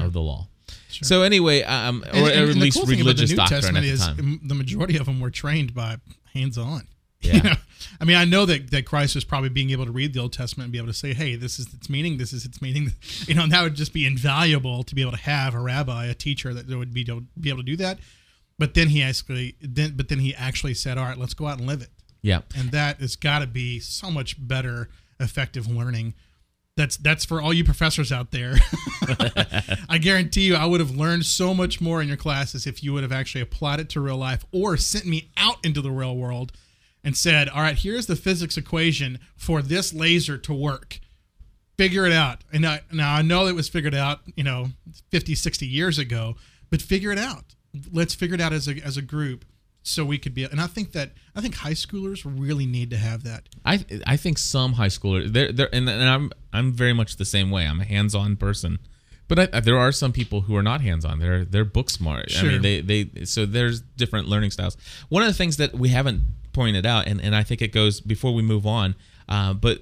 of 0.00 0.12
the 0.12 0.20
law. 0.20 0.48
So 0.88 1.22
anyway, 1.22 1.62
um, 1.62 2.02
or 2.04 2.08
And- 2.16 2.26
and- 2.28 2.50
at 2.50 2.56
least 2.56 2.76
cool 2.78 2.86
religious 2.86 3.32
doctrine 3.32 3.60
Testament 3.60 3.86
at 3.86 3.98
the 3.98 4.22
time. 4.22 4.40
the 4.44 4.54
majority 4.54 4.96
of 4.96 5.06
them 5.06 5.20
were 5.20 5.30
trained 5.30 5.74
by 5.74 5.96
hands-on. 6.32 6.86
Yeah. 7.28 7.36
You 7.36 7.42
know? 7.42 7.56
I 8.00 8.04
mean, 8.04 8.16
I 8.16 8.24
know 8.24 8.44
that, 8.46 8.70
that 8.70 8.86
Christ 8.86 9.14
was 9.14 9.24
probably 9.24 9.48
being 9.48 9.70
able 9.70 9.86
to 9.86 9.92
read 9.92 10.14
the 10.14 10.20
Old 10.20 10.32
Testament 10.32 10.66
and 10.66 10.72
be 10.72 10.78
able 10.78 10.88
to 10.88 10.94
say, 10.94 11.14
"Hey, 11.14 11.36
this 11.36 11.58
is 11.58 11.72
its 11.72 11.88
meaning. 11.88 12.16
This 12.18 12.32
is 12.32 12.44
its 12.44 12.60
meaning." 12.60 12.92
You 13.26 13.34
know, 13.34 13.44
and 13.44 13.52
that 13.52 13.62
would 13.62 13.74
just 13.74 13.92
be 13.92 14.04
invaluable 14.06 14.82
to 14.82 14.94
be 14.94 15.00
able 15.00 15.12
to 15.12 15.18
have 15.18 15.54
a 15.54 15.60
rabbi, 15.60 16.06
a 16.06 16.14
teacher 16.14 16.52
that 16.52 16.68
would 16.68 16.92
be 16.92 17.02
able, 17.02 17.22
be 17.40 17.48
able 17.48 17.60
to 17.60 17.64
do 17.64 17.76
that. 17.76 17.98
But 18.58 18.74
then 18.74 18.88
he 18.88 19.02
actually, 19.02 19.56
then 19.62 19.94
but 19.96 20.08
then 20.08 20.18
he 20.18 20.34
actually 20.34 20.74
said, 20.74 20.98
"All 20.98 21.04
right, 21.04 21.16
let's 21.18 21.34
go 21.34 21.46
out 21.46 21.58
and 21.58 21.66
live 21.66 21.80
it." 21.82 21.90
Yeah. 22.22 22.40
and 22.56 22.70
that 22.72 23.00
has 23.00 23.16
got 23.16 23.40
to 23.40 23.46
be 23.46 23.80
so 23.80 24.10
much 24.10 24.36
better 24.38 24.88
effective 25.20 25.66
learning 25.68 26.14
that's 26.76 26.96
that's 26.96 27.24
for 27.24 27.40
all 27.40 27.52
you 27.52 27.64
professors 27.64 28.10
out 28.10 28.30
there 28.30 28.54
i 29.88 29.98
guarantee 29.98 30.46
you 30.46 30.54
i 30.56 30.64
would 30.64 30.80
have 30.80 30.90
learned 30.90 31.24
so 31.26 31.52
much 31.54 31.80
more 31.80 32.00
in 32.02 32.08
your 32.08 32.16
classes 32.16 32.66
if 32.66 32.82
you 32.82 32.92
would 32.94 33.02
have 33.02 33.12
actually 33.12 33.40
applied 33.42 33.78
it 33.78 33.88
to 33.90 34.00
real 34.00 34.16
life 34.16 34.44
or 34.52 34.76
sent 34.76 35.04
me 35.06 35.30
out 35.36 35.58
into 35.64 35.80
the 35.80 35.90
real 35.90 36.16
world 36.16 36.50
and 37.04 37.16
said 37.16 37.48
all 37.48 37.62
right 37.62 37.78
here's 37.78 38.06
the 38.06 38.16
physics 38.16 38.56
equation 38.56 39.18
for 39.36 39.62
this 39.62 39.92
laser 39.92 40.38
to 40.38 40.52
work 40.52 41.00
figure 41.76 42.06
it 42.06 42.12
out 42.12 42.42
and 42.52 42.66
I, 42.66 42.80
now 42.92 43.14
i 43.14 43.22
know 43.22 43.46
it 43.46 43.54
was 43.54 43.68
figured 43.68 43.94
out 43.94 44.20
you 44.36 44.44
know 44.44 44.68
50 45.10 45.34
60 45.34 45.66
years 45.66 45.98
ago 45.98 46.36
but 46.70 46.80
figure 46.82 47.12
it 47.12 47.18
out 47.18 47.54
let's 47.92 48.14
figure 48.14 48.34
it 48.34 48.40
out 48.40 48.52
as 48.52 48.68
a, 48.68 48.76
as 48.84 48.96
a 48.96 49.02
group 49.02 49.44
so 49.82 50.04
we 50.04 50.18
could 50.18 50.34
be 50.34 50.44
and 50.44 50.60
i 50.60 50.66
think 50.66 50.92
that 50.92 51.10
i 51.36 51.40
think 51.40 51.56
high 51.56 51.72
schoolers 51.72 52.24
really 52.24 52.66
need 52.66 52.90
to 52.90 52.96
have 52.96 53.22
that 53.24 53.48
I 53.64 53.84
I 54.06 54.16
think 54.16 54.38
some 54.38 54.74
high 54.74 54.88
schoolers 54.88 55.32
they're, 55.32 55.52
they're 55.52 55.74
and, 55.74 55.88
and 55.88 56.08
I'm 56.08 56.30
I'm 56.52 56.72
very 56.72 56.92
much 56.92 57.16
the 57.16 57.24
same 57.24 57.50
way. 57.50 57.66
I'm 57.66 57.80
a 57.80 57.84
hands-on 57.84 58.36
person, 58.36 58.78
but 59.26 59.54
I, 59.54 59.60
there 59.60 59.78
are 59.78 59.90
some 59.90 60.12
people 60.12 60.42
who 60.42 60.56
are 60.56 60.62
not 60.62 60.80
hands-on. 60.82 61.18
They're 61.18 61.44
they're 61.44 61.64
book 61.64 61.90
smart. 61.90 62.30
sure. 62.30 62.50
I 62.50 62.52
mean, 62.52 62.62
they 62.62 62.80
they 62.80 63.24
so 63.24 63.46
there's 63.46 63.80
different 63.80 64.28
learning 64.28 64.50
styles. 64.50 64.76
One 65.08 65.22
of 65.22 65.28
the 65.28 65.34
things 65.34 65.56
that 65.56 65.74
we 65.74 65.88
haven't 65.88 66.22
pointed 66.54 66.86
out, 66.86 67.06
and 67.06 67.20
and 67.20 67.34
I 67.36 67.42
think 67.42 67.60
it 67.60 67.72
goes 67.72 68.00
before 68.00 68.32
we 68.32 68.42
move 68.42 68.66
on, 68.66 68.94
uh, 69.28 69.52
but 69.52 69.80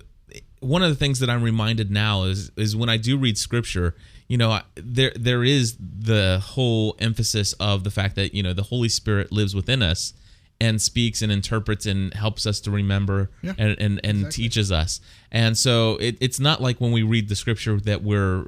one 0.60 0.82
of 0.82 0.88
the 0.90 0.94
things 0.96 1.18
that 1.20 1.28
I'm 1.30 1.42
reminded 1.42 1.90
now 1.90 2.24
is 2.24 2.50
is 2.56 2.74
when 2.74 2.88
I 2.88 2.96
do 2.96 3.16
read 3.16 3.36
scripture, 3.38 3.94
you 4.28 4.36
know, 4.38 4.50
I- 4.50 4.62
there 4.74 5.12
there 5.14 5.44
is 5.44 5.76
the 5.78 6.40
whole 6.42 6.96
emphasis 6.98 7.52
of 7.54 7.84
the 7.84 7.90
fact 7.90 8.16
that 8.16 8.34
you 8.34 8.42
know 8.42 8.52
the 8.52 8.62
Holy 8.64 8.88
Spirit 8.88 9.30
lives 9.30 9.54
within 9.54 9.82
us 9.82 10.14
and 10.60 10.80
speaks 10.80 11.22
and 11.22 11.32
interprets 11.32 11.86
and 11.86 12.14
helps 12.14 12.46
us 12.46 12.60
to 12.60 12.70
remember 12.70 13.30
Yeah, 13.42 13.54
and 13.58 13.76
and, 13.80 14.00
and 14.04 14.30
teaches 14.32 14.70
us. 14.70 15.00
And 15.32 15.58
so 15.58 15.96
it, 15.96 16.16
it's 16.20 16.38
not 16.38 16.60
like 16.62 16.80
when 16.80 16.92
we 16.92 17.02
read 17.02 17.28
the 17.28 17.36
scripture 17.36 17.78
that 17.80 18.02
we're 18.02 18.46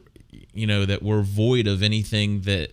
you 0.52 0.66
know 0.66 0.84
that 0.84 1.02
we're 1.02 1.22
void 1.22 1.66
of 1.66 1.82
anything 1.82 2.42
that 2.42 2.70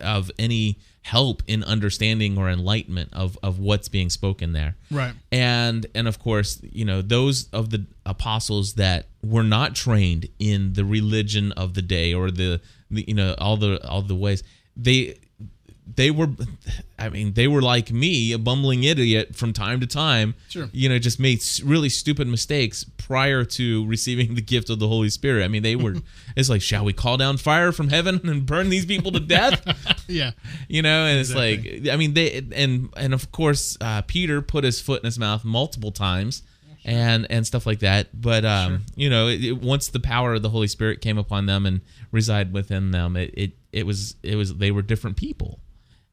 of 0.00 0.30
any 0.38 0.78
help 1.02 1.42
in 1.46 1.64
understanding 1.64 2.36
or 2.36 2.48
enlightenment 2.50 3.08
of 3.12 3.38
of 3.42 3.58
what's 3.58 3.88
being 3.88 4.10
spoken 4.10 4.52
there 4.52 4.76
Right. 4.90 5.14
and 5.32 5.86
and 5.94 6.06
of 6.06 6.18
course 6.18 6.60
you 6.62 6.84
know 6.84 7.00
those 7.00 7.48
of 7.52 7.70
the 7.70 7.86
apostles 8.04 8.74
that 8.74 9.06
were 9.24 9.42
not 9.42 9.74
trained 9.74 10.28
in 10.38 10.74
the 10.74 10.84
religion 10.84 11.52
of 11.52 11.72
the 11.74 11.82
day 11.82 12.12
or 12.12 12.30
the, 12.30 12.60
the 12.90 13.04
you 13.08 13.14
know 13.14 13.34
all 13.38 13.56
the 13.56 13.80
all 13.88 14.02
the 14.02 14.14
ways 14.14 14.42
they 14.76 15.18
they 15.96 16.10
were 16.10 16.28
i 16.98 17.08
mean 17.08 17.32
they 17.32 17.48
were 17.48 17.62
like 17.62 17.90
me 17.90 18.32
a 18.32 18.38
bumbling 18.38 18.84
idiot 18.84 19.34
from 19.34 19.52
time 19.52 19.80
to 19.80 19.86
time 19.86 20.34
Sure. 20.48 20.68
you 20.72 20.88
know 20.88 20.98
just 20.98 21.18
made 21.20 21.42
really 21.64 21.88
stupid 21.88 22.28
mistakes 22.28 22.84
prior 22.98 23.44
to 23.44 23.86
receiving 23.86 24.34
the 24.34 24.42
gift 24.42 24.70
of 24.70 24.78
the 24.78 24.86
holy 24.88 25.08
spirit. 25.10 25.44
I 25.44 25.48
mean 25.48 25.62
they 25.62 25.76
were 25.76 25.96
it's 26.36 26.48
like 26.48 26.62
shall 26.62 26.84
we 26.84 26.92
call 26.92 27.16
down 27.16 27.36
fire 27.38 27.72
from 27.72 27.88
heaven 27.88 28.20
and 28.28 28.44
burn 28.46 28.68
these 28.68 28.86
people 28.86 29.12
to 29.12 29.20
death? 29.20 29.60
Yeah. 30.08 30.32
you 30.68 30.82
know 30.82 31.04
and 31.06 31.20
it's 31.20 31.34
like 31.34 31.88
i 31.92 31.96
mean 31.96 32.14
they 32.14 32.44
and 32.52 32.88
and 32.96 33.14
of 33.14 33.30
course 33.30 33.76
uh, 33.80 34.02
peter 34.02 34.42
put 34.42 34.64
his 34.64 34.80
foot 34.80 35.02
in 35.02 35.06
his 35.06 35.18
mouth 35.20 35.44
multiple 35.44 35.92
times 35.92 36.42
and 36.84 37.26
and 37.30 37.46
stuff 37.46 37.66
like 37.66 37.80
that. 37.80 38.08
But 38.18 38.44
um 38.46 38.82
you 38.96 39.08
know 39.10 39.28
it, 39.28 39.44
it- 39.44 39.60
once 39.62 39.88
the 39.88 40.00
power 40.00 40.34
of 40.34 40.42
the 40.42 40.48
holy 40.48 40.66
spirit 40.66 41.00
came 41.00 41.18
upon 41.18 41.46
them 41.46 41.64
and 41.66 41.80
resided 42.10 42.52
within 42.52 42.90
them 42.90 43.16
it 43.16 43.30
it, 43.34 43.52
it 43.72 43.86
was 43.86 44.16
it 44.22 44.34
was 44.36 44.56
they 44.56 44.70
were 44.70 44.82
different 44.82 45.16
people 45.16 45.60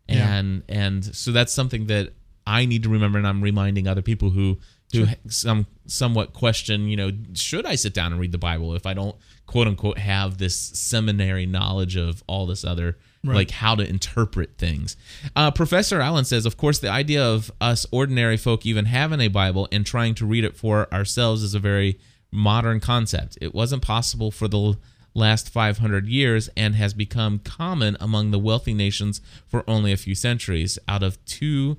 Yeah. 0.10 0.36
and 0.38 0.64
and 0.70 1.04
so 1.16 1.32
that's 1.32 1.52
something 1.54 1.88
that 1.88 2.14
i 2.46 2.66
need 2.66 2.84
to 2.84 2.90
remember 2.90 3.18
and 3.18 3.28
i'm 3.28 3.42
reminding 3.42 3.88
other 3.88 4.02
people 4.02 4.30
who 4.30 4.58
who 4.94 5.06
some 5.28 5.68
somewhat 5.86 6.32
question 6.34 6.88
you 6.88 6.96
know 6.96 7.12
should 7.34 7.66
i 7.66 7.76
sit 7.76 7.94
down 7.94 8.12
and 8.14 8.22
read 8.22 8.32
the 8.32 8.38
bible 8.38 8.74
if 8.74 8.86
i 8.86 8.94
don't 8.94 9.16
quote 9.48 9.68
unquote 9.68 9.98
have 9.98 10.38
this 10.38 10.58
seminary 10.58 11.46
knowledge 11.46 11.96
of 11.98 12.24
all 12.28 12.46
this 12.46 12.64
other 12.64 12.98
Right. 13.24 13.36
like 13.36 13.52
how 13.52 13.76
to 13.76 13.84
interpret 13.86 14.58
things. 14.58 14.96
Uh, 15.36 15.52
Professor 15.52 16.00
Allen 16.00 16.24
says, 16.24 16.46
of 16.46 16.56
course, 16.56 16.80
the 16.80 16.88
idea 16.88 17.22
of 17.26 17.52
us 17.60 17.86
ordinary 17.92 18.38
folk 18.38 18.66
even 18.66 18.86
having 18.86 19.20
a 19.20 19.28
Bible 19.28 19.68
and 19.72 19.86
trying 19.86 20.14
to 20.16 20.26
read 20.26 20.46
it 20.46 20.56
for 20.56 20.88
ourselves 20.94 21.44
is 21.44 21.54
a 21.54 21.60
very 21.60 22.00
modern 22.32 22.80
concept. 22.80 23.38
It 23.42 23.54
wasn't 23.54 23.82
possible 23.82 24.32
for 24.32 24.48
the 24.48 24.78
last 25.18 25.50
500 25.50 26.08
years 26.08 26.50
and 26.56 26.76
has 26.76 26.94
become 26.94 27.40
common 27.40 27.98
among 28.00 28.32
the 28.32 28.40
wealthy 28.40 28.74
nations 28.74 29.20
for 29.48 29.64
only 29.68 29.92
a 29.92 29.98
few 29.98 30.16
centuries 30.16 30.78
out 30.88 31.04
of 31.04 31.24
two 31.26 31.78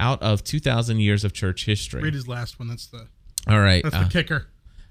out 0.00 0.22
of 0.22 0.44
2000 0.44 1.00
years 1.00 1.24
of 1.24 1.32
church 1.32 1.66
history. 1.66 2.02
Read 2.02 2.14
his 2.14 2.28
last 2.28 2.58
one. 2.58 2.68
That's 2.68 2.86
the 2.86 3.08
All 3.48 3.60
right. 3.60 3.82
that's 3.82 3.96
uh, 3.96 4.04
the 4.04 4.10
kicker. 4.10 4.46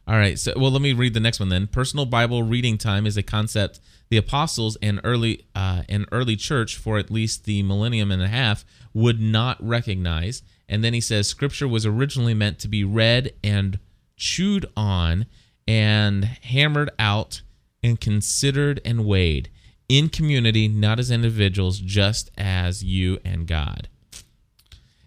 all 0.05 0.17
right. 0.17 0.38
So, 0.38 0.53
well, 0.57 0.69
let 0.69 0.81
me 0.81 0.91
read 0.91 1.13
the 1.13 1.21
next 1.21 1.39
one 1.39 1.47
then. 1.47 1.67
Personal 1.67 2.05
Bible 2.05 2.43
reading 2.43 2.77
time 2.77 3.05
is 3.07 3.15
a 3.15 3.23
concept 3.23 3.79
the 4.09 4.17
apostles 4.17 4.77
and 4.81 5.01
early 5.03 5.45
uh, 5.55 5.83
and 5.89 6.05
early 6.11 6.35
church 6.35 6.77
for 6.77 6.97
at 6.97 7.09
least 7.11 7.45
the 7.45 7.63
millennium 7.63 8.11
and 8.11 8.21
a 8.21 8.27
half 8.27 8.65
would 8.93 9.19
not 9.19 9.57
recognize. 9.65 10.43
And 10.69 10.83
then 10.83 10.93
he 10.93 11.01
says 11.01 11.27
Scripture 11.27 11.67
was 11.67 11.85
originally 11.85 12.33
meant 12.33 12.59
to 12.59 12.67
be 12.67 12.83
read 12.83 13.33
and 13.43 13.79
chewed 14.17 14.65
on 14.75 15.25
and 15.67 16.25
hammered 16.25 16.89
out 16.99 17.41
and 17.88 17.99
considered 17.99 18.81
and 18.85 19.05
weighed 19.05 19.49
in 19.89 20.09
community, 20.09 20.67
not 20.67 20.99
as 20.99 21.09
individuals, 21.09 21.79
just 21.79 22.29
as 22.38 22.83
you 22.83 23.17
and 23.23 23.47
God. 23.47 23.88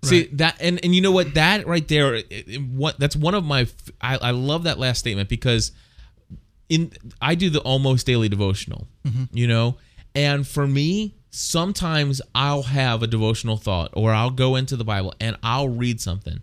See 0.02 0.28
that, 0.32 0.56
and 0.60 0.82
and 0.82 0.94
you 0.94 1.02
know 1.02 1.12
what? 1.12 1.34
That 1.34 1.66
right 1.66 1.86
there, 1.86 2.14
it, 2.14 2.26
it- 2.30 2.62
what 2.62 2.98
that's 2.98 3.14
one 3.14 3.34
of 3.34 3.44
my. 3.44 3.66
I 4.00 4.30
love 4.30 4.62
that 4.62 4.78
last 4.78 4.98
statement 4.98 5.28
because 5.28 5.72
in 6.70 6.92
I 7.20 7.34
do 7.34 7.50
the 7.50 7.60
almost 7.60 8.06
daily 8.06 8.30
devotional, 8.30 8.88
mm-hmm. 9.06 9.24
you 9.32 9.46
know, 9.46 9.76
and 10.14 10.48
for 10.48 10.66
me, 10.66 11.16
sometimes 11.28 12.22
I'll 12.34 12.62
have 12.62 13.02
a 13.02 13.06
devotional 13.06 13.58
thought 13.58 13.90
or 13.92 14.12
I'll 14.12 14.30
go 14.30 14.56
into 14.56 14.74
the 14.74 14.84
Bible 14.84 15.12
and 15.20 15.36
I'll 15.42 15.68
read 15.68 16.00
something, 16.00 16.40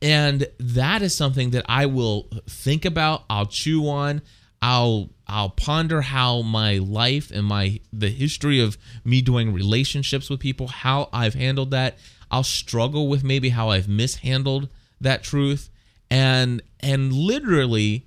and 0.00 0.46
that 0.58 1.02
is 1.02 1.14
something 1.14 1.50
that 1.50 1.66
I 1.68 1.84
will 1.84 2.30
think 2.48 2.86
about. 2.86 3.24
I'll 3.28 3.44
chew 3.44 3.90
on. 3.90 4.22
I'll 4.62 5.10
I'll 5.30 5.50
ponder 5.50 6.02
how 6.02 6.42
my 6.42 6.78
life 6.78 7.30
and 7.30 7.46
my 7.46 7.80
the 7.92 8.10
history 8.10 8.60
of 8.60 8.76
me 9.04 9.22
doing 9.22 9.52
relationships 9.52 10.28
with 10.28 10.40
people, 10.40 10.68
how 10.68 11.08
I've 11.12 11.34
handled 11.34 11.70
that. 11.70 11.98
I'll 12.30 12.44
struggle 12.44 13.08
with 13.08 13.24
maybe 13.24 13.50
how 13.50 13.70
I've 13.70 13.88
mishandled 13.88 14.68
that 15.00 15.22
truth, 15.22 15.70
and 16.10 16.62
and 16.80 17.12
literally, 17.12 18.06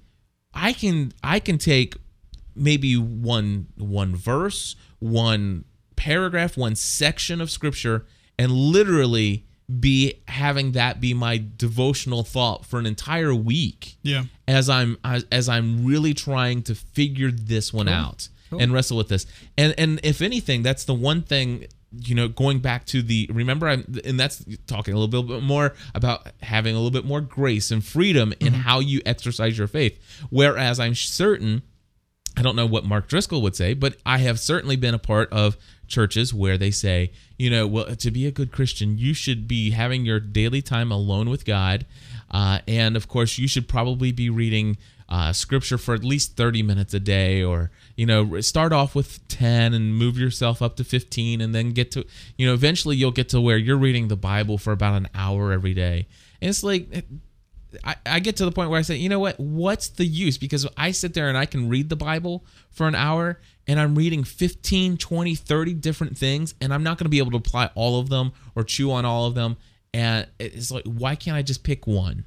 I 0.54 0.74
can 0.74 1.14
I 1.24 1.40
can 1.40 1.58
take 1.58 1.96
maybe 2.56 2.96
one 2.98 3.68
one 3.76 4.16
verse, 4.16 4.76
one 5.00 5.66
paragraph, 5.96 6.58
one 6.58 6.76
section 6.76 7.40
of 7.42 7.50
scripture 7.50 8.06
and 8.38 8.52
literally 8.52 9.46
be 9.80 10.22
having 10.28 10.74
that 10.74 11.00
be 11.00 11.14
my 11.14 11.44
devotional 11.58 12.24
thought 12.24 12.66
for 12.66 12.80
an 12.80 12.86
entire 12.86 13.34
week 13.34 13.96
Yeah. 14.04 14.24
as 14.48 14.70
I'm 14.70 14.98
as, 15.04 15.26
as 15.32 15.48
I'm 15.50 15.86
really 15.86 16.14
trying 16.14 16.64
to 16.64 16.76
figure 16.76 17.32
this 17.32 17.72
one 17.74 17.88
out 17.88 18.28
Cool. 18.50 18.62
and 18.62 18.74
wrestle 18.74 18.98
with 18.98 19.08
this. 19.08 19.26
And 19.58 19.74
and 19.78 20.00
if 20.04 20.22
anything, 20.22 20.64
that's 20.64 20.84
the 20.84 20.94
one 20.94 21.22
thing 21.22 21.66
you 21.96 22.16
know 22.16 22.28
going 22.28 22.60
back 22.60 22.86
to 22.88 23.04
the 23.04 23.30
remember 23.32 23.68
I'm 23.68 24.00
and 24.04 24.20
that's 24.20 24.44
talking 24.66 24.96
a 24.96 25.00
little 25.00 25.24
bit 25.24 25.44
more 25.44 25.76
about 25.94 26.28
having 26.42 26.74
a 26.74 26.78
little 26.80 26.92
bit 26.92 27.06
more 27.06 27.22
grace 27.22 27.70
and 27.70 27.86
freedom 27.86 28.34
in 28.40 28.48
mm-hmm. 28.48 28.62
how 28.62 28.80
you 28.80 29.02
exercise 29.06 29.58
your 29.58 29.68
faith. 29.68 30.00
Whereas 30.30 30.80
I'm 30.80 30.96
certain 30.96 31.62
I 32.36 32.42
don't 32.42 32.56
know 32.56 32.66
what 32.66 32.84
Mark 32.84 33.08
Driscoll 33.08 33.42
would 33.44 33.56
say, 33.56 33.74
but 33.76 33.98
I 34.06 34.18
have 34.20 34.40
certainly 34.40 34.76
been 34.76 34.96
a 34.96 35.00
part 35.00 35.32
of 35.32 35.56
churches 35.94 36.34
where 36.34 36.58
they 36.58 36.72
say, 36.72 37.12
you 37.38 37.50
know, 37.50 37.68
well, 37.68 37.96
to 37.96 38.12
be 38.12 38.26
a 38.26 38.32
good 38.32 38.52
Christian, 38.52 38.98
you 38.98 39.14
should 39.14 39.48
be 39.48 39.72
having 39.72 40.06
your 40.06 40.20
daily 40.20 40.62
time 40.62 40.92
alone 40.92 41.30
with 41.30 41.46
God. 41.46 41.86
Uh, 42.32 42.60
and 42.68 42.98
of 42.98 43.08
course, 43.08 43.38
you 43.38 43.48
should 43.48 43.68
probably 43.68 44.12
be 44.12 44.30
reading 44.30 44.78
uh, 45.08 45.32
scripture 45.32 45.78
for 45.78 45.94
at 45.94 46.04
least 46.04 46.36
30 46.36 46.64
minutes 46.64 46.94
a 46.94 47.00
day, 47.00 47.44
or, 47.44 47.70
you 47.96 48.06
know, 48.06 48.42
start 48.42 48.74
off 48.74 48.96
with 48.96 49.26
10 49.28 49.74
and 49.74 49.96
move 49.96 50.18
yourself 50.18 50.62
up 50.62 50.76
to 50.78 50.84
15, 50.84 51.40
and 51.40 51.54
then 51.54 51.72
get 51.72 51.92
to, 51.92 52.06
you 52.38 52.48
know, 52.48 52.54
eventually 52.54 52.96
you'll 52.96 53.12
get 53.12 53.30
to 53.30 53.40
where 53.40 53.58
you're 53.58 53.78
reading 53.78 54.08
the 54.08 54.16
Bible 54.16 54.58
for 54.58 54.74
about 54.74 54.96
an 54.96 55.08
hour 55.14 55.52
every 55.52 55.74
day. 55.76 56.08
And 56.42 56.50
it's 56.50 56.64
like, 56.64 57.06
I, 57.84 57.96
I 58.06 58.20
get 58.20 58.38
to 58.38 58.46
the 58.46 58.52
point 58.52 58.70
where 58.70 58.80
I 58.80 58.84
say, 58.84 58.96
you 58.96 59.10
know 59.10 59.20
what? 59.20 59.40
What's 59.40 59.90
the 59.90 60.06
use? 60.06 60.38
Because 60.38 60.68
I 60.78 60.92
sit 60.92 61.14
there 61.14 61.30
and 61.30 61.38
I 61.38 61.46
can 61.46 61.70
read 61.70 61.90
the 61.90 61.96
Bible 61.96 62.44
for 62.72 62.88
an 62.88 62.96
hour 62.96 63.40
and 63.68 63.80
I'm 63.80 63.96
reading 63.96 64.24
15, 64.24 64.98
20, 64.98 65.36
30 65.36 65.74
different 65.76 66.18
things 66.18 66.54
and 66.62 66.74
I'm 66.74 66.84
not 66.84 66.98
going 66.98 67.06
to 67.06 67.10
be 67.10 67.20
able 67.20 67.32
to 67.32 67.38
apply 67.38 67.70
all 67.76 68.00
of 68.00 68.10
them 68.10 68.34
or 68.56 68.64
chew 68.64 68.92
on 68.92 69.06
all 69.06 69.26
of 69.26 69.36
them. 69.36 69.58
And 69.94 70.28
it's 70.40 70.72
like, 70.72 70.86
why 70.86 71.16
can't 71.16 71.38
I 71.38 71.42
just 71.44 71.64
pick 71.64 71.86
one 71.88 72.26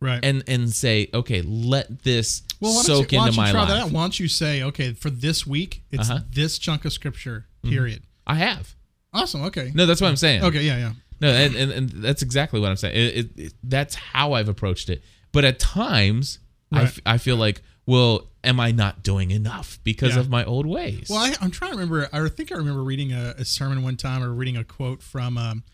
Right. 0.00 0.22
and 0.22 0.44
and 0.46 0.70
say, 0.70 1.08
okay, 1.14 1.40
let 1.42 2.02
this 2.02 2.42
well, 2.60 2.72
soak 2.82 3.12
you, 3.12 3.18
why 3.18 3.26
into 3.28 3.36
my 3.38 3.50
try 3.50 3.60
life? 3.62 3.68
that? 3.70 3.90
Why 3.92 4.02
don't 4.02 4.20
you 4.20 4.28
say, 4.28 4.62
okay, 4.64 4.92
for 4.92 5.08
this 5.10 5.46
week, 5.46 5.82
it's 5.90 6.10
Uh-huh. 6.10 6.20
this 6.30 6.58
chunk 6.58 6.84
of 6.84 6.92
scripture. 6.92 7.46
Period. 7.62 8.02
I 8.26 8.34
have. 8.36 8.74
Awesome. 9.14 9.42
Okay. 9.44 9.72
No, 9.74 9.86
that's 9.86 10.00
what 10.00 10.08
I'm 10.08 10.16
saying. 10.16 10.44
Okay. 10.44 10.62
Yeah. 10.62 10.76
Yeah. 10.76 10.92
No, 11.20 11.28
and, 11.30 11.56
and, 11.56 11.72
and 11.72 11.88
that's 11.88 12.20
exactly 12.22 12.60
what 12.60 12.68
I'm 12.70 12.76
saying. 12.76 12.94
It, 12.94 13.16
it, 13.16 13.38
it- 13.46 13.52
that's 13.64 13.94
how 13.94 14.34
I've 14.34 14.50
approached 14.50 14.90
it. 14.90 15.02
But 15.32 15.44
at 15.46 15.58
times, 15.58 16.38
I, 16.70 16.76
Right. 16.80 16.84
f- 16.88 17.00
I 17.06 17.16
feel 17.18 17.36
like, 17.36 17.62
well, 17.86 18.26
am 18.44 18.58
I 18.60 18.72
not 18.72 19.02
doing 19.02 19.30
enough 19.30 19.78
because 19.84 20.14
Yeah. 20.14 20.20
of 20.20 20.28
my 20.28 20.44
old 20.44 20.66
ways? 20.66 21.06
Well, 21.08 21.18
I, 21.18 21.34
I'm 21.40 21.50
trying 21.50 21.72
to 21.72 21.76
remember. 21.78 22.08
I 22.12 22.28
think 22.28 22.52
I 22.52 22.56
remember 22.56 22.82
reading 22.82 23.12
a, 23.12 23.34
a 23.38 23.44
sermon 23.44 23.82
one 23.82 23.96
time 23.96 24.22
or 24.22 24.32
reading 24.32 24.56
a 24.56 24.64
quote 24.64 25.02
from, 25.02 25.38
um, 25.38 25.64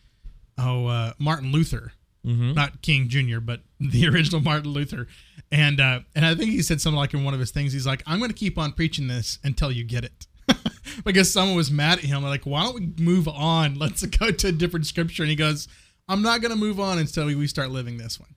oh, 0.58 0.86
uh, 0.86 1.12
Martin 1.18 1.52
Luther, 1.52 1.92
Mhm. 2.26 2.54
not 2.54 2.82
King 2.82 3.08
Jr., 3.08 3.40
but 3.40 3.62
the 3.80 4.06
original 4.08 4.40
Martin 4.40 4.70
Luther, 4.70 5.08
and 5.50 5.80
uh, 5.80 6.00
and 6.14 6.24
I 6.24 6.34
think 6.34 6.50
he 6.50 6.62
said 6.62 6.80
something 6.80 6.96
like 6.98 7.12
in 7.14 7.24
one 7.24 7.34
of 7.34 7.40
his 7.40 7.50
things, 7.50 7.72
he's 7.72 7.86
like, 7.86 8.02
"I'm 8.06 8.18
going 8.20 8.30
to 8.30 8.36
keep 8.36 8.58
on 8.58 8.72
preaching 8.72 9.08
this 9.08 9.38
until 9.42 9.72
you 9.72 9.82
get 9.84 10.04
it." 10.04 10.26
because 11.04 11.32
someone 11.32 11.56
was 11.56 11.70
mad 11.70 11.98
at 11.98 12.04
him, 12.04 12.22
like, 12.22 12.44
"Why 12.46 12.62
don't 12.64 12.74
we 12.74 12.92
move 13.02 13.26
on? 13.26 13.74
Let's 13.74 14.04
go 14.18 14.30
to 14.30 14.48
a 14.48 14.52
different 14.52 14.86
scripture." 14.86 15.24
And 15.24 15.30
he 15.30 15.36
goes, 15.36 15.66
"I'm 16.08 16.22
not 16.22 16.40
going 16.42 16.52
to 16.52 16.56
move 16.58 16.78
on 16.78 16.98
until 16.98 17.26
we 17.26 17.46
start 17.48 17.70
living 17.70 17.96
this 17.98 18.20
one." 18.20 18.34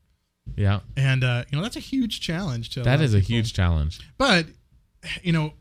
Yeah, 0.56 0.80
And 0.98 1.24
uh, 1.24 1.44
you 1.50 1.58
know 1.58 1.62
that's 1.64 1.76
a 1.76 1.82
huge 1.82 2.20
challenge 2.22 2.70
to. 2.72 2.84
that 2.84 3.02
is 3.02 3.14
a 3.14 3.18
people. 3.18 3.36
huge 3.36 3.54
challenge. 3.54 4.00
But 4.18 4.48
you 5.22 5.32
know, 5.34 5.54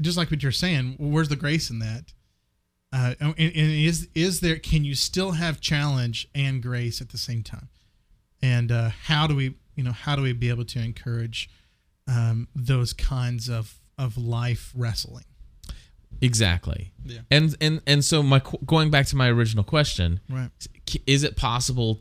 just 0.00 0.16
like 0.16 0.30
what 0.30 0.42
you're 0.42 0.52
saying, 0.52 0.96
where's 0.98 1.28
the 1.28 1.36
grace 1.36 1.70
in 1.70 1.78
that? 1.80 2.12
Uh, 2.92 3.14
and, 3.20 3.34
and 3.38 3.54
is 3.54 4.08
is 4.14 4.40
there? 4.40 4.58
Can 4.58 4.84
you 4.84 4.94
still 4.94 5.32
have 5.32 5.60
challenge 5.60 6.28
and 6.34 6.62
grace 6.62 7.00
at 7.00 7.10
the 7.10 7.18
same 7.18 7.42
time? 7.42 7.68
And 8.42 8.72
uh, 8.72 8.90
how 9.04 9.26
do 9.26 9.36
we, 9.36 9.54
you 9.76 9.84
know, 9.84 9.92
how 9.92 10.16
do 10.16 10.22
we 10.22 10.32
be 10.32 10.48
able 10.48 10.64
to 10.64 10.78
encourage 10.80 11.48
um, 12.08 12.48
those 12.54 12.92
kinds 12.92 13.48
of 13.48 13.78
of 13.96 14.16
life 14.18 14.72
wrestling? 14.74 15.24
Exactly. 16.20 16.92
Yeah. 17.04 17.20
And 17.30 17.56
and 17.60 17.80
and 17.86 18.04
so 18.04 18.22
my 18.22 18.42
going 18.66 18.90
back 18.90 19.06
to 19.06 19.16
my 19.16 19.28
original 19.28 19.64
question, 19.64 20.20
Right. 20.28 20.50
is 21.06 21.22
it 21.22 21.36
possible 21.36 22.00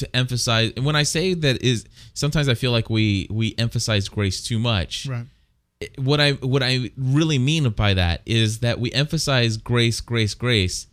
to 0.00 0.16
emphasize 0.16 0.72
and 0.76 0.84
when 0.84 0.96
I 0.96 1.04
say 1.04 1.34
that 1.34 1.62
is 1.62 1.86
sometimes 2.14 2.48
I 2.48 2.54
feel 2.54 2.72
like 2.72 2.90
we 2.90 3.26
we 3.30 3.54
emphasize 3.58 4.08
grace 4.08 4.42
too 4.42 4.58
much. 4.58 5.06
Right. 5.06 5.26
Eh, 5.80 5.86
what 5.96 6.20
I 6.20 6.32
what 6.32 6.62
I 6.62 6.90
really 6.96 7.38
mean 7.38 7.68
by 7.70 7.94
that 7.94 8.22
is 8.26 8.60
that 8.60 8.80
we 8.80 8.92
emphasize 8.92 9.56
grace, 9.56 10.00
grace, 10.00 10.34
grace, 10.34 10.86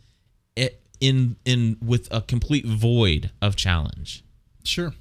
eh, 0.56 0.70
in 1.00 1.36
in 1.44 1.76
with 1.84 2.08
a 2.10 2.20
complete 2.22 2.64
void 2.64 3.30
of 3.42 3.56
challenge. 3.56 4.24
Sure. 4.64 4.92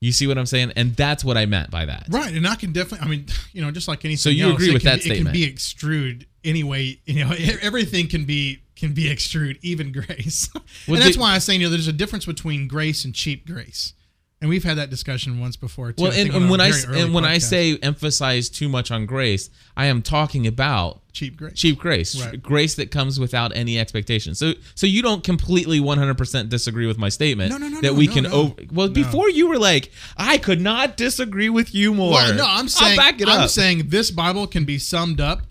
You 0.00 0.12
see 0.12 0.28
what 0.28 0.38
I'm 0.38 0.46
saying? 0.46 0.72
And 0.76 0.94
that's 0.94 1.24
what 1.24 1.36
I 1.36 1.46
meant 1.46 1.70
by 1.70 1.84
that. 1.86 2.06
Right, 2.08 2.32
and 2.32 2.46
I 2.46 2.54
can 2.54 2.72
definitely. 2.72 3.04
I 3.04 3.10
mean, 3.10 3.26
you 3.52 3.62
know, 3.62 3.70
just 3.70 3.88
like 3.88 4.04
anything. 4.04 4.18
So 4.18 4.30
you 4.30 4.44
else, 4.44 4.54
agree 4.54 4.70
it 4.70 4.74
with 4.74 4.82
can 4.82 4.98
that 4.98 5.04
be, 5.04 5.10
It 5.10 5.22
can 5.24 5.32
be 5.32 5.52
extrude 5.52 6.26
anyway. 6.44 6.98
You 7.06 7.24
know, 7.24 7.32
everything 7.62 8.08
can 8.08 8.24
be 8.24 8.60
can 8.78 8.94
be 8.94 9.04
extrude, 9.04 9.58
even 9.62 9.92
grace. 9.92 10.48
And 10.88 10.96
that's 10.96 11.18
why 11.18 11.34
I 11.34 11.38
say, 11.38 11.54
you 11.54 11.60
know, 11.64 11.70
there's 11.70 11.88
a 11.88 11.92
difference 11.92 12.24
between 12.24 12.66
grace 12.68 13.04
and 13.04 13.14
cheap 13.14 13.46
grace, 13.46 13.92
and 14.40 14.48
we've 14.48 14.64
had 14.64 14.78
that 14.78 14.88
discussion 14.88 15.38
once 15.40 15.56
before 15.56 15.92
too. 15.92 16.04
Well, 16.04 16.12
and, 16.12 16.30
and 16.30 16.48
when 16.48 16.60
I 16.60 16.70
very 16.70 16.80
s- 16.82 16.86
early 16.86 17.00
and 17.02 17.12
when 17.14 17.24
I 17.24 17.38
say 17.38 17.76
emphasize 17.82 18.48
too 18.48 18.68
much 18.68 18.90
on 18.90 19.04
grace, 19.04 19.50
I 19.76 19.86
am 19.86 20.00
talking 20.00 20.46
about 20.46 21.02
cheap 21.12 21.36
grace, 21.36 21.54
cheap 21.54 21.78
grace, 21.78 22.24
Right. 22.24 22.40
grace 22.40 22.74
that 22.76 22.90
comes 22.92 23.18
without 23.18 23.54
any 23.56 23.78
expectation. 23.78 24.34
So, 24.36 24.54
so 24.76 24.86
you 24.86 25.02
don't 25.02 25.24
completely 25.24 25.80
100% 25.80 26.48
disagree 26.48 26.86
with 26.86 26.96
my 26.98 27.08
statement 27.08 27.50
No, 27.50 27.58
no, 27.58 27.68
no, 27.68 27.80
that 27.80 27.94
we 27.94 28.06
can 28.06 28.24
over. 28.26 28.54
Well, 28.72 28.88
before 28.88 29.28
you 29.28 29.48
were 29.48 29.58
like, 29.58 29.90
I 30.16 30.38
could 30.38 30.60
not 30.60 30.96
disagree 30.96 31.48
with 31.50 31.74
you 31.74 31.92
more. 31.92 32.12
Well, 32.12 32.34
no, 32.34 32.46
I'm 32.46 32.68
saying 32.68 32.92
I'll 32.92 32.96
back 32.96 33.20
it 33.20 33.28
I'm 33.28 33.48
saying 33.48 33.88
this 33.88 34.10
Bible 34.12 34.46
can 34.46 34.64
be 34.64 34.78
summed 34.78 35.20
up 35.20 35.42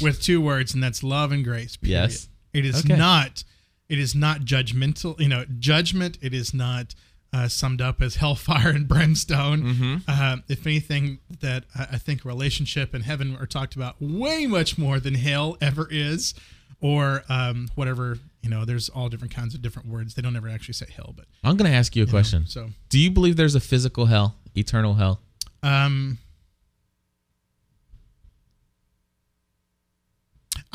with 0.00 0.22
two 0.22 0.40
words, 0.40 0.72
and 0.74 0.82
that's 0.82 1.02
love 1.02 1.32
and 1.32 1.42
grace. 1.44 1.76
Period. 1.76 2.10
Yes. 2.10 2.28
It 2.52 2.64
is 2.64 2.84
Okay. 2.84 2.96
not. 2.96 3.44
It 3.88 3.98
is 3.98 4.14
not 4.14 4.40
judgmental. 4.40 5.18
You 5.20 5.28
know, 5.28 5.44
judgment. 5.58 6.18
It 6.20 6.34
is 6.34 6.52
not 6.52 6.94
uh, 7.32 7.48
summed 7.48 7.80
up 7.80 8.00
as 8.02 8.16
hellfire 8.22 8.70
and 8.70 8.88
brimstone. 8.88 9.62
Mm-hmm. 9.62 9.96
Uh, 10.08 10.36
if 10.48 10.66
anything, 10.66 11.18
that 11.40 11.64
I, 11.74 11.82
I 11.92 11.98
think 11.98 12.24
relationship 12.24 12.94
and 12.94 13.04
heaven 13.04 13.36
are 13.38 13.46
talked 13.46 13.76
about 13.76 13.96
way 14.00 14.46
much 14.46 14.76
more 14.78 14.98
than 14.98 15.14
hell 15.14 15.56
ever 15.60 15.86
is, 15.90 16.34
or 16.80 17.22
um, 17.28 17.68
whatever. 17.74 18.18
You 18.42 18.50
know, 18.50 18.64
there's 18.64 18.88
all 18.88 19.08
different 19.08 19.34
kinds 19.34 19.54
of 19.56 19.62
different 19.62 19.88
words. 19.88 20.14
They 20.14 20.22
don't 20.22 20.36
ever 20.36 20.48
actually 20.48 20.74
say 20.74 20.86
hell, 20.94 21.12
but 21.16 21.24
I'm 21.42 21.56
going 21.56 21.68
to 21.70 21.76
ask 21.76 21.96
you 21.96 22.04
a 22.04 22.06
question. 22.06 22.46
so 22.46 22.70
Do 22.90 22.98
you 22.98 23.10
believe 23.10 23.36
there's 23.36 23.56
a 23.56 23.60
physical 23.60 24.06
hell, 24.06 24.36
eternal 24.56 24.94
hell? 24.94 25.20
Um, 25.64 26.18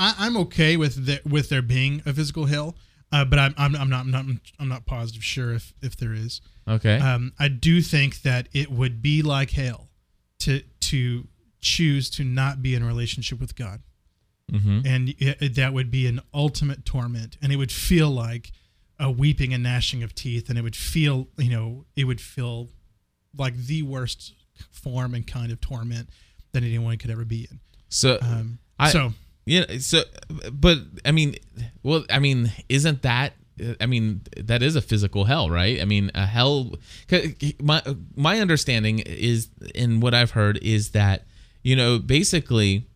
I, 0.02 0.16
I'm 0.20 0.36
okay 0.38 0.78
with 0.78 1.06
the, 1.06 1.22
with 1.30 1.50
there 1.50 1.62
being 1.62 2.02
a 2.06 2.14
physical 2.14 2.46
hell, 2.46 2.76
uh, 3.12 3.24
but 3.26 3.38
I'm, 3.40 3.54
I'm 3.58 3.76
I'm 3.76 3.90
not 3.90 4.02
I'm 4.02 4.12
not 4.12 4.26
I'm 4.60 4.68
not 4.68 4.86
positive 4.86 5.24
sure 5.24 5.54
if 5.54 5.74
if 5.82 5.96
there 5.96 6.14
is. 6.14 6.42
Okay. 6.68 6.98
Um, 6.98 7.34
I 7.40 7.48
do 7.48 7.82
think 7.82 8.22
that 8.24 8.48
it 8.54 8.72
would 8.72 9.02
be 9.02 9.22
like 9.22 9.52
hell 9.52 9.90
to 10.40 10.62
to 10.92 11.28
choose 11.60 12.10
to 12.12 12.24
not 12.24 12.62
be 12.62 12.74
in 12.76 12.82
a 12.82 12.88
relationship 12.88 13.40
with 13.40 13.56
God, 13.56 13.82
mm-hmm. 14.52 14.80
and 14.86 15.14
it- 15.20 15.56
that 15.56 15.74
would 15.74 15.92
be 15.92 16.08
an 16.08 16.22
ultimate 16.34 16.86
torment, 16.86 17.38
and 17.42 17.52
it 17.52 17.58
would 17.58 17.72
feel 17.72 18.10
like 18.10 18.52
a 19.00 19.10
weeping 19.12 19.54
and 19.54 19.64
gnashing 19.64 20.04
of 20.04 20.14
teeth, 20.16 20.50
and 20.50 20.58
it 20.58 20.62
would 20.64 20.76
feel 20.76 21.28
you 21.38 21.50
know 21.52 21.86
it 21.96 22.06
would 22.06 22.22
feel 22.22 22.70
like 23.38 23.56
the 23.56 23.82
worst 23.84 24.34
form 24.72 25.14
and 25.14 25.26
kind 25.28 25.52
of 25.52 25.60
torment 25.62 26.10
that 26.54 26.64
anyone 26.64 26.98
could 26.98 27.10
ever 27.12 27.26
be 27.26 27.48
in. 27.50 27.60
So, 27.90 28.18
Um, 28.22 28.60
I- 28.80 28.92
so 28.92 29.14
Yeah. 29.46 29.66
So, 29.80 30.04
but 30.52 30.80
I 31.06 31.12
mean, 31.12 31.36
well, 31.84 32.06
I 32.10 32.20
mean, 32.20 32.52
isn't 32.70 33.02
that? 33.02 33.34
I 33.80 33.86
mean, 33.86 34.22
that 34.38 34.64
is 34.64 34.76
a 34.76 34.82
physical 34.82 35.26
hell, 35.26 35.50
right? 35.50 35.82
I 35.82 35.86
mean, 35.86 36.12
a 36.16 36.26
hell. 36.26 36.76
My 37.62 37.82
my 38.16 38.40
understanding 38.40 39.00
is, 39.00 39.50
and 39.76 40.02
what 40.02 40.14
I've 40.14 40.32
heard 40.32 40.60
is 40.62 40.92
that 40.92 41.26
you 41.64 41.76
know, 41.76 42.00
basically, 42.00 42.88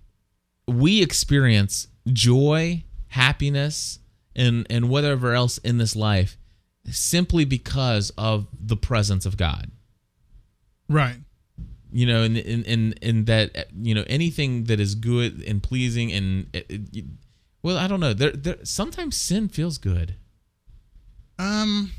we 0.68 1.02
experience 1.02 1.88
joy, 2.08 2.84
happiness, 3.08 4.00
and 4.36 4.66
and 4.70 4.90
whatever 4.90 5.34
else 5.34 5.58
in 5.60 5.78
this 5.78 5.96
life 5.96 6.38
simply 6.90 7.46
because 7.46 8.12
of 8.16 8.48
the 8.60 8.78
presence 8.78 9.26
of 9.26 9.38
God 9.38 9.72
right, 10.90 11.18
you 11.98 12.06
know 12.06 12.24
and 12.24 12.38
in 12.38 12.64
in 12.66 12.94
in 13.02 13.26
that 13.26 13.68
you 13.82 13.96
know 13.96 14.04
anything 14.08 14.66
that 14.66 14.80
is 14.80 14.96
good 14.96 15.42
and 15.48 15.64
pleasing 15.64 16.12
and 16.12 16.48
it, 16.54 16.66
it- 16.70 17.06
well 17.64 17.78
i 17.78 17.88
don't 17.88 18.00
know 18.02 18.14
there 18.14 18.32
there 18.32 18.58
sometimes 18.64 19.16
sin 19.16 19.48
feels 19.48 19.78
good 19.78 20.16
um, 21.38 21.92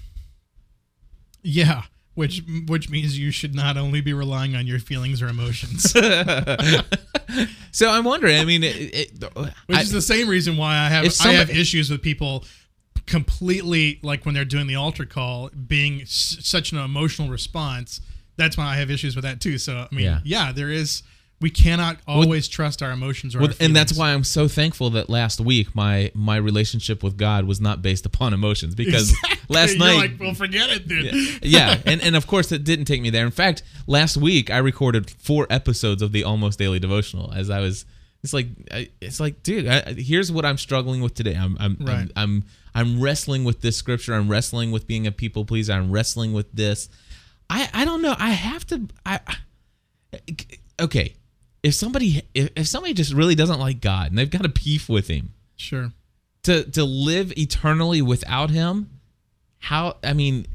yeah, 1.42 1.82
which 2.14 2.42
which 2.66 2.88
means 2.88 3.18
you 3.18 3.30
should 3.30 3.55
not 3.55 3.76
only 3.76 4.01
be 4.01 4.12
relying 4.14 4.57
on 4.57 4.66
your 4.66 4.78
feelings 4.78 5.20
or 5.20 5.28
emotions, 5.28 5.90
so 7.70 7.90
i'm 7.90 8.05
wondering 8.05 8.38
i 8.38 8.44
mean 8.44 8.62
it, 8.64 8.76
it, 8.94 9.24
which 9.66 9.78
I- 9.78 9.82
is 9.82 9.90
the 9.92 10.01
same 10.03 10.28
reason 10.28 10.57
why 10.57 10.76
I 10.78 10.88
have 10.88 11.05
If 11.05 11.20
I 11.20 11.32
have 11.32 11.51
issues 11.51 11.90
with 11.90 12.01
people 12.03 12.44
completely 13.07 14.01
like 14.03 14.24
when 14.24 14.34
they're 14.34 14.44
doing 14.44 14.66
the 14.66 14.74
altar 14.76 15.05
call 15.05 15.51
being 15.51 16.01
s- 16.03 16.38
such 16.40 16.72
an 16.72 16.78
emotional 16.78 17.28
response. 17.28 18.01
That's 18.37 18.57
why 18.57 18.64
I 18.66 18.76
have 18.76 18.91
issues 18.91 19.14
with 19.16 19.24
that 19.24 19.41
too. 19.41 19.59
So 19.59 19.87
I 19.91 19.95
mean, 19.95 20.05
Yeah. 20.05 20.20
yeah, 20.24 20.53
there 20.53 20.70
is. 20.70 21.03
We 21.39 21.51
cannot 21.51 21.99
always 22.09 22.49
trust 22.49 22.82
our 22.82 22.91
emotions 22.93 23.37
or 23.37 23.41
well, 23.41 23.49
our 23.51 23.57
and 23.61 23.76
that's 23.76 23.93
why 23.93 24.14
I'm 24.14 24.24
so 24.24 24.49
thankful 24.49 24.89
that 24.91 25.11
last 25.11 25.39
week 25.39 25.74
my 25.74 26.11
my 26.14 26.37
relationship 26.37 27.03
with 27.03 27.18
God 27.18 27.45
was 27.45 27.61
not 27.61 27.82
based 27.82 28.07
upon 28.07 28.32
emotions 28.32 28.74
because 28.74 29.11
Exactly. 29.11 29.39
last 29.55 29.70
You're 29.76 29.78
night 29.80 29.97
like, 29.97 30.11
well, 30.20 30.32
forget 30.32 30.70
it, 30.70 30.89
dude. 30.89 31.45
yeah, 31.45 31.78
and, 31.84 32.01
and 32.03 32.16
of 32.16 32.26
course 32.26 32.51
it 32.53 32.64
didn't 32.64 32.87
take 32.87 33.03
me 33.03 33.11
there. 33.11 33.26
In 33.26 33.32
fact, 33.32 33.62
last 33.87 34.16
week 34.16 34.51
I 34.51 34.57
recorded 34.57 35.11
four 35.11 35.47
episodes 35.51 36.01
of 36.01 36.12
the 36.12 36.24
Almost 36.24 36.59
Daily 36.59 36.78
Devotional 36.78 37.30
as 37.34 37.51
I 37.51 37.61
was. 37.61 37.84
It's 38.24 38.32
like 38.32 38.47
I- 38.72 38.89
it's 39.03 39.20
like, 39.20 39.43
dude, 39.43 39.68
I, 39.68 39.93
here's 39.93 40.32
what 40.32 40.47
I'm 40.47 40.57
struggling 40.57 41.03
with 41.03 41.12
today. 41.14 41.34
I'm 41.37 41.59
I'm, 41.61 41.76
Right. 41.80 42.11
I'm 42.16 42.45
I'm 42.74 42.95
I'm 42.95 43.01
wrestling 43.03 43.45
with 43.45 43.61
this 43.61 43.76
scripture. 43.76 44.14
I'm 44.14 44.28
wrestling 44.30 44.70
with 44.70 44.87
being 44.87 45.07
a 45.07 45.12
people 45.12 45.45
pleaser. 45.45 45.74
I'm 45.74 45.91
wrestling 45.91 46.32
with 46.32 46.51
this. 46.53 46.89
I 47.51 47.68
I 47.72 47.84
don't 47.84 48.03
know. 48.03 48.14
I 48.18 48.30
have 48.30 48.66
to. 48.68 48.88
I 49.05 49.20
okay. 50.80 51.14
If 51.62 51.74
somebody 51.74 52.22
if, 52.34 52.51
if 52.57 52.66
somebody 52.68 52.94
just 52.94 53.12
really 53.12 53.34
doesn't 53.34 53.59
like 53.59 53.80
God 53.80 54.11
and 54.11 54.18
they've 54.18 54.30
got 54.30 54.44
a 54.44 54.49
beef 54.49 54.88
with 54.88 55.09
him 55.09 55.32
Sure. 55.57 55.92
to 56.44 56.64
to 56.70 56.84
live 56.84 57.32
eternally 57.36 58.03
without 58.03 58.51
him 58.51 58.90
how 59.59 59.97
i 60.05 60.12
mean 60.12 60.47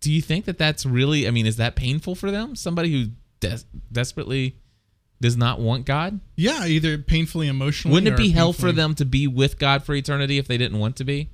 do 0.00 0.12
you 0.12 0.20
think 0.20 0.44
that 0.46 0.58
that's 0.58 0.84
really 0.84 1.28
i 1.28 1.30
mean 1.30 1.46
is 1.46 1.56
that 1.56 1.76
painful 1.76 2.16
for 2.16 2.30
them 2.32 2.56
somebody 2.56 2.90
who 2.92 3.10
des- 3.38 3.62
desperately 3.92 4.56
does 5.20 5.36
not 5.36 5.60
want 5.60 5.86
god 5.86 6.18
Yeah, 6.36 6.66
either 6.66 6.98
painfully 6.98 7.46
emotionally. 7.46 7.94
wouldn't 7.94 8.12
it 8.12 8.16
be 8.18 8.30
hell 8.30 8.52
for 8.52 8.72
them 8.72 8.96
to 8.96 9.04
be 9.04 9.28
with 9.28 9.58
god 9.60 9.84
for 9.84 9.94
eternity 9.94 10.38
if 10.38 10.48
they 10.48 10.58
didn't 10.58 10.80
want 10.80 10.96
to 10.96 11.04
be 11.04 11.30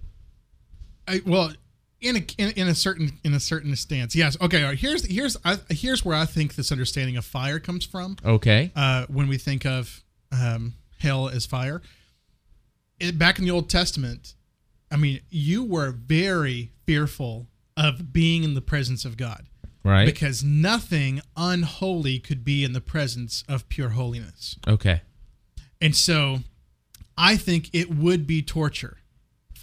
I, 1.08 1.22
well, 1.24 1.52
in 2.00 2.16
a 2.16 2.24
in, 2.38 2.50
in 2.50 2.68
a 2.68 2.74
certain 2.74 3.12
in 3.24 3.32
a 3.34 3.40
certain 3.40 3.74
stance, 3.76 4.14
yes. 4.14 4.36
Okay, 4.40 4.62
all 4.62 4.70
right. 4.70 4.78
Here's 4.78 5.04
here's 5.06 5.36
I, 5.44 5.58
here's 5.70 6.04
where 6.04 6.16
I 6.16 6.26
think 6.26 6.54
this 6.54 6.70
understanding 6.70 7.16
of 7.16 7.24
fire 7.24 7.58
comes 7.58 7.84
from. 7.84 8.16
okay 8.24 8.72
Uh, 8.76 9.06
when 9.08 9.28
we 9.28 9.38
think 9.38 9.64
of 9.64 10.02
um, 10.32 10.74
hell 10.98 11.28
as 11.28 11.46
fire, 11.46 11.82
it, 13.00 13.18
back 13.18 13.38
in 13.38 13.44
the 13.44 13.50
Old 13.50 13.70
Testament, 13.70 14.34
I 14.90 14.96
mean, 14.96 15.20
you 15.30 15.64
were 15.64 15.90
very 15.90 16.72
fearful 16.86 17.48
of 17.76 18.12
being 18.12 18.42
in 18.44 18.54
the 18.54 18.60
presence 18.60 19.04
of 19.04 19.16
God 19.16 19.46
right 19.84 20.06
because 20.06 20.42
nothing 20.42 21.20
unholy 21.36 22.18
could 22.18 22.44
be 22.44 22.64
in 22.64 22.72
the 22.72 22.80
presence 22.80 23.44
of 23.48 23.68
pure 23.68 23.90
holiness. 23.90 24.56
okay 24.66 25.02
And 25.80 25.94
so 25.94 26.38
I 27.18 27.36
think 27.36 27.70
it 27.72 27.94
would 27.94 28.26
be 28.26 28.42
torture 28.42 28.98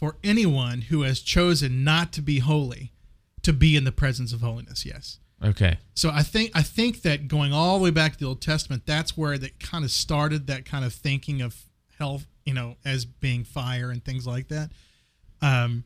for 0.04 0.18
anyone 0.22 0.82
who 0.82 1.04
has 1.04 1.22
chosen 1.22 1.86
not 1.86 2.12
to 2.12 2.22
be 2.22 2.39
holy 2.39 2.91
to 3.41 3.54
be 3.54 3.78
in 3.78 3.86
the 3.86 3.91
presence 3.93 4.34
of 4.34 4.41
holiness. 4.41 4.86
Yes. 4.86 5.20
okay 5.41 5.78
So 5.95 6.10
I 6.10 6.24
think 6.24 6.51
I 6.54 6.62
think 6.62 7.04
that 7.04 7.30
going 7.30 7.54
all 7.54 7.78
the 7.78 7.86
way 7.86 7.89
back 7.89 8.12
to 8.12 8.20
the 8.20 8.26
Old 8.26 8.41
Testament, 8.41 8.84
that's 8.86 9.16
where 9.16 9.38
that 9.38 9.62
kind 9.62 9.86
of 9.86 9.91
started 9.91 10.47
that 10.47 10.66
kind 10.66 10.84
of 10.84 10.91
thinking 10.91 11.41
of 11.41 11.56
hell, 11.97 12.22
you 12.43 12.54
know, 12.54 12.76
as 12.84 13.06
being 13.06 13.45
fire 13.45 13.91
and 13.91 14.04
things 14.04 14.28
like 14.28 14.49
that. 14.49 14.72
Um, 15.41 15.86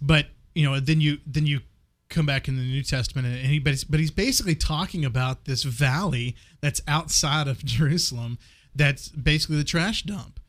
but 0.00 0.28
you 0.54 0.64
know, 0.64 0.80
then 0.80 1.02
you 1.02 1.18
then 1.26 1.44
you 1.44 1.60
come 2.08 2.24
back 2.24 2.48
in 2.48 2.56
the 2.56 2.62
New 2.62 2.82
Testament, 2.82 3.26
and 3.26 3.44
he 3.44 3.58
but 3.58 3.72
he's, 3.74 3.84
but 3.84 4.00
he's 4.00 4.10
basically 4.10 4.54
talking 4.54 5.04
about 5.04 5.44
this 5.44 5.64
valley 5.64 6.34
that's 6.62 6.80
outside 6.88 7.46
of 7.46 7.62
Jerusalem, 7.76 8.38
that's 8.74 9.10
basically 9.10 9.58
the 9.58 9.64
trash 9.64 10.04
dump, 10.04 10.39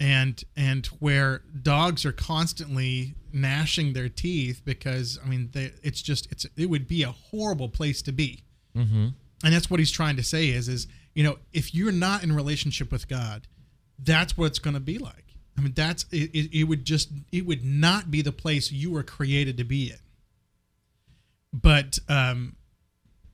and 0.00 0.42
and 0.56 0.86
where 0.98 1.42
dogs 1.62 2.04
are 2.04 2.12
constantly 2.12 3.14
gnashing 3.32 3.92
their 3.92 4.08
teeth 4.08 4.62
because 4.64 5.18
I 5.24 5.28
mean 5.28 5.50
they, 5.52 5.72
it's 5.82 6.02
just 6.02 6.32
it's 6.32 6.46
it 6.56 6.66
would 6.66 6.88
be 6.88 7.02
a 7.04 7.12
horrible 7.12 7.68
place 7.68 8.02
to 8.02 8.12
be. 8.12 8.44
Mm-hmm. 8.76 9.08
and 9.42 9.52
that's 9.52 9.68
what 9.68 9.80
he's 9.80 9.90
trying 9.90 10.14
to 10.16 10.22
say 10.22 10.48
is 10.50 10.68
is 10.68 10.86
you 11.12 11.24
know 11.24 11.38
if 11.52 11.74
you're 11.74 11.90
not 11.90 12.22
in 12.22 12.32
relationship 12.32 12.92
with 12.92 13.08
god 13.08 13.48
that's 14.04 14.36
what 14.36 14.46
it's 14.46 14.58
going 14.58 14.74
to 14.74 14.80
be 14.80 14.98
like. 14.98 15.24
I 15.58 15.62
mean 15.62 15.72
that's 15.74 16.06
it, 16.10 16.30
it, 16.32 16.58
it 16.58 16.64
would 16.64 16.84
just 16.84 17.10
it 17.32 17.44
would 17.46 17.64
not 17.64 18.10
be 18.10 18.22
the 18.22 18.32
place 18.32 18.72
you 18.72 18.92
were 18.92 19.02
created 19.02 19.56
to 19.58 19.64
be 19.64 19.90
in. 19.90 19.98
But 21.52 21.98
um 22.08 22.56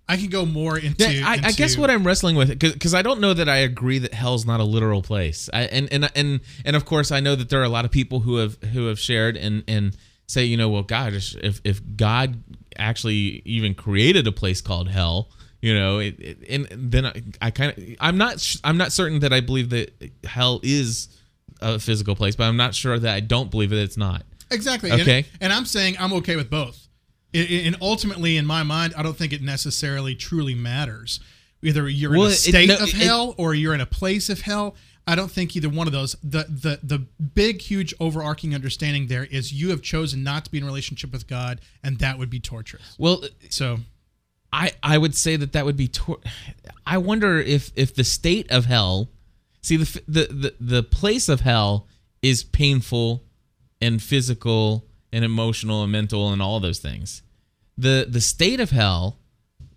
I 0.09 0.17
can 0.17 0.29
go 0.29 0.47
more 0.47 0.79
into. 0.79 1.13
Yeah, 1.13 1.29
I, 1.29 1.41
I 1.43 1.53
guess 1.53 1.77
what 1.77 1.91
I'm 1.91 2.07
wrestling 2.07 2.37
with, 2.37 2.59
because 2.59 2.95
I 2.95 3.03
don't 3.03 3.21
know 3.21 3.35
that 3.35 3.49
I 3.49 3.57
agree 3.59 3.99
that 3.99 4.15
hell's 4.15 4.47
not 4.47 4.61
a 4.61 4.65
literal 4.65 5.03
place. 5.03 5.51
I, 5.53 5.63
and 5.63 5.93
and 5.93 6.11
and 6.15 6.41
and 6.65 6.77
of 6.77 6.85
course, 6.85 7.11
I 7.11 7.21
know 7.21 7.35
that 7.35 7.49
there 7.49 7.61
are 7.61 7.65
a 7.65 7.69
lot 7.69 7.85
of 7.85 7.91
people 7.91 8.21
who 8.21 8.37
have 8.37 8.57
who 8.73 8.87
have 8.87 9.01
shared 9.01 9.37
and 9.37 9.65
and 9.67 9.97
say, 10.29 10.45
you 10.45 10.57
know, 10.57 10.69
well, 10.69 10.85
God, 10.85 11.13
if 11.15 11.61
if 11.65 11.81
God 11.97 12.43
actually 12.79 13.43
even 13.45 13.75
created 13.75 14.27
a 14.27 14.33
place 14.33 14.61
called 14.61 14.89
hell, 14.89 15.31
you 15.61 15.75
know, 15.75 15.99
it, 15.99 16.15
it, 16.21 16.39
and 16.49 16.93
then 16.93 17.07
I, 17.07 17.23
I 17.41 17.51
kind 17.51 17.77
of 17.77 17.85
I'm 18.01 18.17
not 18.17 18.39
sh- 18.41 18.59
I'm 18.63 18.77
not 18.77 18.93
certain 18.93 19.21
that 19.21 19.33
I 19.33 19.41
believe 19.41 19.71
that 19.71 19.93
hell 20.25 20.61
is 20.63 21.09
a 21.61 21.81
physical 21.81 22.15
place, 22.15 22.37
but 22.37 22.45
I'm 22.45 22.57
not 22.57 22.75
sure 22.75 22.99
that 22.99 23.13
I 23.13 23.21
don't 23.21 23.51
believe 23.51 23.71
that 23.71 23.83
it's 23.83 23.97
not. 23.97 24.23
Exactly. 24.51 24.93
Okay. 24.93 25.19
And, 25.19 25.27
and 25.43 25.53
I'm 25.53 25.65
saying 25.65 25.97
I'm 25.99 26.13
okay 26.15 26.37
with 26.37 26.49
both. 26.49 26.86
And 27.35 27.77
ultimately, 27.81 28.37
in 28.37 28.47
my 28.47 28.63
mind, 28.63 28.95
I 28.97 29.03
don't 29.03 29.17
think 29.17 29.33
it 29.33 29.43
necessarily 29.43 30.15
truly 30.15 30.55
matters. 30.55 31.21
Either 31.63 31.89
you're 31.89 32.13
Well, 32.13 32.23
in 32.27 32.29
a 32.29 32.33
it- 32.33 32.37
state 32.39 32.69
no, 32.69 32.77
of 32.77 32.89
it- 32.89 32.95
hell 32.95 33.35
or 33.37 33.55
you're 33.55 33.75
in 33.75 33.81
a 33.81 33.87
place 33.87 34.29
of 34.31 34.43
hell. 34.43 34.75
I 35.09 35.15
don't 35.15 35.31
think 35.31 35.55
either 35.55 35.69
one 35.69 35.87
of 35.87 35.93
those. 35.93 36.17
The 36.23 36.45
the 36.49 36.81
the 36.83 36.99
big, 37.23 37.61
huge, 37.63 37.95
overarching 38.01 38.55
understanding 38.55 39.07
there 39.07 39.25
is 39.25 39.53
you 39.53 39.71
have 39.71 39.81
chosen 39.83 40.23
not 40.25 40.45
to 40.47 40.51
be 40.51 40.59
in 40.59 40.65
relationship 40.65 41.13
with 41.13 41.27
God, 41.29 41.61
and 41.83 41.99
that 41.99 42.19
would 42.19 42.29
be 42.31 42.41
torturous. 42.41 42.95
Well, 42.99 43.23
So 43.51 43.81
I 44.53 44.73
I 44.83 44.99
would 44.99 45.15
say 45.15 45.37
that 45.37 45.53
that 45.53 45.65
would 45.65 45.77
be. 45.77 45.89
Tor- 45.89 46.21
I 46.85 46.99
wonder 46.99 47.39
if 47.39 47.71
if 47.77 47.95
the 47.95 48.03
state 48.05 48.51
of 48.51 48.65
hell, 48.67 49.09
see 49.63 49.77
the 49.77 50.01
the 50.09 50.27
the 50.31 50.55
the 50.59 50.83
place 50.83 51.29
of 51.29 51.41
hell 51.41 51.87
is 52.23 52.43
painful, 52.43 53.23
and 53.81 54.03
physical 54.03 54.87
and 55.17 55.25
emotional 55.25 55.83
and 55.83 55.91
mental 55.91 56.31
and 56.31 56.43
all 56.43 56.61
those 56.61 56.79
things. 56.79 57.23
The 57.79 58.07
the 58.07 58.21
state 58.21 58.61
of 58.61 58.71
hell, 58.71 59.19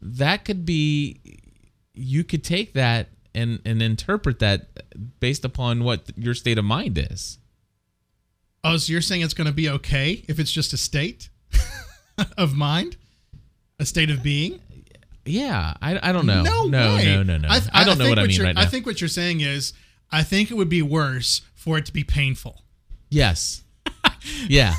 that 0.01 0.43
could 0.43 0.65
be, 0.65 1.21
you 1.93 2.25
could 2.25 2.43
take 2.43 2.73
that 2.73 3.07
and 3.33 3.61
and 3.63 3.81
interpret 3.81 4.39
that 4.39 4.67
based 5.21 5.45
upon 5.45 5.85
what 5.85 6.11
your 6.17 6.33
state 6.33 6.57
of 6.57 6.65
mind 6.65 6.97
is. 6.97 7.37
Oh, 8.65 8.75
so 8.75 8.91
you're 8.91 9.01
saying 9.01 9.21
it's 9.21 9.33
going 9.33 9.47
to 9.47 9.53
be 9.53 9.69
okay 9.69 10.25
if 10.27 10.39
it's 10.39 10.51
just 10.51 10.73
a 10.73 10.77
state 10.77 11.29
of 12.37 12.53
mind, 12.53 12.97
a 13.79 13.85
state 13.85 14.09
of 14.09 14.21
being? 14.21 14.59
Yeah, 15.25 15.73
I, 15.81 16.09
I 16.09 16.11
don't 16.11 16.25
know. 16.25 16.43
No, 16.43 16.65
no, 16.65 16.95
way. 16.95 17.05
no, 17.05 17.23
no, 17.23 17.37
no. 17.37 17.47
I, 17.49 17.59
th- 17.59 17.71
don't 17.71 17.97
know 17.97 18.05
think 18.05 18.09
what 18.09 18.19
I 18.19 18.27
mean 18.27 18.41
right 18.41 18.55
now. 18.55 18.61
I 18.61 18.65
think 18.65 18.85
what 18.85 18.99
you're 18.99 19.07
saying 19.07 19.39
is, 19.39 19.71
I 20.11 20.23
think 20.23 20.51
it 20.51 20.55
would 20.55 20.67
be 20.67 20.81
worse 20.81 21.43
for 21.55 21.77
it 21.77 21.85
to 21.85 21.93
be 21.93 22.03
painful. 22.03 22.63
yes. 23.09 23.63
Yeah. 24.47 24.73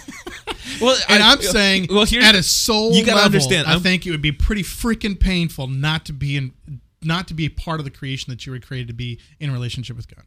Well, 0.81 0.97
And 1.09 1.23
I, 1.23 1.33
am 1.33 1.43
saying, 1.43 1.89
well, 1.91 2.05
here's 2.05 2.25
at 2.25 2.35
a 2.35 2.43
soul 2.43 2.93
you 2.95 3.05
gotta 3.05 3.17
level, 3.17 3.27
understand, 3.27 3.67
I 3.69 3.79
think 3.79 4.07
it 4.07 4.11
would 4.11 4.23
be 4.23 4.33
pretty 4.33 4.63
freaking 4.63 5.19
painful 5.19 5.67
not 5.67 6.07
to 6.07 6.13
be 6.13 6.37
in, 6.37 6.53
not 7.03 7.29
to 7.29 7.35
be 7.35 7.47
a 7.47 7.51
part 7.51 7.81
of 7.81 7.85
the 7.85 7.91
creation 7.91 8.31
that 8.31 8.47
you 8.47 8.53
were 8.53 8.59
created 8.59 8.89
to 8.89 8.95
be 8.95 9.19
in 9.39 9.53
relationship 9.53 9.97
with 9.97 10.15
God. 10.15 10.25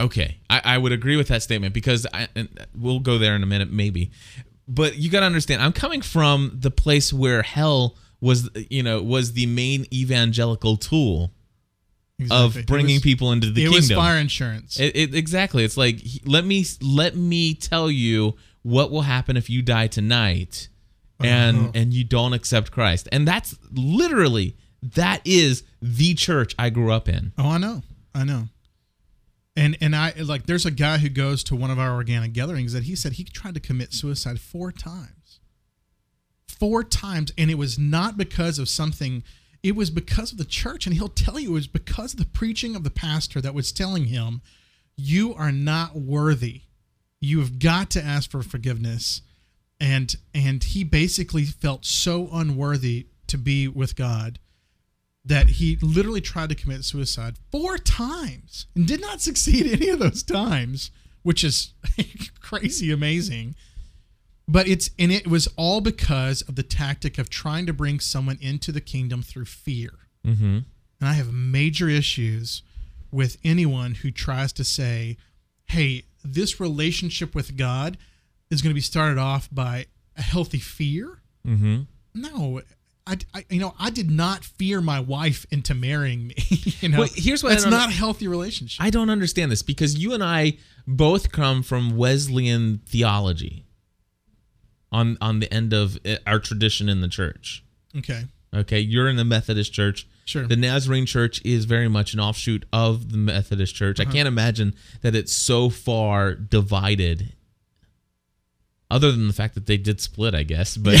Okay, 0.00 0.38
I, 0.50 0.60
I 0.64 0.78
would 0.78 0.92
agree 0.92 1.16
with 1.16 1.28
that 1.28 1.42
statement 1.42 1.72
because 1.72 2.06
I, 2.12 2.28
and 2.34 2.48
we'll 2.76 3.00
go 3.00 3.16
there 3.16 3.34
in 3.34 3.42
a 3.42 3.46
minute, 3.46 3.70
maybe. 3.72 4.10
But 4.68 4.96
you 4.96 5.10
got 5.10 5.20
to 5.20 5.26
understand, 5.26 5.62
I'm 5.62 5.72
coming 5.72 6.02
from 6.02 6.52
the 6.54 6.70
place 6.70 7.12
where 7.12 7.42
hell 7.42 7.96
was, 8.20 8.50
you 8.68 8.82
know, 8.82 9.02
was 9.02 9.32
the 9.32 9.46
main 9.46 9.86
evangelical 9.92 10.76
tool 10.76 11.32
Exactly. 12.18 12.60
of 12.62 12.66
bringing 12.66 12.96
was, 12.96 13.02
people 13.02 13.32
into 13.32 13.50
the 13.50 13.62
It 13.62 13.70
kingdom. 13.70 13.76
was 13.78 13.90
fire 13.92 14.18
insurance. 14.18 14.80
It, 14.80 14.96
it, 14.96 15.14
exactly. 15.14 15.64
It's 15.64 15.76
like 15.76 16.00
let 16.24 16.44
me 16.44 16.64
let 16.80 17.14
me 17.14 17.54
tell 17.54 17.90
you 17.90 18.34
what 18.66 18.90
will 18.90 19.02
happen 19.02 19.36
if 19.36 19.48
you 19.48 19.62
die 19.62 19.86
tonight, 19.86 20.68
and 21.20 21.56
Uh-huh. 21.56 21.70
and 21.74 21.94
you 21.94 22.02
don't 22.02 22.32
accept 22.32 22.72
Christ, 22.72 23.08
and 23.12 23.26
that's 23.26 23.56
literally 23.72 24.56
that 24.82 25.20
is 25.24 25.62
the 25.80 26.14
church 26.14 26.54
I 26.58 26.70
grew 26.70 26.90
up 26.92 27.08
in. 27.08 27.32
Oh, 27.38 27.48
I 27.50 27.58
know, 27.58 27.82
I 28.14 28.24
know. 28.24 28.48
And 29.54 29.76
and 29.80 29.94
I 29.94 30.12
like 30.18 30.46
there's 30.46 30.66
a 30.66 30.70
guy 30.72 30.98
who 30.98 31.08
goes 31.08 31.44
to 31.44 31.56
one 31.56 31.70
of 31.70 31.78
our 31.78 31.94
organic 31.94 32.32
gatherings 32.32 32.72
that 32.72 32.82
he 32.82 32.96
said 32.96 33.12
he 33.14 33.24
tried 33.24 33.54
to 33.54 33.60
commit 33.60 33.94
suicide 33.94 34.40
four 34.40 34.72
times. 34.72 35.40
Four 36.48 36.82
times, 36.84 37.32
and 37.38 37.50
it 37.50 37.58
was 37.58 37.78
not 37.78 38.16
because 38.18 38.58
of 38.58 38.68
something. 38.68 39.22
It 39.62 39.76
was 39.76 39.90
because 39.90 40.32
of 40.32 40.38
the 40.38 40.44
church, 40.44 40.86
and 40.86 40.94
he'll 40.94 41.08
tell 41.08 41.38
you 41.38 41.50
it 41.50 41.54
was 41.54 41.66
because 41.68 42.14
of 42.14 42.18
the 42.18 42.26
preaching 42.26 42.74
of 42.76 42.82
the 42.84 42.90
pastor 42.90 43.40
that 43.40 43.54
was 43.54 43.72
telling 43.72 44.06
him, 44.06 44.40
"You 44.96 45.34
are 45.34 45.52
not 45.52 45.96
worthy. 45.96 46.62
You 47.26 47.40
have 47.40 47.58
got 47.58 47.90
to 47.90 48.04
ask 48.04 48.30
for 48.30 48.42
forgiveness." 48.42 49.22
And 49.78 50.14
and 50.34 50.62
he 50.62 50.84
basically 50.84 51.44
felt 51.44 51.84
so 51.84 52.28
unworthy 52.32 53.08
to 53.26 53.36
be 53.36 53.68
with 53.68 53.96
God 53.96 54.38
that 55.26 55.48
he 55.48 55.76
literally 55.82 56.20
tried 56.20 56.48
to 56.48 56.54
commit 56.54 56.84
suicide 56.84 57.34
four 57.50 57.76
times 57.76 58.66
and 58.76 58.86
did 58.86 59.00
not 59.00 59.20
succeed 59.20 59.66
any 59.72 59.88
of 59.88 59.98
those 59.98 60.22
times, 60.22 60.92
which 61.22 61.42
is 61.42 61.72
crazy 62.40 62.92
amazing. 62.92 63.56
But 64.48 64.68
it's 64.68 64.90
and 64.98 65.10
it 65.10 65.26
was 65.26 65.48
all 65.56 65.80
because 65.80 66.42
of 66.42 66.54
the 66.54 66.62
tactic 66.62 67.18
of 67.18 67.28
trying 67.28 67.66
to 67.66 67.72
bring 67.72 67.98
someone 67.98 68.38
into 68.40 68.70
the 68.70 68.80
kingdom 68.80 69.22
through 69.22 69.46
fear. 69.46 69.90
Mm-hmm. 70.24 70.58
And 71.00 71.08
I 71.08 71.14
have 71.14 71.32
major 71.32 71.88
issues 71.88 72.62
with 73.10 73.36
anyone 73.42 73.96
who 73.96 74.12
tries 74.12 74.52
to 74.54 74.64
say, 74.64 75.16
"Hey, 75.64 76.04
this 76.34 76.60
relationship 76.60 77.34
with 77.34 77.56
God 77.56 77.96
is 78.50 78.62
going 78.62 78.70
to 78.70 78.74
be 78.74 78.80
started 78.80 79.18
off 79.18 79.48
by 79.52 79.86
a 80.16 80.22
healthy 80.22 80.58
fear." 80.58 81.20
Mm-hmm. 81.46 81.82
No, 82.14 82.62
I, 83.06 83.18
I 83.34 83.44
you 83.50 83.60
know 83.60 83.74
I 83.78 83.90
did 83.90 84.10
not 84.10 84.44
fear 84.44 84.80
my 84.80 85.00
wife 85.00 85.46
into 85.50 85.74
marrying 85.74 86.26
me. 86.28 86.34
you 86.80 86.88
know, 86.88 86.98
Well, 87.00 87.08
here's 87.14 87.42
what 87.42 87.52
I 87.52 87.54
that's 87.56 87.64
don't- 87.64 87.72
a 87.74 87.92
healthy 87.92 88.26
relationship. 88.28 88.82
I 88.84 88.90
don't 88.90 89.10
understand 89.10 89.52
this 89.52 89.62
because 89.62 89.96
you 89.98 90.12
and 90.14 90.22
I 90.24 90.58
both 90.86 91.30
come 91.32 91.62
from 91.62 91.96
Wesleyan 91.96 92.80
theology 92.86 93.64
on 94.92 95.18
on 95.20 95.40
the 95.40 95.52
end 95.52 95.72
of 95.72 95.98
uh, 96.06 96.16
our 96.26 96.38
tradition 96.38 96.88
in 96.88 97.00
the 97.00 97.08
church. 97.08 97.64
okay, 97.98 98.24
Okay, 98.56 98.80
you're 98.80 99.08
in 99.08 99.16
the 99.16 99.24
Methodist 99.24 99.72
Church. 99.72 100.06
Sure. 100.24 100.46
The 100.46 100.56
Nazarene 100.56 101.06
Church 101.06 101.40
is 101.44 101.66
very 101.66 101.88
much 101.88 102.14
an 102.14 102.20
offshoot 102.20 102.64
of 102.72 103.12
the 103.12 103.18
Methodist 103.18 103.74
Church. 103.74 104.00
Uh-huh. 104.00 104.08
I 104.08 104.12
can't 104.12 104.26
imagine 104.26 104.74
that 105.02 105.14
it's 105.14 105.32
so 105.32 105.68
far 105.70 106.34
divided. 106.34 107.32
Other 108.88 109.10
than 109.10 109.26
the 109.26 109.32
fact 109.32 109.54
that 109.56 109.66
they 109.66 109.76
did 109.76 110.00
split, 110.00 110.32
I 110.34 110.44
guess, 110.44 110.76
but 110.76 110.94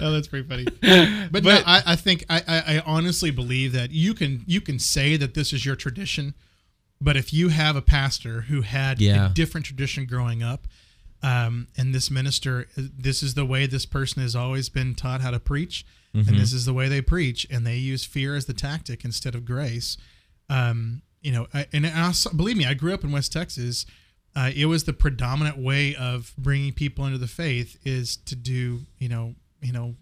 oh, 0.00 0.12
that's 0.12 0.26
pretty 0.28 0.48
funny. 0.48 0.64
But, 1.30 1.44
no, 1.44 1.62
I, 1.66 1.82
I 1.86 1.96
think 1.96 2.24
I, 2.28 2.38
I, 2.46 2.76
I 2.76 2.82
honestly 2.86 3.30
believe 3.30 3.72
that 3.72 3.90
you 3.90 4.14
can 4.14 4.42
you 4.46 4.60
can 4.60 4.78
say 4.78 5.16
that 5.16 5.34
this 5.34 5.52
is 5.52 5.64
your 5.66 5.76
tradition, 5.76 6.34
but 7.00 7.16
if 7.16 7.32
you 7.32 7.48
have 7.50 7.76
a 7.76 7.82
pastor 7.82 8.42
who 8.42 8.62
had 8.62 9.00
Yeah. 9.00 9.26
a 9.30 9.34
different 9.34 9.66
tradition 9.66 10.06
growing 10.06 10.42
up, 10.42 10.66
um, 11.22 11.68
and 11.76 11.94
this 11.94 12.10
minister, 12.10 12.66
this 12.76 13.22
is 13.22 13.34
the 13.34 13.44
way 13.44 13.66
this 13.66 13.86
person 13.86 14.22
has 14.22 14.34
always 14.36 14.68
been 14.68 14.94
taught 14.94 15.20
how 15.20 15.30
to 15.30 15.40
preach, 15.40 15.84
Mm-hmm. 16.14 16.28
and 16.28 16.38
this 16.38 16.52
is 16.52 16.66
the 16.66 16.74
way 16.74 16.88
they 16.88 17.00
preach, 17.00 17.46
and 17.50 17.66
they 17.66 17.76
use 17.76 18.04
fear 18.04 18.36
as 18.36 18.44
the 18.44 18.52
tactic 18.52 19.02
instead 19.02 19.34
of 19.34 19.46
grace. 19.46 19.96
Um, 20.50 21.00
you 21.22 21.32
know, 21.32 21.46
I, 21.54 21.66
and 21.72 21.86
I 21.86 22.12
believe 22.36 22.58
me, 22.58 22.66
I 22.66 22.74
grew 22.74 22.92
up 22.92 23.02
in 23.02 23.12
West 23.12 23.32
Texas. 23.32 23.86
Uh, 24.36 24.50
it 24.54 24.66
was 24.66 24.84
the 24.84 24.92
predominant 24.92 25.56
way 25.56 25.94
of 25.94 26.34
bringing 26.36 26.74
people 26.74 27.06
into 27.06 27.16
the 27.16 27.26
faith 27.28 27.78
is 27.84 28.18
to 28.26 28.36
do, 28.36 28.80
you 28.98 29.08
know, 29.08 29.34
you 29.62 29.72
know, 29.72 29.94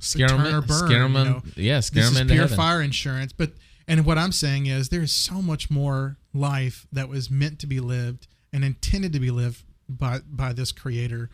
scare 0.00 0.26
them, 0.26 0.40
or 0.44 0.60
burn, 0.62 0.78
scare 0.88 1.04
'em 1.04 1.14
you 1.14 1.24
know. 1.24 1.42
yeah, 1.54 1.78
scare 1.78 2.02
this 2.02 2.14
them 2.14 2.28
is 2.28 2.32
pure 2.32 2.48
fire 2.48 2.82
insurance. 2.82 3.32
But 3.32 3.52
and 3.86 4.04
what 4.04 4.18
I'm 4.18 4.32
saying 4.32 4.66
is 4.66 4.88
there 4.88 5.02
is 5.02 5.12
so 5.12 5.40
much 5.40 5.70
more 5.70 6.16
life 6.32 6.86
that 6.90 7.08
was 7.08 7.30
meant 7.30 7.60
to 7.60 7.68
be 7.68 7.78
lived 7.78 8.26
and 8.52 8.64
intended 8.64 9.12
to 9.12 9.20
be 9.20 9.30
lived 9.30 9.62
by 9.88 10.20
by 10.26 10.52
this 10.52 10.72
Creator, 10.72 11.30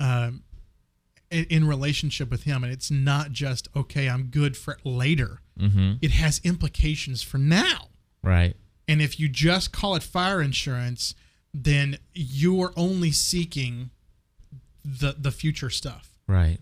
um, 0.00 0.42
in, 1.30 1.44
in 1.44 1.68
relationship 1.68 2.30
with 2.30 2.44
Him. 2.44 2.64
And 2.64 2.72
it's 2.72 2.90
not 2.90 3.32
just 3.32 3.68
okay, 3.74 4.08
I'm 4.08 4.24
good 4.24 4.56
for 4.56 4.78
later. 4.84 5.40
Mm-hmm. 5.58 5.94
It 6.00 6.12
has 6.12 6.40
implications 6.44 7.22
for 7.22 7.38
now. 7.38 7.88
Right. 8.22 8.54
And 8.88 9.00
if 9.00 9.18
you 9.18 9.28
just 9.28 9.72
call 9.72 9.94
it 9.94 10.02
fire 10.02 10.42
insurance, 10.42 11.14
then 11.54 11.98
you 12.14 12.60
are 12.62 12.72
only 12.76 13.10
seeking 13.10 13.90
the 14.84 15.14
the 15.18 15.30
future 15.30 15.70
stuff. 15.70 16.10
Right. 16.26 16.58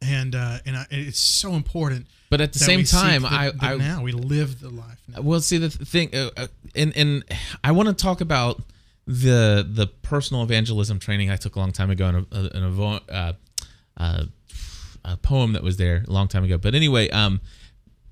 And 0.00 0.34
uh, 0.34 0.58
and 0.64 0.76
I, 0.76 0.86
it's 0.90 1.18
so 1.18 1.54
important. 1.54 2.06
But 2.30 2.40
at 2.40 2.52
the 2.52 2.58
same 2.58 2.84
time, 2.84 3.22
the- 3.22 3.28
I, 3.32 3.50
the 3.50 3.64
I 3.64 3.76
now 3.76 4.02
we 4.02 4.12
live 4.12 4.60
the 4.60 4.70
life. 4.70 5.00
Now. 5.08 5.22
Well, 5.22 5.40
see 5.40 5.58
the 5.58 5.70
thing, 5.70 6.14
uh, 6.14 6.30
uh, 6.36 6.46
and 6.74 6.96
and 6.96 7.24
I 7.64 7.72
want 7.72 7.88
to 7.88 7.94
talk 7.94 8.20
about 8.20 8.62
the 9.08 9.66
the 9.66 9.86
personal 9.86 10.42
evangelism 10.42 10.98
training 10.98 11.30
I 11.30 11.36
took 11.36 11.56
a 11.56 11.58
long 11.58 11.72
time 11.72 11.90
ago 11.90 12.08
in 12.08 12.14
a, 12.30 12.56
in 12.56 12.62
a, 12.62 12.82
uh, 13.10 13.32
uh, 13.96 14.24
a 15.02 15.16
poem 15.16 15.54
that 15.54 15.62
was 15.62 15.78
there 15.78 16.04
a 16.06 16.12
long 16.12 16.28
time 16.28 16.44
ago. 16.44 16.58
But 16.58 16.74
anyway, 16.74 17.08
um, 17.08 17.40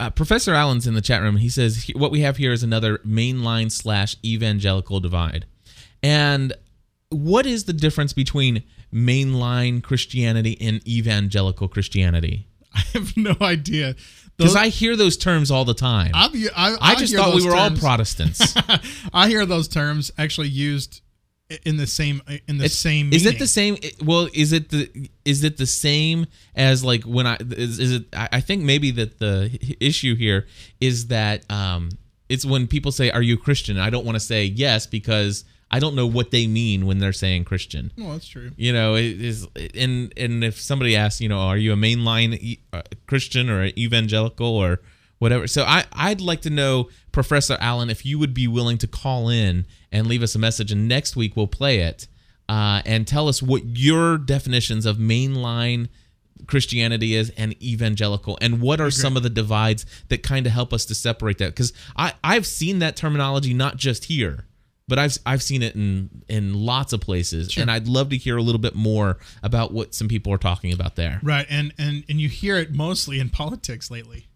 uh, 0.01 0.09
Professor 0.09 0.55
Allen's 0.55 0.86
in 0.86 0.94
the 0.94 1.03
chat 1.03 1.20
room. 1.20 1.36
He 1.36 1.51
says 1.51 1.90
what 1.94 2.11
we 2.11 2.20
have 2.20 2.38
here 2.38 2.51
is 2.51 2.62
another 2.62 2.99
mainline 2.99 3.70
slash 3.70 4.16
evangelical 4.24 4.99
divide, 4.99 5.44
and 6.03 6.55
what 7.11 7.44
is 7.44 7.64
the 7.64 7.74
difference 7.74 8.14
between 8.14 8.62
mainline 8.92 9.82
Christianity 9.82 10.57
and 10.62 10.86
evangelical 10.88 11.68
Christianity? 11.68 12.49
I 12.74 12.80
have 12.94 13.14
no 13.18 13.36
idea. 13.42 13.97
Because 14.37 14.57
I 14.57 14.68
hear 14.68 14.97
those 14.97 15.16
terms 15.16 15.51
all 15.51 15.64
the 15.64 15.74
time. 15.74 16.11
I've- 16.14 16.49
I, 16.55 16.76
I 16.80 16.95
just 16.97 17.14
thought 17.14 17.34
we 17.34 17.45
were 17.47 17.55
all 17.57 17.70
Protestants. 17.70 18.55
I 19.12 19.28
hear 19.28 19.47
those 19.47 19.68
terms 19.68 20.11
actually 20.18 20.49
used 20.49 21.01
in 21.64 21.76
the 21.76 21.87
same 21.87 22.20
in 22.49 22.59
the 22.59 22.64
It's- 22.64 22.74
same. 22.78 23.12
Is 23.12 23.24
it 23.24 23.39
the 23.39 23.47
same? 23.47 23.76
Well, 24.05 24.28
is 24.34 24.53
it 24.53 24.68
the 24.70 25.09
is 25.24 25.45
it 25.45 25.57
the 25.57 25.66
same 25.66 26.26
as 26.55 26.82
like 26.84 27.05
when 27.05 27.26
I 27.26 27.37
is, 27.41 27.78
is 27.78 27.93
it? 27.93 28.05
I 28.14 28.28
I 28.32 28.41
think 28.41 28.62
maybe 28.62 28.91
that 28.93 29.18
the 29.20 29.76
issue 29.80 30.16
here 30.16 30.47
is 30.80 31.07
that 31.07 31.49
um, 31.51 31.91
it's 32.28 32.45
when 32.45 32.66
people 32.66 32.91
say, 32.93 33.11
"Are 33.11 33.22
you 33.22 33.34
a 33.34 33.39
Christian?" 33.39 33.78
I 33.78 33.91
don't 33.91 34.05
want 34.05 34.16
to 34.16 34.20
say 34.20 34.45
yes 34.45 34.87
because 34.87 35.45
I 35.71 35.81
don't 35.81 35.97
know 35.97 36.07
what 36.07 36.31
they 36.31 36.47
mean 36.47 36.87
when 36.87 36.99
they're 36.99 37.12
saying 37.12 37.45
Christian. 37.45 37.93
Well, 37.99 38.12
that's 38.12 38.29
true. 38.29 38.53
You 38.57 38.73
know, 38.73 38.95
it 38.95 39.21
is 39.21 39.47
and 39.75 40.12
and 40.17 40.45
if 40.45 40.61
somebody 40.61 40.97
asks, 40.97 41.21
you 41.21 41.29
know, 41.29 41.41
are 41.41 41.57
you 41.57 41.73
a 41.73 41.77
mainline 41.77 42.59
uh, 42.73 42.83
Christian 43.07 43.51
or 43.51 43.64
evangelical 43.77 44.47
or 44.47 44.81
whatever? 45.19 45.47
So 45.47 45.64
I 45.64 45.85
I'd 45.93 46.21
like 46.21 46.43
to 46.43 46.51
know, 46.51 46.89
Professor 47.11 47.57
Allen, 47.61 47.91
if 47.91 48.07
you 48.07 48.19
would 48.19 48.33
be 48.33 48.47
willing 48.47 48.79
to 48.79 48.87
call 48.87 49.29
in 49.29 49.67
and 49.91 50.07
leave 50.07 50.23
us 50.23 50.35
a 50.35 50.39
message, 50.39 50.71
and 50.71 50.87
next 50.87 51.17
week 51.17 51.37
we'll 51.37 51.49
play 51.49 51.81
it 51.81 52.07
uh, 52.49 52.83
and 52.87 53.07
tell 53.07 53.29
us 53.29 53.43
what 53.43 53.62
your 53.64 54.19
definitions 54.19 54.87
of 54.87 54.99
mainline 54.99 55.89
Christianity 56.47 57.14
is 57.14 57.31
and 57.31 57.61
evangelical, 57.61 58.39
and 58.41 58.61
what 58.61 58.81
are 58.81 58.91
some 58.91 59.17
of 59.17 59.25
the 59.25 59.31
divides 59.31 59.85
that 60.09 60.23
kind 60.23 60.47
of 60.47 60.53
help 60.53 60.73
us 60.73 60.85
to 60.87 60.95
separate 60.95 61.39
that? 61.39 61.49
Because 61.49 61.73
I 61.97 62.12
I've 62.23 62.47
seen 62.47 62.79
that 62.79 62.95
terminology 62.95 63.53
not 63.53 63.79
just 63.79 64.05
here, 64.05 64.45
but 64.89 64.99
I've 64.99 65.18
I've 65.26 65.43
seen 65.43 65.62
it 65.62 65.74
in 65.74 66.22
in 66.28 66.55
lots 66.55 66.93
of 66.93 67.01
places, 67.01 67.57
and 67.57 67.70
I'd 67.70 67.89
love 67.89 68.11
to 68.11 68.16
hear 68.16 68.37
a 68.37 68.43
little 68.43 68.61
bit 68.61 68.74
more 68.74 69.18
about 69.43 69.72
what 69.72 69.95
some 69.95 70.09
people 70.09 70.32
are 70.32 70.39
talking 70.39 70.72
about 70.72 70.97
there. 70.97 71.20
Right, 71.22 71.47
and 71.51 71.72
and 71.78 72.05
and 72.09 72.20
you 72.20 72.28
hear 72.28 72.57
it 72.57 72.72
mostly 72.72 73.18
in 73.18 73.28
politics 73.28 73.91
lately. 73.91 74.28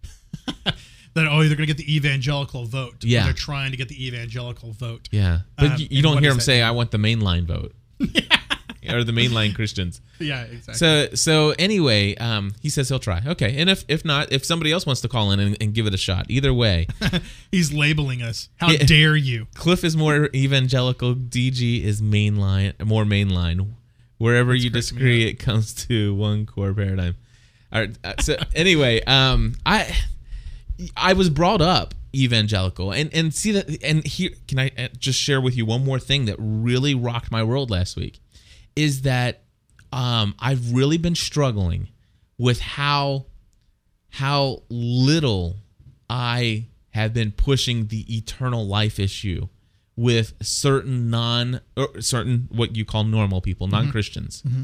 that 0.65 1.27
oh, 1.27 1.39
they're 1.41 1.57
going 1.57 1.59
to 1.59 1.67
get 1.67 1.77
the 1.77 1.95
evangelical 1.95 2.67
vote. 2.67 3.03
Yeah. 3.03 3.25
they're 3.25 3.33
trying 3.33 3.73
to 3.73 3.77
get 3.77 3.89
the 3.89 4.07
evangelical 4.07 4.73
vote. 4.73 5.09
Yeah, 5.11 5.41
but 5.57 5.73
Um, 5.73 5.77
you, 5.79 5.89
you 5.91 6.03
don't 6.03 6.19
hear 6.19 6.31
them 6.31 6.41
say, 6.41 6.63
"I 6.63 6.71
want 6.71 6.91
the 6.91 6.99
mainline 6.99 7.47
vote," 7.47 7.75
or 8.01 9.05
the 9.05 9.13
mainline 9.13 9.55
Christians. 9.55 10.01
Yeah, 10.21 10.43
exactly. 10.43 10.75
So 10.75 11.09
so 11.15 11.55
anyway, 11.59 12.15
um, 12.17 12.53
he 12.61 12.69
says 12.69 12.89
he'll 12.89 12.99
try. 12.99 13.23
Okay, 13.27 13.57
and 13.61 13.69
if 13.71 13.85
if 13.89 14.05
not, 14.05 14.31
if 14.33 14.45
somebody 14.45 14.71
else 14.71 14.85
wants 14.87 15.01
to 15.01 15.09
call 15.09 15.31
in 15.33 15.41
and, 15.41 15.57
and 15.61 15.73
give 15.75 15.87
it 15.87 15.95
a 15.95 15.99
shot, 15.99 16.27
either 16.29 16.53
way, 16.53 16.87
He's 17.51 17.73
labeling 17.73 18.23
us. 18.23 18.49
How 18.59 18.71
Yeah. 18.71 18.85
dare 18.85 19.17
you? 19.17 19.47
Cliff 19.55 19.83
is 19.83 19.97
more 19.97 20.29
evangelical. 20.35 21.15
DG 21.15 21.83
is 21.83 22.01
mainline, 22.03 22.79
more 22.85 23.05
mainline. 23.05 23.73
Wherever 24.19 24.55
you 24.55 24.69
disagree, 24.71 25.27
it 25.27 25.35
comes 25.39 25.73
to 25.87 26.15
one 26.15 26.45
core 26.45 26.75
paradigm. 26.75 27.17
All 27.73 27.81
right. 27.81 27.97
uh, 28.05 28.15
So 28.21 28.37
anyway, 28.55 29.03
um, 29.05 29.55
I 29.65 29.97
I 30.97 31.15
was 31.15 31.31
brought 31.31 31.63
up 31.63 31.95
evangelical, 32.15 32.91
and 32.93 33.09
and 33.15 33.33
see 33.33 33.53
that, 33.53 33.83
and 33.83 34.05
here 34.07 34.31
can 34.49 34.59
I 34.59 34.71
uh, 34.77 34.89
just 34.99 35.19
share 35.19 35.41
with 35.41 35.57
you 35.57 35.65
one 35.65 35.85
more 35.85 35.99
thing 35.99 36.25
that 36.27 36.37
really 36.39 36.95
rocked 36.95 37.31
my 37.31 37.43
world 37.43 37.71
last 37.71 37.97
week, 37.97 38.21
is 38.77 39.03
that 39.03 39.43
um, 39.93 40.35
I've 40.39 40.73
really 40.73 40.99
been 40.99 41.15
struggling 41.15 41.89
with 42.39 42.61
how 42.61 43.27
how 44.11 44.63
little 44.69 45.57
I 46.09 46.67
have 46.91 47.15
been 47.15 47.31
pushing 47.31 47.87
the 47.87 48.17
eternal 48.17 48.67
life 48.67 48.99
issue 48.99 49.49
with 49.97 50.33
certain 50.43 51.11
non 51.11 51.61
or 51.77 52.01
certain 52.01 52.49
what 52.51 52.77
you 52.77 52.85
call 52.85 53.05
normal 53.05 53.41
people, 53.41 53.67
mm-hmm. 53.67 53.77
non-Christians. 53.77 54.43
Mm-hmm. 54.43 54.63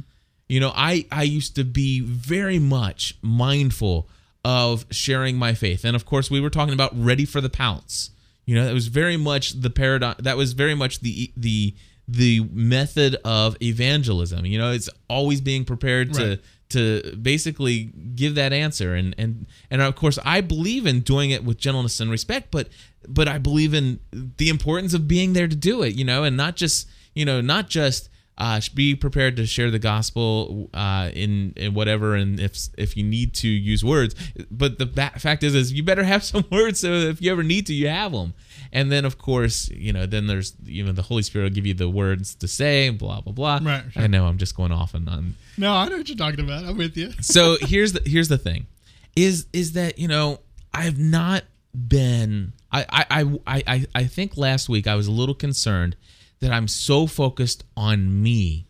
You 0.49 0.61
know, 0.61 0.73
I 0.75 1.07
I 1.11 1.23
used 1.25 1.55
to 1.57 1.65
be 1.65 2.01
very 2.01 2.59
much 2.59 3.19
mindful 3.23 4.09
of 4.45 4.87
sharing 4.91 5.37
my 5.37 5.55
faith. 5.55 5.85
And 5.85 5.97
of 5.97 6.07
course, 6.07 6.31
we 6.31 6.41
were 6.41 6.51
talking 6.51 6.75
about 6.75 6.93
ready 6.95 7.25
for 7.25 7.41
the 7.41 7.51
pounce. 7.51 8.11
You 8.45 8.55
know, 8.55 8.65
that 8.65 8.75
was 8.75 8.87
very 8.87 9.17
much 9.17 9.61
the 9.61 9.71
paradigm 9.71 10.15
that 10.21 10.37
was 10.37 10.53
very 10.53 10.75
much 10.75 11.01
the 11.01 11.33
the 11.37 11.75
the 12.09 12.41
method 12.53 13.17
of 13.25 13.57
evangelism. 13.61 14.47
You 14.47 14.59
know, 14.59 14.73
it's 14.73 14.89
always 15.09 15.41
being 15.41 15.65
prepared 15.65 16.15
to 16.15 16.29
Right. 16.29 16.41
to 16.71 17.17
basically 17.21 17.93
give 18.15 18.35
that 18.37 18.53
answer 18.53 18.95
and 18.95 19.15
and 19.19 19.47
and 19.71 19.81
of 19.83 19.95
course 19.97 20.19
I 20.25 20.41
believe 20.41 20.87
in 20.87 21.01
doing 21.01 21.31
it 21.31 21.45
with 21.45 21.59
gentleness 21.59 22.01
and 22.01 22.11
respect 22.11 22.51
but 22.51 22.69
but 23.09 23.29
I 23.29 23.39
believe 23.39 23.73
in 23.73 24.01
the 24.11 24.49
importance 24.49 24.93
of 24.93 25.07
being 25.07 25.33
there 25.33 25.47
to 25.47 25.55
do 25.55 25.83
it 25.83 25.95
you 25.95 26.05
know 26.05 26.25
and 26.25 26.37
not 26.37 26.57
just 26.57 26.89
you 27.15 27.25
know 27.25 27.41
not 27.41 27.69
just 27.69 28.09
uh, 28.39 28.61
be 28.75 28.95
prepared 28.95 29.37
to 29.37 29.47
share 29.47 29.71
the 29.71 29.79
gospel 29.79 30.69
uh, 30.75 31.11
in 31.15 31.53
in 31.57 31.75
whatever 31.75 32.15
and 32.15 32.39
if 32.39 32.69
if 32.77 32.97
you 32.97 33.03
need 33.03 33.33
to 33.35 33.49
use 33.49 33.83
words 33.85 34.15
but 34.51 34.79
the 34.79 34.87
fact 35.19 35.43
is 35.43 35.55
is 35.55 35.73
you 35.73 35.83
better 35.83 36.05
have 36.05 36.23
some 36.33 36.45
words 36.51 36.81
so 36.81 36.89
if 36.93 37.23
you 37.23 37.33
ever 37.33 37.43
need 37.43 37.67
to 37.67 37.73
you 37.73 37.89
have 37.89 38.13
them 38.13 38.35
and 38.73 38.93
then 38.93 39.05
of 39.05 39.17
course 39.19 39.71
you 39.71 39.93
know 39.93 40.05
then 40.07 40.27
there's 40.27 40.55
you 40.65 40.85
know 40.85 40.93
the 40.93 41.03
Holy 41.03 41.23
Spirit 41.23 41.45
will 41.45 41.55
give 41.55 41.67
you 41.67 41.75
the 41.75 41.89
words 41.89 42.35
to 42.35 42.47
say 42.47 42.91
blah 42.91 43.21
blah 43.21 43.33
blah 43.33 43.59
Right, 43.63 43.85
sure. 43.91 44.03
I 44.03 44.07
know 44.07 44.27
I'm 44.27 44.39
just 44.39 44.55
going 44.57 44.73
off 44.73 44.93
and 44.95 45.09
on 45.09 45.35
No, 45.57 45.73
I 45.73 45.89
know 45.89 45.97
what 45.97 46.09
you're 46.09 46.19
talking 46.19 46.41
about. 46.41 46.65
I'm 46.65 46.77
with 46.77 46.97
you. 46.97 47.13
so 47.21 47.57
here's 47.61 47.93
the 47.95 48.03
here's 48.05 48.29
the 48.29 48.39
thing 48.39 48.67
is 49.15 49.47
is 49.55 49.73
that 49.73 49.99
you 49.99 50.09
know 50.09 50.41
i've 50.75 50.99
not 50.99 51.43
been 51.75 52.53
I, 52.71 52.85
I 52.91 53.39
i 53.47 53.63
i 53.67 53.87
i 53.95 54.05
think 54.05 54.37
last 54.37 54.69
week 54.69 54.87
i 54.87 54.95
was 54.95 55.07
a 55.07 55.11
little 55.11 55.35
concerned 55.35 55.97
that 56.41 56.53
i'm 56.53 56.69
so 56.69 57.07
focused 57.07 57.65
on 57.77 58.23
me 58.23 58.67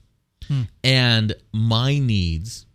hmm. 0.49 0.63
and 0.83 1.35
my 1.53 1.99
needs 1.99 2.67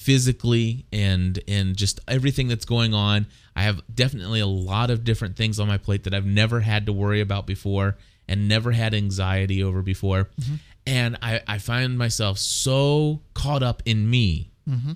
physically 0.00 0.86
and 0.90 1.38
and 1.46 1.76
just 1.76 2.00
everything 2.08 2.48
that's 2.48 2.64
going 2.64 2.94
on. 2.94 3.26
I 3.54 3.64
have 3.64 3.82
definitely 3.94 4.40
a 4.40 4.46
lot 4.46 4.90
of 4.90 5.04
different 5.04 5.36
things 5.36 5.60
on 5.60 5.68
my 5.68 5.76
plate 5.76 6.04
that 6.04 6.14
i've 6.14 6.24
never 6.24 6.60
had 6.60 6.86
to 6.86 6.92
worry 6.92 7.20
about 7.20 7.46
before 7.46 7.98
and 8.26 8.48
never 8.48 8.72
had 8.72 8.94
anxiety 8.94 9.62
over 9.62 9.82
before. 9.82 10.30
Mm-hmm. 10.40 10.54
And 10.86 11.18
i 11.20 11.42
i 11.46 11.58
find 11.58 11.98
myself 11.98 12.38
so 12.38 13.20
caught 13.34 13.62
up 13.62 13.82
in 13.84 14.08
me 14.08 14.50
mm-hmm. 14.66 14.92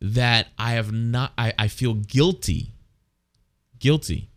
that 0.00 0.48
I 0.58 0.72
have 0.72 0.90
not 0.90 1.32
I, 1.38 1.52
I 1.56 1.68
feel 1.68 1.94
guilty 1.94 2.72
guilty 3.78 4.28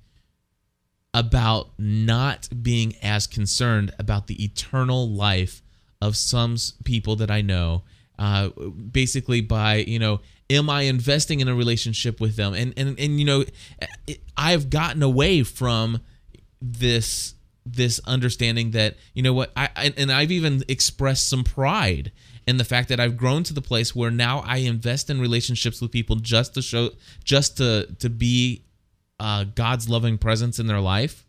about 1.14 1.72
not 1.78 2.48
being 2.62 2.96
as 3.02 3.28
concerned 3.28 3.94
about 4.00 4.28
the 4.28 4.44
eternal 4.44 5.10
life 5.10 5.62
of 6.02 6.16
some 6.16 6.56
people 6.84 7.16
that 7.18 7.30
I 7.30 7.42
know 7.42 7.84
uh, 8.18 8.50
basically 8.50 9.42
by 9.42 9.78
you 9.78 10.00
know 10.00 10.22
am 10.52 10.70
I 10.70 10.84
investing 10.84 11.40
in 11.40 11.48
a 11.48 11.56
relationship 11.56 12.20
with 12.20 12.36
them? 12.36 12.54
And 12.54 12.74
and 12.78 13.00
and 13.00 13.20
you 13.20 13.26
know 13.26 13.46
it, 14.08 14.22
I've 14.38 14.70
gotten 14.70 15.02
away 15.02 15.44
from 15.44 16.02
this 16.62 17.34
this 17.66 18.00
understanding 18.06 18.72
that 18.72 18.96
you 19.14 19.24
know 19.24 19.34
what 19.34 19.52
I, 19.56 19.70
I 19.76 19.94
and 19.98 20.12
I've 20.12 20.32
even 20.32 20.64
expressed 20.68 21.30
some 21.30 21.44
pride 21.44 22.12
in 22.48 22.58
the 22.58 22.64
fact 22.64 22.90
that 22.90 23.00
I've 23.00 23.18
grown 23.18 23.44
to 23.44 23.54
the 23.54 23.62
place 23.62 23.96
where 23.96 24.12
now 24.12 24.40
I 24.40 24.58
invest 24.58 25.10
in 25.10 25.22
relationships 25.22 25.82
with 25.82 25.92
people 25.92 26.18
just 26.18 26.54
to 26.56 26.62
show 26.62 26.92
just 27.24 27.58
to 27.58 27.88
to 28.00 28.10
be 28.10 28.64
uh, 29.22 29.46
God's 29.56 29.88
loving 29.88 30.18
presence 30.18 30.60
in 30.60 30.68
their 30.68 30.80
life 30.82 31.26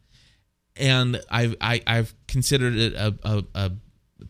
and 0.76 1.20
I've 1.30 1.55
I, 1.61 1.82
I've 1.86 2.14
considered 2.26 2.74
it 2.74 2.95
a, 2.95 3.14
a, 3.22 3.45
a 3.55 3.72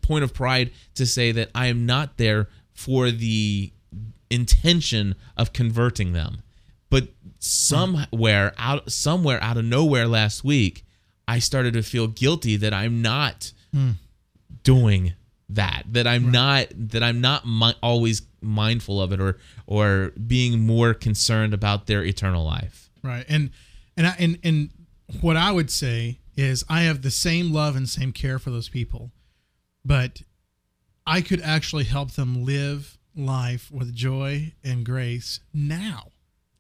point 0.00 0.24
of 0.24 0.34
pride 0.34 0.72
to 0.96 1.06
say 1.06 1.32
that 1.32 1.50
I 1.54 1.66
am 1.68 1.86
not 1.86 2.16
there 2.16 2.48
for 2.72 3.10
the 3.10 3.72
intention 4.30 5.14
of 5.36 5.52
converting 5.52 6.12
them. 6.12 6.42
But 6.90 7.08
somewhere 7.38 8.52
out 8.58 8.90
somewhere 8.90 9.42
out 9.42 9.56
of 9.56 9.64
nowhere 9.64 10.06
last 10.08 10.44
week, 10.44 10.84
I 11.28 11.38
started 11.38 11.74
to 11.74 11.82
feel 11.82 12.06
guilty 12.08 12.56
that 12.56 12.74
I'm 12.74 13.00
not 13.02 13.52
doing 14.64 15.14
that. 15.48 15.84
That 15.90 16.06
I'm 16.06 16.30
not 16.32 16.66
that 16.74 17.02
I'm 17.02 17.20
not 17.20 17.46
mi- 17.46 17.74
always 17.82 18.22
mindful 18.40 19.00
of 19.00 19.12
it 19.12 19.20
or 19.20 19.38
or 19.66 20.12
being 20.26 20.66
more 20.66 20.92
concerned 20.92 21.54
about 21.54 21.86
their 21.86 22.04
eternal 22.04 22.44
life. 22.44 22.90
Right. 23.03 23.24
And 23.28 23.50
and 23.96 24.07
I, 24.07 24.14
and 24.18 24.38
and 24.42 24.70
what 25.20 25.36
I 25.36 25.53
would 25.53 25.70
say 25.70 26.20
is 26.36 26.64
I 26.68 26.82
have 26.82 27.03
the 27.03 27.11
same 27.11 27.53
love 27.53 27.76
and 27.76 27.88
same 27.88 28.12
care 28.12 28.38
for 28.38 28.50
those 28.50 28.68
people, 28.68 29.11
but 29.84 30.22
I 31.07 31.20
could 31.20 31.40
actually 31.40 31.84
help 31.84 32.12
them 32.12 32.44
live 32.44 32.96
life 33.14 33.70
with 33.70 33.94
joy 33.94 34.55
and 34.64 34.84
grace 34.84 35.40
now. 35.53 36.07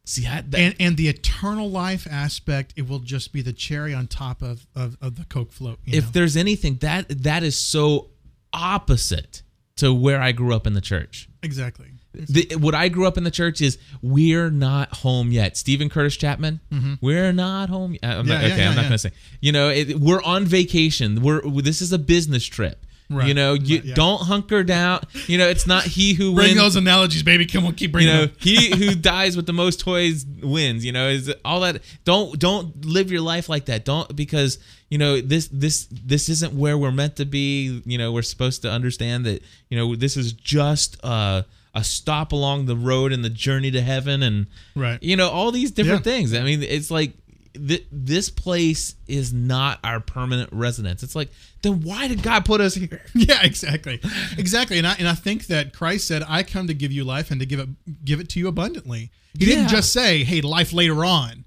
See, 0.04 0.26
I, 0.26 0.40
that, 0.42 0.58
And 0.58 0.74
and 0.80 0.96
the 0.96 1.08
eternal 1.08 1.70
life 1.70 2.06
aspect, 2.10 2.74
it 2.76 2.88
will 2.88 2.98
just 2.98 3.32
be 3.32 3.40
the 3.40 3.52
cherry 3.52 3.94
on 3.94 4.08
top 4.08 4.42
of 4.42 4.66
of, 4.74 4.96
of 5.00 5.14
the 5.16 5.24
Coke 5.24 5.52
float. 5.52 5.78
you 5.84 5.96
if 5.96 6.06
know? 6.06 6.10
there's 6.12 6.36
anything 6.36 6.76
that 6.78 7.08
that 7.22 7.42
is 7.44 7.56
so 7.56 8.10
opposite 8.52 9.42
to 9.76 9.94
where 9.94 10.20
I 10.20 10.32
grew 10.32 10.54
up 10.54 10.66
in 10.66 10.74
the 10.74 10.80
church. 10.80 11.28
exactly. 11.42 11.86
The, 12.14 12.56
what 12.56 12.74
I 12.74 12.88
grew 12.88 13.06
up 13.06 13.16
in 13.16 13.24
the 13.24 13.30
church 13.30 13.60
is 13.60 13.78
we're 14.02 14.50
not 14.50 14.96
home 14.96 15.32
yet. 15.32 15.56
Steven 15.56 15.88
Curtis 15.88 16.16
Chapman, 16.16 16.60
we're 17.00 17.32
not 17.32 17.68
home. 17.68 17.92
Yet. 17.92 18.04
I'm 18.04 18.26
not, 18.26 18.40
Mm-hmm. 18.40 18.42
Yeah, 18.42 18.46
yeah, 18.48 18.52
okay, 18.52 18.52
I'm 18.52 18.58
yeah, 18.58 18.74
not 18.74 18.76
yeah. 18.76 18.82
gonna 18.84 18.98
say. 18.98 19.12
You 19.40 19.52
know, 19.52 19.68
it, 19.70 19.98
we're 19.98 20.22
on 20.22 20.44
vacation. 20.44 21.22
We're 21.22 21.40
this 21.40 21.80
is 21.82 21.92
a 21.92 21.98
business 21.98 22.44
trip. 22.44 22.84
Right. 23.10 23.28
You 23.28 23.34
know, 23.34 23.52
you 23.52 23.82
yeah. 23.84 23.94
don't 23.94 24.22
hunker 24.22 24.62
down. 24.62 25.04
You 25.26 25.36
know, 25.36 25.46
it's 25.46 25.66
not 25.66 25.84
he 25.84 26.14
who 26.14 26.34
Bring 26.34 26.48
wins. 26.50 26.58
those 26.60 26.76
analogies, 26.76 27.22
baby. 27.22 27.44
Come 27.46 27.66
on, 27.66 27.74
keep 27.74 27.92
bringing. 27.92 28.10
you 28.10 28.20
know, 28.20 28.26
them. 28.26 28.36
he 28.38 28.70
who 28.70 28.94
dies 29.14 29.36
with 29.36 29.46
the 29.46 29.52
most 29.52 29.80
toys 29.80 30.24
wins. 30.42 30.84
You 30.84 30.92
know, 30.92 31.08
is 31.08 31.32
all 31.44 31.60
that. 31.60 31.82
Don't 32.04 32.38
don't 32.38 32.84
live 32.86 33.10
your 33.10 33.20
life 33.20 33.48
like 33.48 33.66
that. 33.66 33.84
Don't 33.84 34.14
because 34.16 34.58
you 34.88 34.96
know 34.98 35.20
this 35.20 35.48
this 35.52 35.88
this 35.90 36.28
isn't 36.28 36.54
where 36.54 36.78
we're 36.78 36.90
meant 36.92 37.16
to 37.16 37.26
be. 37.26 37.82
You 37.84 37.98
know, 37.98 38.12
we're 38.12 38.22
supposed 38.22 38.62
to 38.62 38.70
understand 38.70 39.26
that 39.26 39.42
you 39.68 39.76
know 39.76 39.94
this 39.94 40.16
is 40.16 40.32
just 40.32 40.96
uh, 41.04 41.42
a 41.74 41.82
stop 41.84 42.32
along 42.32 42.66
the 42.66 42.76
road 42.76 43.12
in 43.12 43.22
the 43.22 43.30
journey 43.30 43.70
to 43.70 43.80
heaven, 43.80 44.22
and 44.22 44.46
Right. 44.74 45.02
you 45.02 45.16
know 45.16 45.28
all 45.30 45.50
these 45.52 45.70
different 45.70 46.04
Yeah. 46.06 46.12
things. 46.12 46.34
I 46.34 46.42
mean, 46.42 46.62
it's 46.62 46.90
like. 46.90 47.14
Th- 47.54 47.84
this 47.92 48.30
place 48.30 48.94
is 49.06 49.30
not 49.34 49.78
our 49.84 50.00
permanent 50.00 50.48
residence. 50.54 51.02
It's 51.02 51.14
like, 51.14 51.30
then 51.60 51.82
why 51.82 52.08
did 52.08 52.22
God 52.22 52.46
put 52.46 52.62
us 52.62 52.74
here? 52.74 53.02
Yeah, 53.14 53.42
exactly, 53.42 54.00
exactly. 54.38 54.78
And 54.78 54.86
I 54.86 54.94
and 54.98 55.06
I 55.06 55.12
think 55.14 55.48
that 55.48 55.74
Christ 55.74 56.06
said, 56.08 56.22
"I 56.26 56.44
come 56.44 56.66
to 56.68 56.72
give 56.72 56.92
you 56.92 57.04
life 57.04 57.30
and 57.30 57.38
to 57.40 57.44
give 57.46 57.60
it 57.60 57.68
give 58.06 58.20
it 58.20 58.30
to 58.30 58.38
you 58.38 58.48
abundantly." 58.48 59.10
He 59.38 59.44
Yeah. 59.44 59.56
didn't 59.56 59.68
just 59.68 59.92
say, 59.92 60.24
"Hey, 60.24 60.40
life 60.40 60.72
later 60.72 61.04
on." 61.04 61.44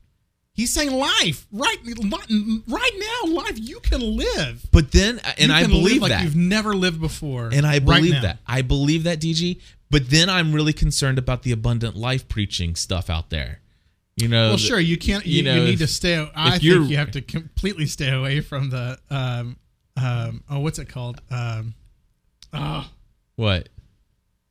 He's 0.54 0.72
saying 0.72 0.92
life 0.92 1.48
right 1.52 1.78
right 2.68 2.94
now, 3.26 3.34
life 3.34 3.58
you 3.60 3.80
can 3.80 4.00
live. 4.16 4.64
But 4.72 4.92
then, 4.92 5.20
uh, 5.26 5.32
and 5.40 5.50
You 5.50 5.56
I 5.58 5.66
believe 5.66 6.02
like 6.04 6.12
that. 6.12 6.24
you've 6.24 6.36
never 6.36 6.76
lived 6.76 7.02
before. 7.02 7.50
And 7.52 7.66
I 7.66 7.80
believe 7.80 8.14
now. 8.14 8.22
that. 8.22 8.40
I 8.46 8.62
believe 8.62 9.04
that, 9.04 9.20
DG. 9.20 9.60
But 9.90 10.10
then 10.10 10.30
I'm 10.30 10.54
really 10.54 10.74
concerned 10.74 11.18
about 11.18 11.44
the 11.44 11.52
abundant 11.52 11.96
life 11.96 12.28
preaching 12.28 12.76
stuff 12.76 13.10
out 13.10 13.30
there. 13.30 13.62
You 14.16 14.28
know, 14.28 14.50
Well, 14.50 14.58
sure, 14.58 14.80
you 14.80 14.98
can't. 14.98 15.26
You, 15.26 15.38
you 15.38 15.44
know, 15.44 15.56
you 15.56 15.62
need 15.62 15.74
if- 15.74 15.80
to 15.80 15.88
stay. 15.88 16.30
I 16.36 16.58
think 16.58 16.90
you 16.90 16.98
have 16.98 17.12
to 17.12 17.22
completely 17.22 17.86
stay 17.86 18.12
away 18.12 18.42
from 18.42 18.70
the. 18.70 18.98
Um, 19.10 19.58
um, 19.98 20.44
oh, 20.50 20.60
what's 20.60 20.80
it 20.80 20.90
called? 20.90 21.22
Um, 21.30 21.74
oh, 22.54 22.90
what? 23.36 23.70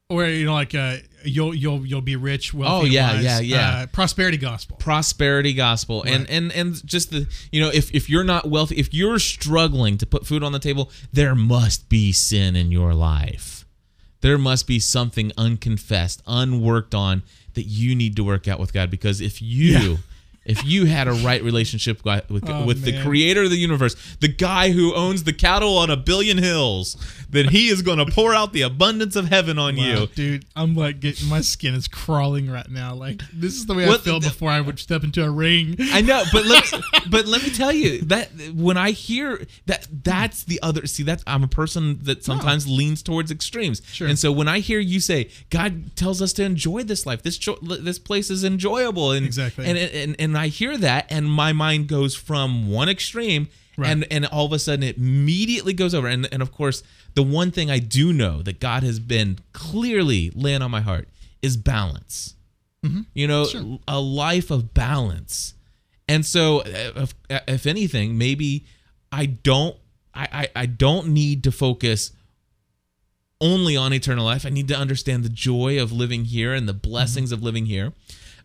where 0.09 0.31
you 0.31 0.47
know, 0.47 0.55
like 0.55 0.75
uh, 0.75 0.97
you'll 1.25 1.55
you'll 1.55 1.85
you'll 1.85 2.01
be 2.01 2.17
rich. 2.17 2.55
Oh, 2.55 2.85
yeah, 2.85 3.15
wise, 3.15 3.25
yeah, 3.25 3.41
yeah. 3.41 3.69
Uh, 3.69 3.87
prosperity 3.87 4.37
gospel. 4.37 4.77
Prosperity 4.77 5.55
gospel, 5.55 6.03
and 6.03 6.29
and 6.29 6.53
and 6.53 6.87
just 6.87 7.11
the 7.11 7.27
you 7.51 7.61
know, 7.61 7.71
if 7.73 7.95
if 7.95 8.09
you're 8.09 8.25
not 8.25 8.49
wealthy, 8.49 8.77
if 8.77 8.93
you're 8.93 9.19
struggling 9.19 9.99
to 9.99 10.07
put 10.07 10.27
food 10.27 10.43
on 10.43 10.53
the 10.53 10.59
table, 10.59 10.91
there 11.13 11.35
must 11.35 11.89
be 11.89 12.13
sin 12.13 12.57
in 12.57 12.71
your 12.71 12.95
life. 12.95 13.54
There 14.25 14.39
must 14.39 14.67
be 14.67 14.79
something 14.79 15.33
unconfessed, 15.37 16.23
unworked 16.27 16.95
on 16.95 17.25
that 17.53 17.65
you 17.65 17.95
need 17.95 18.17
to 18.17 18.25
work 18.25 18.49
out 18.49 18.59
with 18.59 18.73
God. 18.73 18.91
Because 18.91 19.21
if 19.21 19.43
you 19.43 19.79
Yeah. 19.79 19.97
If 20.45 20.65
you 20.65 20.85
had 20.87 21.09
a 21.09 21.13
right 21.13 21.43
relationship 21.43 22.05
with, 22.05 22.29
with, 22.31 22.49
Oh, 22.49 22.65
with 22.67 22.83
the 22.83 23.01
creator 23.03 23.45
of 23.45 23.51
the 23.51 23.57
universe, 23.57 23.95
the 24.21 24.29
guy 24.29 24.71
who 24.71 24.95
owns 24.95 25.25
the 25.25 25.33
cattle 25.33 25.79
on 25.79 25.91
a 25.91 25.97
billion 25.97 26.39
hills, 26.39 26.97
then 27.31 27.49
he 27.49 27.69
is 27.69 27.83
going 27.83 27.99
to 27.99 28.07
pour 28.07 28.35
out 28.35 28.53
the 28.53 28.63
abundance 28.63 29.17
of 29.17 29.29
heaven 29.29 29.59
on 29.59 29.77
Wow, 29.77 29.83
you. 29.83 30.07
dude. 30.09 30.45
I'm 30.55 30.75
like 30.75 31.01
getting 31.01 31.29
my 31.29 31.41
skin 31.41 31.75
is 31.75 31.89
crawling 31.89 32.51
right 32.51 32.69
now. 32.71 32.95
Like 32.95 33.23
this 33.33 33.55
is 33.55 33.67
the 33.67 33.75
way 33.75 33.89
I 33.89 33.97
feel 33.99 34.21
before 34.21 34.51
I 34.51 34.61
would 34.61 34.79
step 34.79 35.03
into 35.05 35.25
a 35.25 35.31
ring. 35.31 35.77
I 35.81 36.01
know, 36.03 36.23
but 36.33 36.45
let 36.45 36.71
me, 36.73 36.79
but 37.11 37.27
let 37.27 37.43
me 37.43 37.51
tell 37.51 37.73
you 37.73 38.01
that 38.03 38.29
when 38.55 38.77
I 38.77 38.91
hear 38.91 39.45
that, 39.67 39.87
that's 40.05 40.45
the 40.45 40.61
other. 40.63 40.87
See, 40.87 41.03
that's 41.03 41.25
I'm 41.27 41.43
a 41.43 41.49
person 41.49 41.99
that 42.03 42.23
sometimes 42.25 42.69
leans 42.69 43.03
towards 43.03 43.31
extremes, 43.31 43.83
Sure. 43.93 44.07
and 44.09 44.19
so 44.19 44.31
when 44.31 44.47
I 44.49 44.59
hear 44.61 44.79
you 44.79 45.01
say 45.01 45.31
God 45.51 45.97
tells 45.97 46.21
us 46.23 46.33
to 46.35 46.45
enjoy 46.45 46.83
this 46.83 47.07
life, 47.07 47.23
this 47.23 47.39
jo- 47.39 47.59
this 47.63 47.99
place 47.99 48.31
is 48.31 48.45
enjoyable, 48.45 49.11
and 49.13 49.25
Exactly. 49.27 49.67
and 49.67 49.77
and 49.79 50.17
and 50.19 50.34
I 50.39 50.49
hear 50.49 50.77
that, 50.79 51.07
and 51.11 51.27
my 51.31 51.53
mind 51.53 51.89
goes 51.89 52.15
from 52.15 52.71
one 52.71 52.89
extreme. 52.89 53.49
Right. 53.77 53.91
And 53.91 54.07
and 54.11 54.25
all 54.27 54.47
of 54.47 54.53
a 54.53 54.59
sudden 54.61 54.85
it 54.85 54.97
immediately 54.99 55.73
goes 55.73 55.95
over. 55.95 56.07
And 56.07 56.29
and 56.33 56.41
of 56.43 56.53
course, 56.53 56.83
the 57.15 57.25
one 57.25 57.51
thing 57.51 57.71
I 57.73 57.81
do 57.81 58.13
know 58.13 58.41
that 58.43 58.61
God 58.61 58.85
has 58.85 59.01
been 59.01 59.39
clearly 59.53 60.31
laying 60.35 60.63
on 60.63 60.71
my 60.71 60.81
heart 60.81 61.09
is 61.43 61.57
balance. 61.57 62.35
You 63.15 63.27
know, 63.27 63.45
Mm-hmm. 63.47 63.69
Sure. 63.71 63.79
a 63.89 63.99
life 63.99 64.51
of 64.51 64.75
balance. 64.75 65.55
And 66.07 66.25
so, 66.27 66.61
uh, 66.61 66.93
if, 66.97 67.15
if 67.49 67.67
anything, 67.67 68.19
maybe 68.19 68.67
I 69.11 69.25
don't, 69.27 69.75
I, 70.15 70.29
I, 70.31 70.49
I 70.63 70.67
don't 70.67 71.09
need 71.09 71.43
to 71.45 71.51
focus 71.51 72.13
only 73.41 73.77
on 73.77 73.93
eternal 73.93 74.25
life. 74.25 74.47
I 74.47 74.51
need 74.51 74.69
to 74.69 74.77
understand 74.77 75.25
the 75.25 75.29
joy 75.31 75.81
of 75.81 75.93
living 75.93 76.27
here 76.27 76.53
and 76.55 76.69
the 76.69 76.75
blessings 76.75 77.33
of 77.33 77.43
living 77.43 77.67
here. 77.67 77.93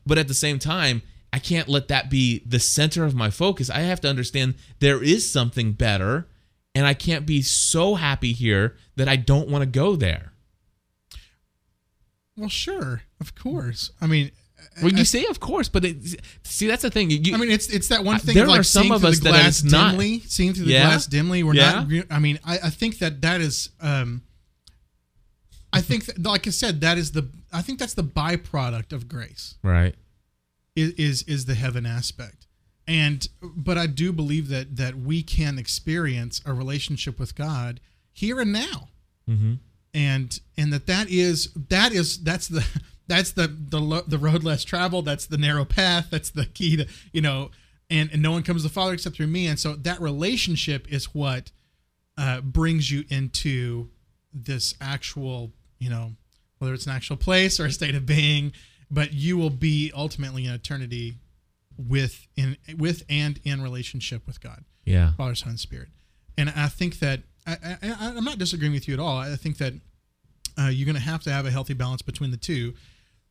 But 0.06 0.18
at 0.18 0.28
the 0.30 0.34
same 0.34 0.58
time, 0.58 1.02
I 1.32 1.40
can't 1.40 1.68
let 1.68 1.88
that 1.90 2.10
be 2.10 2.42
the 2.46 2.60
center 2.60 3.04
of 3.06 3.14
my 3.16 3.30
focus. 3.30 3.70
I 3.70 3.82
have 3.82 4.02
to 4.02 4.10
understand 4.10 4.56
there 4.80 5.02
is 5.04 5.32
something 5.32 5.74
better, 5.74 6.28
and 6.74 6.86
I 6.88 6.94
can't 6.94 7.26
be 7.26 7.42
so 7.42 7.96
happy 7.96 8.34
here 8.34 8.76
that 8.96 9.08
I 9.08 9.16
don't 9.16 9.48
want 9.50 9.62
to 9.62 9.66
go 9.68 9.96
there. 9.96 10.34
Well, 12.36 12.50
sure, 12.50 13.04
of 13.20 13.36
course. 13.36 13.92
I 14.02 14.08
mean, 14.08 14.32
Well, 14.82 14.92
you 14.94 15.04
say, 15.06 15.26
of 15.26 15.40
course, 15.40 15.68
but 15.70 15.84
it, 15.86 16.22
see, 16.44 16.68
that's 16.68 16.82
the 16.84 16.90
thing. 16.90 17.10
You, 17.12 17.34
I 17.34 17.38
mean, 17.38 17.52
it's 17.52 17.68
it's 17.70 17.90
that 17.90 18.04
one 18.04 18.20
thing. 18.20 18.34
there 18.36 18.46
of 18.46 18.50
like 18.50 18.62
are 18.62 18.64
some 18.64 18.84
seeing 18.84 18.94
of 18.94 19.02
through 19.02 19.10
us 19.10 19.18
the 19.20 19.24
that 19.26 19.30
glass 19.32 19.64
not- 19.64 19.92
dimly, 19.92 20.20
seeing 20.22 20.54
through 20.54 20.66
the 20.66 20.72
Yeah. 20.72 20.86
glass 20.88 21.06
dimly. 21.06 21.44
We're 21.44 21.54
Yeah. 21.56 21.86
not. 21.88 22.06
I 22.10 22.20
mean, 22.20 22.40
I, 22.46 22.60
I 22.64 22.70
think 22.70 23.00
that 23.00 23.22
that 23.22 23.42
is. 23.42 23.70
Um, 23.82 24.24
I 25.72 25.82
think, 25.82 26.06
that, 26.06 26.24
like 26.24 26.48
I 26.48 26.50
said, 26.50 26.82
that 26.82 26.98
is 26.98 27.12
the. 27.12 27.30
I 27.54 27.62
think 27.62 27.78
that's 27.78 27.94
the 27.94 28.04
byproduct 28.04 28.92
of 28.94 29.08
grace. 29.08 29.56
right. 29.64 29.96
Is 30.80 30.92
is, 30.94 31.24
is 31.24 31.46
the 31.46 31.56
heaven 31.56 31.86
aspect, 31.86 32.48
and 32.88 33.28
but 33.42 33.78
I 33.78 33.88
do 33.88 34.12
believe 34.12 34.50
that 34.50 34.76
that 34.78 34.96
we 34.96 35.24
can 35.24 35.60
experience 35.60 36.42
a 36.46 36.54
relationship 36.54 37.20
with 37.20 37.36
God 37.36 37.80
here 38.12 38.40
and 38.40 38.54
now. 38.54 38.90
Mm-hmm. 39.30 39.54
and 39.94 40.40
and 40.58 40.74
that 40.74 40.88
that 40.88 41.08
is 41.10 41.54
that 41.70 41.92
is 41.92 42.24
that's 42.24 42.48
the 42.48 42.66
that's 43.08 43.32
the 43.32 43.48
the 43.48 43.80
lo- 43.80 44.04
the 44.08 44.18
road 44.18 44.44
less 44.44 44.64
traveled. 44.64 45.06
That's 45.06 45.28
the 45.28 45.38
narrow 45.38 45.66
path. 45.66 46.08
That's 46.10 46.30
the 46.32 46.46
key 46.46 46.78
to 46.78 46.88
you 47.12 47.22
know 47.22 47.52
and 47.90 48.10
and 48.12 48.22
no 48.22 48.32
one 48.32 48.44
comes 48.44 48.62
to 48.62 48.68
the 48.68 48.74
father 48.74 48.94
except 48.94 49.16
through 49.16 49.28
me. 49.28 49.48
And 49.48 49.60
so 49.60 49.74
that 49.74 50.00
relationship 50.02 50.92
is 50.92 51.14
what 51.14 51.52
uh, 52.18 52.42
brings 52.42 52.92
you 52.92 53.04
into 53.10 53.90
this 54.34 54.76
actual 54.80 55.52
you 55.80 55.90
know 55.90 56.12
whether 56.60 56.74
it's 56.74 56.86
an 56.86 56.92
actual 56.92 57.18
place 57.18 57.60
or 57.60 57.66
a 57.66 57.72
state 57.72 57.96
of 57.96 58.06
being 58.06 58.52
but 58.92 59.14
you 59.14 59.38
will 59.38 59.50
be 59.50 59.92
ultimately 59.96 60.46
in 60.46 60.52
eternity 60.54 61.16
with 61.78 62.28
in 62.36 62.58
with 62.78 63.04
and 63.10 63.40
in 63.44 63.62
relationship 63.62 64.26
with 64.28 64.42
god 64.42 64.64
Yeah. 64.86 65.14
Father, 65.14 65.36
Son, 65.36 65.58
Spirit. 65.58 65.90
And 66.38 66.50
I 66.56 66.68
think 66.68 67.00
that 67.00 67.22
I, 67.48 67.58
I, 67.82 68.14
I'm 68.18 68.24
not 68.24 68.38
disagreeing 68.38 68.74
with 68.74 68.88
you 68.88 68.94
at 68.94 69.00
all. 69.00 69.18
I 69.18 69.36
think 69.36 69.58
that 69.58 69.74
uh, 70.58 70.68
you're 70.68 70.86
going 70.86 70.96
to 70.96 71.02
have 71.02 71.22
to 71.24 71.32
have 71.32 71.46
a 71.46 71.52
healthy 71.52 71.74
balance 71.74 72.02
between 72.02 72.32
the 72.32 72.38
two. 72.38 72.74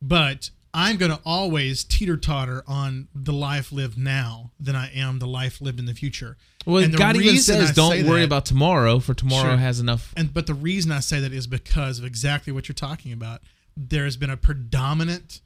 But 0.00 0.50
I'm 0.74 0.96
going 0.96 1.10
to 1.10 1.20
always 1.24 1.84
teeter 1.84 2.16
totter 2.16 2.62
on 2.66 3.08
the 3.14 3.32
life 3.32 3.72
lived 3.72 3.98
now 3.98 4.52
than 4.60 4.76
I 4.76 4.90
am 4.94 5.18
the 5.18 5.26
life 5.26 5.60
lived 5.60 5.78
in 5.78 5.86
the 5.86 5.94
future. 5.94 6.36
Well, 6.66 6.82
And 6.84 6.96
God 6.96 7.16
even 7.16 7.38
says, 7.38 7.70
I 7.70 7.72
"Don't 7.72 7.92
say 7.92 8.02
worry 8.04 8.20
that- 8.20 8.26
about 8.26 8.44
tomorrow, 8.46 8.98
for 8.98 9.14
tomorrow 9.14 9.50
Sure. 9.50 9.56
has 9.58 9.80
enough." 9.80 10.12
And 10.16 10.32
but 10.32 10.46
the 10.46 10.54
reason 10.54 10.92
I 10.92 11.00
say 11.00 11.20
that 11.20 11.32
is 11.32 11.46
because 11.46 11.98
of 11.98 12.04
exactly 12.04 12.52
what 12.52 12.68
you're 12.68 12.74
talking 12.74 13.12
about. 13.12 13.42
There 13.76 14.04
has 14.04 14.16
been 14.16 14.30
a 14.30 14.36
predominant 14.36 15.40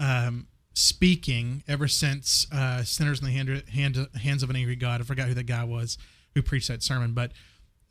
um, 0.00 0.46
speaking 0.74 1.62
ever 1.68 1.88
since 1.88 2.46
uh, 2.52 2.82
"Sinners 2.84 3.20
in 3.20 3.26
the 3.26 3.32
hand, 3.32 3.62
hand, 3.72 4.08
Hands 4.20 4.42
of 4.42 4.50
an 4.50 4.56
Angry 4.56 4.76
God." 4.76 5.00
I 5.00 5.04
forgot 5.04 5.28
who 5.28 5.34
that 5.34 5.44
guy 5.46 5.64
was 5.64 5.98
who 6.34 6.42
preached 6.42 6.68
that 6.68 6.82
sermon, 6.82 7.12
but 7.12 7.32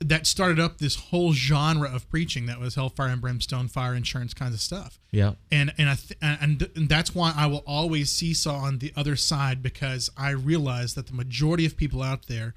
that 0.00 0.26
started 0.28 0.60
up 0.60 0.78
this 0.78 0.94
whole 0.94 1.32
genre 1.32 1.92
of 1.92 2.08
preaching 2.08 2.46
that 2.46 2.60
was 2.60 2.76
hellfire 2.76 3.08
and 3.08 3.20
brimstone, 3.20 3.66
fire 3.66 3.94
insurance 3.96 4.32
kinds 4.32 4.54
of 4.54 4.60
stuff 4.60 5.00
Yeah. 5.10 5.32
and 5.50 5.72
and 5.76 5.88
I 5.90 5.94
th- 5.96 6.16
and, 6.22 6.70
and 6.76 6.88
that's 6.88 7.16
why 7.16 7.32
I 7.36 7.46
will 7.46 7.64
always 7.66 8.08
seesaw 8.12 8.58
on 8.58 8.78
the 8.78 8.92
other 8.96 9.16
side 9.16 9.60
because 9.60 10.08
I 10.16 10.30
realize 10.30 10.94
that 10.94 11.08
the 11.08 11.14
majority 11.14 11.66
of 11.66 11.76
people 11.76 12.00
out 12.00 12.28
there, 12.28 12.54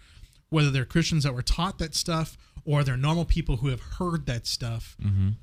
whether 0.51 0.69
they're 0.69 0.85
Christians 0.85 1.23
that 1.23 1.33
were 1.33 1.41
taught 1.41 1.79
that 1.79 1.95
stuff 1.95 2.37
or 2.63 2.83
they're 2.83 2.95
normal 2.95 3.25
people 3.25 3.57
who 3.57 3.69
have 3.69 3.81
heard 3.97 4.27
that 4.27 4.45
stuff, 4.45 4.95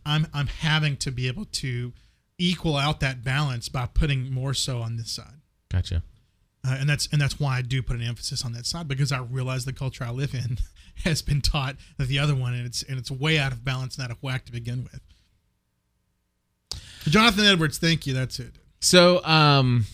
I'm 0.06 0.28
I'm 0.32 0.46
having 0.46 0.96
to 0.98 1.10
be 1.10 1.26
able 1.26 1.46
to 1.46 1.92
equal 2.38 2.76
out 2.76 3.00
that 3.00 3.24
balance 3.24 3.68
by 3.68 3.86
putting 3.86 4.32
more 4.32 4.54
so 4.54 4.78
on 4.78 4.96
this 4.96 5.10
side. 5.10 5.40
Gotcha. 5.70 6.02
Uh, 6.66 6.76
and 6.80 6.88
that's 6.88 7.08
and 7.12 7.20
that's 7.20 7.38
why 7.38 7.58
I 7.58 7.62
do 7.62 7.82
put 7.82 7.96
an 7.96 8.02
emphasis 8.02 8.44
on 8.44 8.52
that 8.52 8.66
side 8.66 8.88
because 8.88 9.12
I 9.12 9.18
realize 9.18 9.64
the 9.64 9.72
culture 9.72 10.04
I 10.04 10.10
live 10.10 10.34
in 10.34 10.58
has 11.04 11.22
been 11.22 11.40
taught 11.40 11.76
that 11.98 12.08
the 12.08 12.18
other 12.18 12.34
one 12.34 12.54
and 12.54 12.66
it's 12.66 12.82
and 12.82 12.98
it's 12.98 13.10
way 13.10 13.38
out 13.38 13.52
of 13.52 13.64
balance 13.64 13.96
and 13.96 14.04
out 14.04 14.10
of 14.10 14.22
whack 14.22 14.44
to 14.46 14.52
begin 14.52 14.84
with. 14.84 15.00
Jonathan 17.04 17.44
Edwards, 17.44 17.78
thank 17.78 18.06
you. 18.06 18.14
That's 18.14 18.38
it. 18.38 18.52
So, 18.80 19.24
um, 19.24 19.86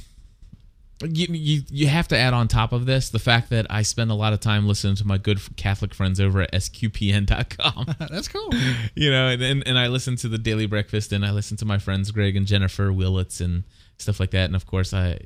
you, 1.03 1.26
you 1.30 1.62
you 1.70 1.86
have 1.88 2.09
to 2.09 2.16
add 2.16 2.34
on 2.34 2.49
top 2.49 2.72
of 2.72 2.86
this 2.86 3.09
the 3.09 3.18
fact 3.18 3.51
that 3.51 3.66
I 3.68 3.82
spend 3.82 4.11
a 4.11 4.14
lot 4.14 4.32
of 4.32 4.40
time 4.40 4.66
listening 4.66 4.95
to 4.97 5.07
my 5.07 5.18
good 5.18 5.40
Catholic 5.57 5.92
friends 5.95 6.20
over 6.20 6.42
at 6.42 6.53
sqpn.com. 6.53 7.86
That's 8.11 8.28
cool. 8.28 8.51
you 8.95 9.11
know, 9.11 9.28
and, 9.28 9.42
and 9.42 9.66
and 9.66 9.78
I 9.78 9.88
listen 9.88 10.16
to 10.16 10.28
the 10.28 10.38
Daily 10.38 10.66
Breakfast, 10.66 11.12
and 11.12 11.24
I 11.24 11.32
listen 11.32 11.57
to 11.59 11.64
my 11.64 11.78
friends 11.78 12.11
Greg 12.11 12.36
and 12.36 12.47
Jennifer 12.47 12.92
Willits 12.92 13.40
and 13.40 13.64
stuff 13.99 14.20
like 14.20 14.30
that, 14.30 14.45
and 14.45 14.57
of 14.57 14.66
course 14.66 14.95
I 14.95 15.18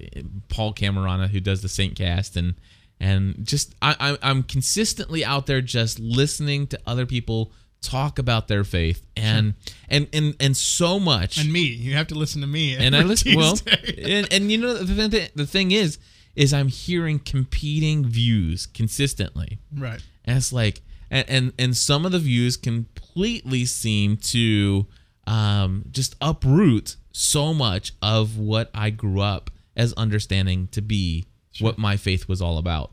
Paul 0.48 0.72
Camarata 0.72 1.28
who 1.28 1.40
does 1.40 1.62
the 1.62 1.68
Saint 1.68 1.96
Cast, 1.96 2.36
and 2.36 2.54
and 2.98 3.36
just 3.44 3.74
I, 3.82 3.94
I 4.00 4.30
I'm 4.30 4.42
consistently 4.44 5.24
out 5.24 5.46
there 5.46 5.60
just 5.60 5.98
listening 5.98 6.66
to 6.68 6.80
other 6.86 7.04
people 7.04 7.52
talk 7.80 8.18
about 8.18 8.48
their 8.48 8.64
faith 8.64 9.04
and 9.16 9.54
and 9.88 10.08
and 10.12 10.34
and 10.40 10.56
so 10.56 10.98
much 10.98 11.38
And 11.38 11.52
me, 11.52 11.60
you 11.62 11.94
have 11.94 12.08
to 12.08 12.14
listen 12.16 12.40
to 12.40 12.46
me. 12.46 12.76
and 12.76 12.96
I 12.96 13.02
listen 13.02 13.36
well 13.36 13.56
and, 14.04 14.26
and 14.32 14.50
you 14.50 14.58
know 14.58 14.74
the, 14.74 15.08
th- 15.08 15.32
the 15.34 15.46
thing 15.46 15.70
is 15.70 15.98
is 16.34 16.52
I'm 16.52 16.68
hearing 16.68 17.18
competing 17.18 18.04
views 18.06 18.66
consistently 18.66 19.58
right. 19.74 20.02
and 20.24 20.36
it's 20.36 20.52
like 20.52 20.80
and 21.10 21.24
and, 21.28 21.52
and 21.58 21.76
some 21.76 22.04
of 22.04 22.12
the 22.12 22.18
views 22.18 22.56
completely 22.56 23.64
seem 23.64 24.16
to 24.18 24.86
um, 25.26 25.84
just 25.90 26.16
uproot 26.20 26.96
so 27.12 27.52
much 27.54 27.92
of 28.02 28.36
what 28.38 28.70
I 28.74 28.90
grew 28.90 29.20
up 29.20 29.50
as 29.76 29.92
understanding 29.94 30.68
to 30.72 30.80
be 30.82 31.26
what 31.60 31.78
my 31.78 31.96
faith 31.96 32.28
was 32.28 32.40
all 32.42 32.58
about. 32.58 32.92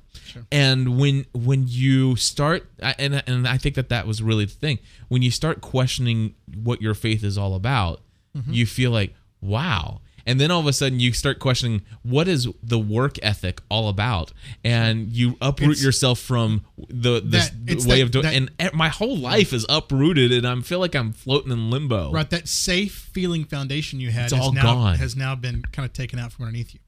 And 0.52 0.98
when 0.98 1.26
when 1.34 1.66
you 1.68 2.16
start 2.16 2.70
and 2.80 3.24
and 3.28 3.48
I 3.48 3.58
think 3.58 3.76
that 3.76 3.90
that 3.90 4.08
was 4.08 4.22
really 4.22 4.46
the 4.46 4.52
thing. 4.54 4.80
When 5.08 5.22
you 5.22 5.32
start 5.32 5.62
questioning 5.62 6.36
what 6.54 6.82
your 6.82 6.94
faith 6.94 7.24
is 7.24 7.38
all 7.38 7.56
about, 7.56 8.02
mm-hmm. 8.36 8.52
you 8.54 8.66
feel 8.66 8.92
like, 8.92 9.14
"Wow." 9.42 10.02
And 10.28 10.40
then 10.40 10.50
all 10.50 10.60
of 10.60 10.66
a 10.66 10.74
sudden 10.74 11.00
you 11.00 11.14
start 11.14 11.38
questioning 11.38 11.84
what 12.02 12.28
is 12.28 12.48
the 12.64 12.80
work 12.80 13.18
ethic 13.22 13.62
all 13.70 13.90
about? 13.90 14.32
And 14.64 15.12
you 15.12 15.38
uproot 15.40 15.74
It's- 15.74 15.84
yourself 15.84 16.18
from 16.18 16.66
the 16.90 17.22
this 17.24 17.50
That- 17.50 17.56
it's 17.68 17.86
way 17.86 17.98
that- 17.98 18.06
of 18.06 18.12
doing 18.12 18.24
that- 18.24 18.52
and 18.58 18.74
my 18.74 18.90
whole 18.90 19.16
life 19.16 19.54
is 19.54 19.68
uprooted 19.70 20.32
and 20.34 20.48
I 20.48 20.60
feel 20.62 20.80
like 20.80 20.96
I'm 20.96 21.14
floating 21.14 21.52
in 21.52 21.70
limbo. 21.70 22.12
Right. 22.12 22.28
That 22.28 22.48
safe 22.48 23.08
feeling 23.14 23.46
foundation 23.46 24.00
you 24.00 24.10
had 24.10 24.24
It's 24.26 24.34
has 24.34 24.42
all 24.42 24.52
now, 24.52 24.64
gone. 24.64 24.98
has 24.98 25.16
now 25.16 25.36
been 25.36 25.62
kind 25.72 25.86
of 25.86 25.94
taken 25.94 26.18
out 26.18 26.32
from 26.34 26.46
underneath 26.46 26.74
you. 26.74 26.80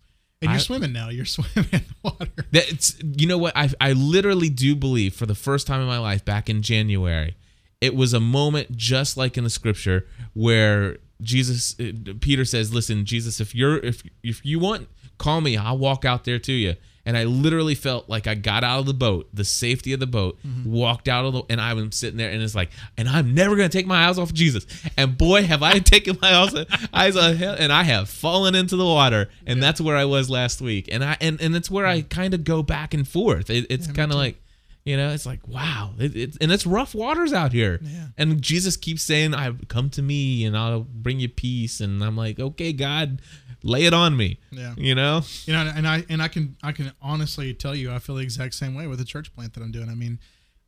And 0.42 0.52
you're 0.52 0.60
swimming 0.60 0.94
now. 0.94 1.10
You're 1.10 1.26
swimming 1.38 1.70
in 1.72 1.80
the 1.82 1.96
water. 2.04 2.32
That 2.52 2.72
it's 2.72 2.98
you 3.02 3.28
know 3.28 3.38
what 3.38 3.56
I 3.56 3.70
I 3.82 3.94
literally 3.94 4.50
do 4.50 4.76
believe 4.76 5.16
for 5.16 5.26
the 5.26 5.36
first 5.36 5.68
time 5.68 5.82
in 5.82 5.88
my 5.88 5.98
life 5.98 6.24
back 6.24 6.50
in 6.50 6.62
January, 6.62 7.36
it 7.82 7.96
was 7.96 8.14
a 8.14 8.20
moment 8.20 8.76
just 8.76 9.18
like 9.18 9.38
in 9.38 9.44
the 9.44 9.50
scripture 9.50 10.06
where 10.34 10.98
Jesus 11.22 11.76
uh, 11.80 12.14
Peter 12.22 12.46
says, 12.46 12.74
"Listen, 12.74 13.06
Jesus, 13.06 13.40
if 13.40 13.56
you're 13.56 13.78
if 13.78 14.04
if 14.24 14.46
you 14.46 14.60
want, 14.60 14.88
call 15.18 15.42
me. 15.42 15.58
I'll 15.58 15.78
walk 15.78 16.06
out 16.06 16.24
there 16.26 16.40
to 16.40 16.54
you." 16.54 16.76
And 17.08 17.16
I 17.16 17.24
literally 17.24 17.74
felt 17.74 18.10
like 18.10 18.28
I 18.28 18.36
got 18.36 18.66
out 18.66 18.82
of 18.82 18.86
the 18.86 18.94
boat, 18.94 19.30
the 19.34 19.46
safety 19.46 19.94
of 19.94 20.02
the 20.02 20.06
boat, 20.06 20.38
mm-hmm. 20.46 20.70
walked 20.70 21.08
out 21.08 21.24
of 21.24 21.32
the, 21.32 21.44
and 21.50 21.62
I 21.62 21.74
was 21.74 21.96
sitting 21.96 22.18
there, 22.18 22.30
and 22.30 22.44
it's 22.44 22.54
like, 22.54 22.70
and 22.98 23.08
I'm 23.08 23.34
never 23.34 23.56
gonna 23.56 23.70
take 23.70 23.88
my 23.88 24.10
eyes 24.10 24.20
off 24.20 24.32
of 24.32 24.36
Jesus. 24.36 24.66
And 24.98 25.18
boy, 25.18 25.44
have 25.44 25.64
I 25.64 25.80
taken 25.94 26.18
my 26.22 26.36
eyes 26.36 26.54
eyes 26.94 27.16
off 27.16 27.36
him, 27.36 27.56
and 27.58 27.72
I 27.72 27.84
have 27.84 28.10
fallen 28.10 28.56
into 28.56 28.76
the 28.76 28.84
water, 28.84 29.30
and 29.46 29.64
that's 29.64 29.80
where 29.80 29.96
I 29.96 30.04
was 30.04 30.30
last 30.30 30.60
week. 30.60 30.90
And 30.92 31.02
I 31.02 31.16
and 31.22 31.40
and 31.40 31.56
it's 31.56 31.72
where 31.72 31.86
I 31.86 32.00
mm-hmm. 32.00 32.10
kind 32.10 32.34
of 32.34 32.44
go 32.44 32.62
back 32.62 32.94
and 32.94 33.08
forth. 33.08 33.50
It, 33.50 33.68
it's 33.70 33.88
kind 33.88 34.12
of 34.12 34.18
like, 34.18 34.42
you 34.84 34.98
know, 34.98 35.12
it's 35.12 35.26
like 35.26 35.48
wow, 35.48 35.94
it, 35.98 36.14
it, 36.14 36.38
and 36.42 36.52
it's 36.52 36.66
rough 36.66 36.94
waters 36.94 37.32
out 37.32 37.54
here. 37.54 37.80
Yeah. 37.82 38.08
And 38.18 38.42
Jesus 38.42 38.76
keeps 38.76 39.02
saying, 39.04 39.34
"I 39.34 39.54
come 39.70 39.90
to 39.92 40.02
me, 40.02 40.44
and 40.44 40.58
I'll 40.58 40.82
bring 40.82 41.22
you 41.22 41.30
peace." 41.30 41.80
And 41.80 42.04
I'm 42.04 42.18
like, 42.18 42.38
okay, 42.38 42.74
God, 42.74 43.22
lay 43.68 43.86
it 43.86 43.94
on 43.94 44.16
me. 44.16 44.40
Yeah. 44.52 44.74
You 44.78 44.96
know. 44.96 45.22
You 45.46 45.54
know, 45.54 45.72
and 45.76 45.88
I 45.88 46.04
and 46.10 46.22
I 46.22 46.28
can 46.28 46.56
I 46.64 46.72
can 46.72 46.92
honestly 47.02 47.54
tell 47.54 47.76
you, 47.76 47.92
I 47.92 48.00
feel 48.00 48.16
the 48.16 48.24
exact 48.24 48.56
same 48.56 48.74
way 48.74 48.88
with 48.88 49.00
the 49.00 49.06
church 49.06 49.34
plant 49.34 49.54
that 49.54 49.62
I'm 49.62 49.72
doing. 49.72 49.90
I 49.90 49.96
mean, 49.96 50.20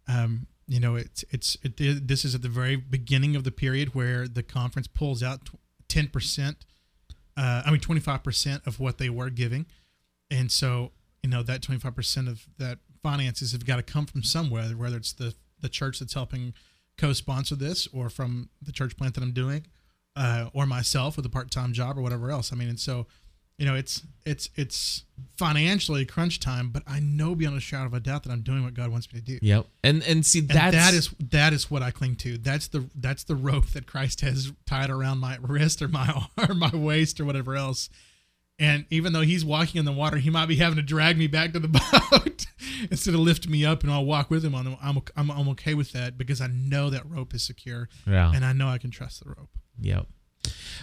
um, 0.07 0.47
you 0.67 0.79
know, 0.79 0.95
it's 0.95 1.23
it's 1.31 1.57
it, 1.63 2.07
this 2.07 2.25
is 2.25 2.35
at 2.35 2.41
the 2.41 2.49
very 2.49 2.75
beginning 2.75 3.35
of 3.35 3.43
the 3.43 3.51
period 3.51 3.95
where 3.95 4.27
the 4.27 4.43
conference 4.43 4.87
pulls 4.87 5.23
out 5.23 5.49
ten 5.87 6.07
percent, 6.07 6.65
uh, 7.37 7.63
I 7.65 7.71
mean 7.71 7.79
twenty 7.79 8.01
five 8.01 8.23
percent 8.23 8.67
of 8.67 8.79
what 8.79 8.97
they 8.97 9.09
were 9.09 9.29
giving, 9.29 9.65
and 10.29 10.51
so 10.51 10.91
you 11.23 11.29
know 11.29 11.41
that 11.43 11.61
twenty 11.61 11.79
five 11.79 11.95
percent 11.95 12.27
of 12.27 12.47
that 12.57 12.79
finances 13.01 13.53
have 13.53 13.65
got 13.65 13.77
to 13.77 13.83
come 13.83 14.05
from 14.05 14.23
somewhere, 14.23 14.65
whether 14.69 14.97
it's 14.97 15.13
the 15.13 15.33
the 15.61 15.69
church 15.69 15.99
that's 15.99 16.13
helping 16.13 16.53
co-sponsor 16.97 17.55
this, 17.55 17.87
or 17.93 18.09
from 18.09 18.49
the 18.61 18.71
church 18.71 18.97
plant 18.97 19.15
that 19.15 19.23
I'm 19.23 19.31
doing, 19.31 19.65
uh, 20.19 20.49
or 20.53 20.65
myself 20.67 21.15
with 21.15 21.25
a 21.25 21.29
part 21.29 21.49
time 21.49 21.73
job 21.73 21.97
or 21.97 22.01
whatever 22.01 22.29
else. 22.29 22.51
I 22.53 22.55
mean, 22.55 22.69
and 22.69 22.79
so 22.79 23.07
you 23.57 23.65
know 23.65 23.75
it's 23.75 24.03
it's 24.25 24.49
it's 24.55 25.03
financially 25.37 26.05
crunch 26.05 26.39
time 26.39 26.69
but 26.69 26.81
i 26.87 26.97
know 27.01 27.35
beyond 27.35 27.57
a 27.57 27.59
shadow 27.59 27.87
of 27.87 27.93
a 27.93 27.99
doubt 27.99 28.23
that 28.23 28.31
i'm 28.31 28.39
doing 28.41 28.63
what 28.63 28.73
god 28.73 28.89
wants 28.89 29.11
me 29.11 29.19
to 29.19 29.25
do 29.25 29.37
Yep. 29.41 29.65
And 29.83 30.01
and 30.03 30.25
see 30.25 30.39
and 30.39 30.47
that's 30.47 30.75
that 30.77 30.93
is 30.93 31.09
that 31.31 31.51
is 31.51 31.69
what 31.69 31.81
i 31.83 31.91
cling 31.91 32.15
to 32.23 32.37
that's 32.37 32.69
the 32.69 32.89
that's 32.95 33.25
the 33.25 33.35
rope 33.35 33.67
that 33.71 33.85
christ 33.85 34.21
has 34.21 34.53
tied 34.65 34.89
around 34.89 35.17
my 35.19 35.37
wrist 35.41 35.81
or 35.81 35.89
my 35.89 36.07
arm 36.37 36.59
my 36.59 36.71
waist 36.73 37.19
or 37.19 37.25
whatever 37.25 37.57
else 37.57 37.89
and 38.59 38.85
even 38.89 39.11
though 39.11 39.21
he's 39.21 39.43
walking 39.43 39.79
in 39.79 39.83
the 39.83 39.91
water 39.91 40.15
he 40.19 40.29
might 40.29 40.45
be 40.45 40.55
having 40.55 40.77
to 40.77 40.81
drag 40.81 41.17
me 41.17 41.27
back 41.27 41.51
to 41.51 41.59
the 41.59 41.67
boat 42.11 42.45
instead 42.89 43.13
of 43.13 43.19
lift 43.19 43.49
me 43.49 43.65
up 43.65 43.83
and 43.83 43.91
i'll 43.91 44.05
walk 44.05 44.29
with 44.29 44.43
him 44.45 44.55
on 44.55 44.63
the, 44.63 44.77
I'm, 44.81 45.01
I'm, 45.17 45.29
I'm 45.29 45.49
okay 45.49 45.73
with 45.73 45.91
that 45.91 46.17
because 46.17 46.39
i 46.39 46.47
know 46.47 46.89
that 46.91 47.05
rope 47.09 47.33
is 47.33 47.43
secure 47.43 47.89
Yeah. 48.07 48.31
and 48.33 48.45
i 48.45 48.53
know 48.53 48.69
i 48.69 48.77
can 48.77 48.89
trust 48.89 49.21
the 49.21 49.29
rope 49.31 49.49
Yep. 49.81 50.05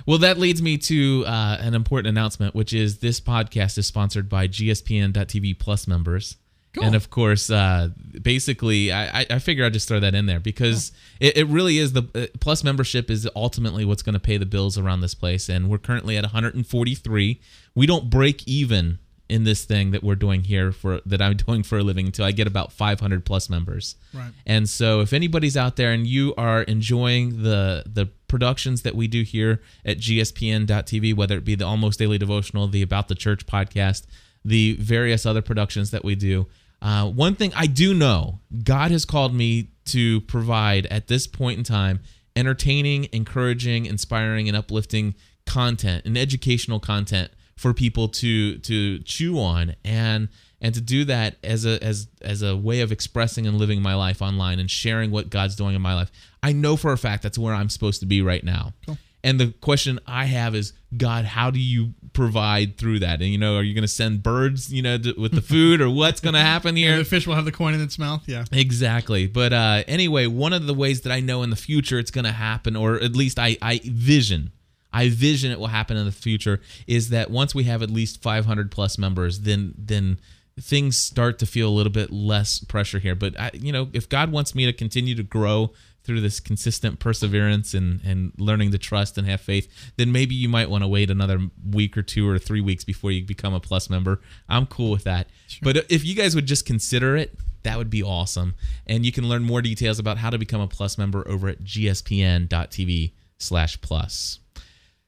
Well, 0.05 0.18
that 0.18 0.38
leads 0.38 0.61
me 0.62 0.76
to 0.78 1.24
uh, 1.26 1.57
an 1.61 1.74
important 1.74 2.09
announcement, 2.09 2.55
which 2.55 2.72
is 2.72 2.99
this 2.99 3.20
podcast 3.20 3.78
is 3.78 3.86
sponsored 3.86 4.28
by 4.28 4.47
GSPN.TV 4.49 5.59
Plus 5.59 5.86
members. 5.88 6.36
Cool. 6.74 6.84
And 6.84 6.94
of 6.94 7.09
course, 7.09 7.49
uh, 7.49 7.88
basically, 8.20 8.92
I, 8.92 9.20
I- 9.22 9.26
I 9.30 9.38
figure 9.38 9.64
I'd 9.64 9.72
just 9.72 9.88
throw 9.88 9.99
that 10.01 10.14
in 10.14 10.26
there 10.26 10.40
because 10.40 10.92
it, 11.20 11.38
it 11.38 11.47
really 11.47 11.78
is 11.78 11.94
the 11.94 12.03
uh, 12.14 12.26
Plus 12.38 12.62
membership 12.62 13.11
is 13.11 13.26
ultimately 13.34 13.86
what's 13.86 14.03
going 14.03 14.12
to 14.12 14.20
pay 14.20 14.36
the 14.36 14.44
bills 14.47 14.76
around 14.76 15.01
this 15.01 15.14
place. 15.14 15.49
And 15.49 15.70
we're 15.70 15.78
currently 15.78 16.18
at 16.18 16.24
143. 16.24 17.40
We 17.74 17.86
don't 17.86 18.11
break 18.11 18.47
even 18.47 18.99
in 19.28 19.42
this 19.44 19.64
thing 19.64 19.90
that 19.92 20.05
we're 20.05 20.14
doing 20.14 20.44
here 20.44 20.70
for 20.70 21.01
that 21.07 21.20
I'm 21.22 21.36
doing 21.47 21.62
for 21.62 21.78
a 21.78 21.82
living 21.82 22.07
until 22.07 22.26
I 22.26 22.32
get 22.32 22.47
about 22.47 22.72
500 22.72 23.24
plus 23.24 23.49
members. 23.49 23.97
Right. 24.12 24.30
And 24.44 24.68
so 24.68 25.01
if 25.01 25.14
anybody's 25.14 25.57
out 25.57 25.76
there 25.76 25.92
and 25.92 26.07
you 26.07 26.34
are 26.36 26.62
enjoying 26.62 27.42
the 27.42 27.84
the 27.86 28.11
productions 28.29 28.83
that 28.83 28.95
we 28.95 29.07
do 29.09 29.22
here 29.22 29.62
at 29.85 29.99
gspn.tv, 29.99 31.14
whether 31.14 31.39
it 31.39 31.45
be 31.45 31.55
the 31.55 31.66
Almost 31.66 31.99
Daily 31.99 32.18
Devotional, 32.18 32.68
the 32.68 32.83
About 32.83 33.09
the 33.09 33.14
Church 33.14 33.47
podcast, 33.47 34.07
the 34.45 34.74
various 34.74 35.27
other 35.27 35.43
productions 35.43 35.91
that 35.91 36.05
we 36.05 36.14
do, 36.14 36.47
uh, 36.83 37.09
one 37.09 37.35
thing 37.35 37.53
I 37.57 37.66
do 37.66 37.95
know, 37.95 38.41
God 38.62 38.91
has 38.91 39.05
called 39.05 39.35
me 39.35 39.70
to 39.87 40.20
provide 40.22 40.87
at 40.87 41.09
this 41.09 41.27
point 41.27 41.59
in 41.59 41.64
time 41.64 42.01
entertaining, 42.35 43.09
encouraging, 43.12 43.87
inspiring, 43.87 44.47
and 44.47 44.57
uplifting 44.57 45.14
content 45.47 46.05
and 46.05 46.18
educational 46.18 46.81
content 46.81 47.31
for 47.57 47.72
people 47.72 48.09
to 48.09 48.59
to 48.59 48.99
chew 49.01 49.41
on 49.41 49.74
and 49.85 50.29
and 50.61 50.74
to 50.74 50.81
do 50.81 51.05
that 51.05 51.37
as 51.43 51.64
a 51.64 51.83
as 51.83 52.09
as 52.20 52.43
a 52.43 52.57
way 52.57 52.81
of 52.81 52.93
expressing 52.93 53.47
and 53.47 53.57
living 53.57 53.81
my 53.81 53.95
life 53.95 54.20
online 54.20 54.59
and 54.59 54.70
sharing 54.70 55.11
what 55.11 55.31
God's 55.31 55.57
doing 55.57 55.74
in 55.74 55.81
my 55.81 55.95
life. 55.95 56.11
I 56.47 56.53
know 56.53 56.76
for 56.76 56.92
a 56.92 56.99
fact 56.99 57.24
that's 57.24 57.36
where 57.36 57.53
I'm 57.53 57.68
supposed 57.68 57.99
to 58.01 58.07
be 58.07 58.22
right 58.22 58.44
now. 58.44 58.72
Cool. 58.86 58.99
And 59.24 59.40
the 59.40 59.49
question 59.61 59.99
I 60.07 60.26
have 60.26 60.55
is, 60.55 60.72
God, 60.97 61.24
how 61.24 61.51
do 61.51 61.59
you 61.59 61.94
provide 62.12 62.78
through 62.78 63.01
that? 63.01 63.20
And 63.20 63.30
you 63.30 63.38
know, 63.38 63.57
are 63.57 63.64
you 63.64 63.74
going 63.74 63.82
to 63.82 63.88
send 63.88 64.22
birds, 64.22 64.72
you 64.72 64.80
know, 64.80 64.97
to, 64.97 65.14
with 65.18 65.32
the 65.32 65.40
food, 65.55 65.80
or 65.80 65.90
what's 65.90 66.20
going 66.20 66.34
to 66.34 66.40
happen 66.40 66.76
here? 66.76 66.99
the 66.99 67.05
fish 67.05 67.26
will 67.26 67.34
have 67.34 67.44
the 67.44 67.51
coin 67.51 67.74
in 67.74 67.80
its 67.80 67.99
mouth 67.99 68.22
yeah 68.28 68.44
Exactly. 68.53 69.26
But 69.26 69.53
uh, 69.53 69.82
anyway, 69.88 70.28
one 70.28 70.53
of 70.53 70.68
the 70.68 70.74
ways 70.74 71.01
that 71.01 71.11
I 71.11 71.18
know 71.18 71.42
in 71.42 71.51
the 71.51 71.57
future 71.57 71.99
it's 71.99 72.12
going 72.12 72.26
to 72.26 72.30
happen, 72.30 72.76
or 72.76 72.94
at 72.94 73.16
least 73.16 73.40
I, 73.40 73.57
I 73.61 73.80
vision, 73.82 74.53
I 74.92 75.09
vision 75.09 75.51
it 75.51 75.59
will 75.59 75.66
happen 75.66 75.97
in 75.97 76.07
the 76.07 76.12
future, 76.12 76.61
is 76.86 77.09
that 77.09 77.28
once 77.28 77.57
we 77.57 77.64
have 77.64 77.82
at 77.82 77.90
least 77.90 78.22
500 78.22 78.70
plus 78.70 78.99
members, 78.99 79.40
then 79.40 79.74
then 79.76 80.20
things 80.61 80.97
start 80.97 81.40
to 81.40 81.47
feel 81.47 81.68
a 81.68 81.74
little 81.74 81.92
bit 81.92 82.12
less 82.12 82.61
pressure 82.61 83.01
here. 83.01 83.16
But 83.16 83.38
I, 83.38 83.51
you 83.53 83.72
know, 83.72 83.88
if 83.92 84.09
God 84.09 84.30
wants 84.30 84.55
me 84.55 84.66
to 84.66 84.72
continue 84.72 85.16
to 85.16 85.24
grow 85.24 85.72
through 86.07 86.20
this 86.20 86.40
consistent 86.40 86.98
perseverance 86.98 87.74
and 87.74 88.00
and 88.04 88.32
learning 88.38 88.70
to 88.72 88.78
trust 88.78 89.18
and 89.18 89.26
have 89.26 89.40
faith, 89.40 89.68
then 89.96 90.12
maybe 90.12 90.34
you 90.34 90.48
might 90.48 90.70
want 90.70 90.84
to 90.84 90.88
wait 90.88 91.11
another 91.11 91.38
week 91.70 91.96
or 91.96 92.02
two 92.02 92.28
or 92.28 92.38
three 92.38 92.61
weeks 92.61 92.84
before 92.84 93.11
you 93.11 93.24
become 93.24 93.52
a 93.52 93.61
plus 93.61 93.90
member. 93.90 94.20
I'm 94.48 94.66
cool 94.66 94.90
with 94.90 95.04
that. 95.04 95.28
But 95.62 95.90
if 95.90 96.04
you 96.04 96.14
guys 96.14 96.34
would 96.34 96.46
just 96.46 96.64
consider 96.64 97.16
it, 97.16 97.38
that 97.64 97.76
would 97.76 97.90
be 97.90 98.02
awesome. 98.02 98.54
And 98.86 99.04
you 99.04 99.12
can 99.12 99.28
learn 99.28 99.42
more 99.42 99.61
details 99.61 99.98
about 99.98 100.18
how 100.18 100.30
to 100.30 100.38
become 100.38 100.61
a 100.61 100.68
plus 100.68 100.96
member 100.96 101.26
over 101.28 101.48
at 101.48 101.64
gspn.tv 101.64 103.12
slash 103.38 103.80
plus. 103.80 104.38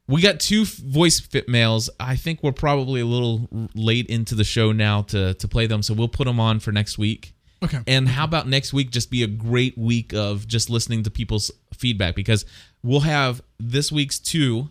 We 0.09 0.23
got 0.23 0.41
two 0.41 0.65
voice 0.65 1.21
fit 1.21 1.49
mails. 1.49 1.91
I 2.01 2.17
think 2.17 2.43
we're 2.43 2.53
probably 2.53 3.03
a 3.03 3.07
little 3.07 3.49
late 3.75 4.07
into 4.07 4.35
the 4.35 4.45
show 4.45 4.73
now 4.73 5.03
to, 5.03 5.35
to 5.35 5.49
play 5.49 5.67
them, 5.67 5.83
so 5.83 5.93
we'll 5.93 6.09
put 6.09 6.25
them 6.25 6.41
on 6.41 6.61
for 6.61 6.73
next 6.73 6.97
week. 6.97 7.35
Okay 7.63 7.81
And 7.87 8.09
how 8.09 8.25
about 8.25 8.49
next 8.49 8.73
week 8.73 8.91
just 8.91 9.11
be 9.11 9.23
a 9.23 9.27
great 9.27 9.77
week 9.77 10.13
of 10.13 10.47
just 10.47 10.71
listening 10.71 11.03
to 11.05 11.11
people's 11.11 11.51
feedback 11.75 12.15
because 12.15 12.45
we'll 12.83 13.01
have 13.01 13.43
this 13.59 13.91
week's 13.93 14.19
two 14.19 14.71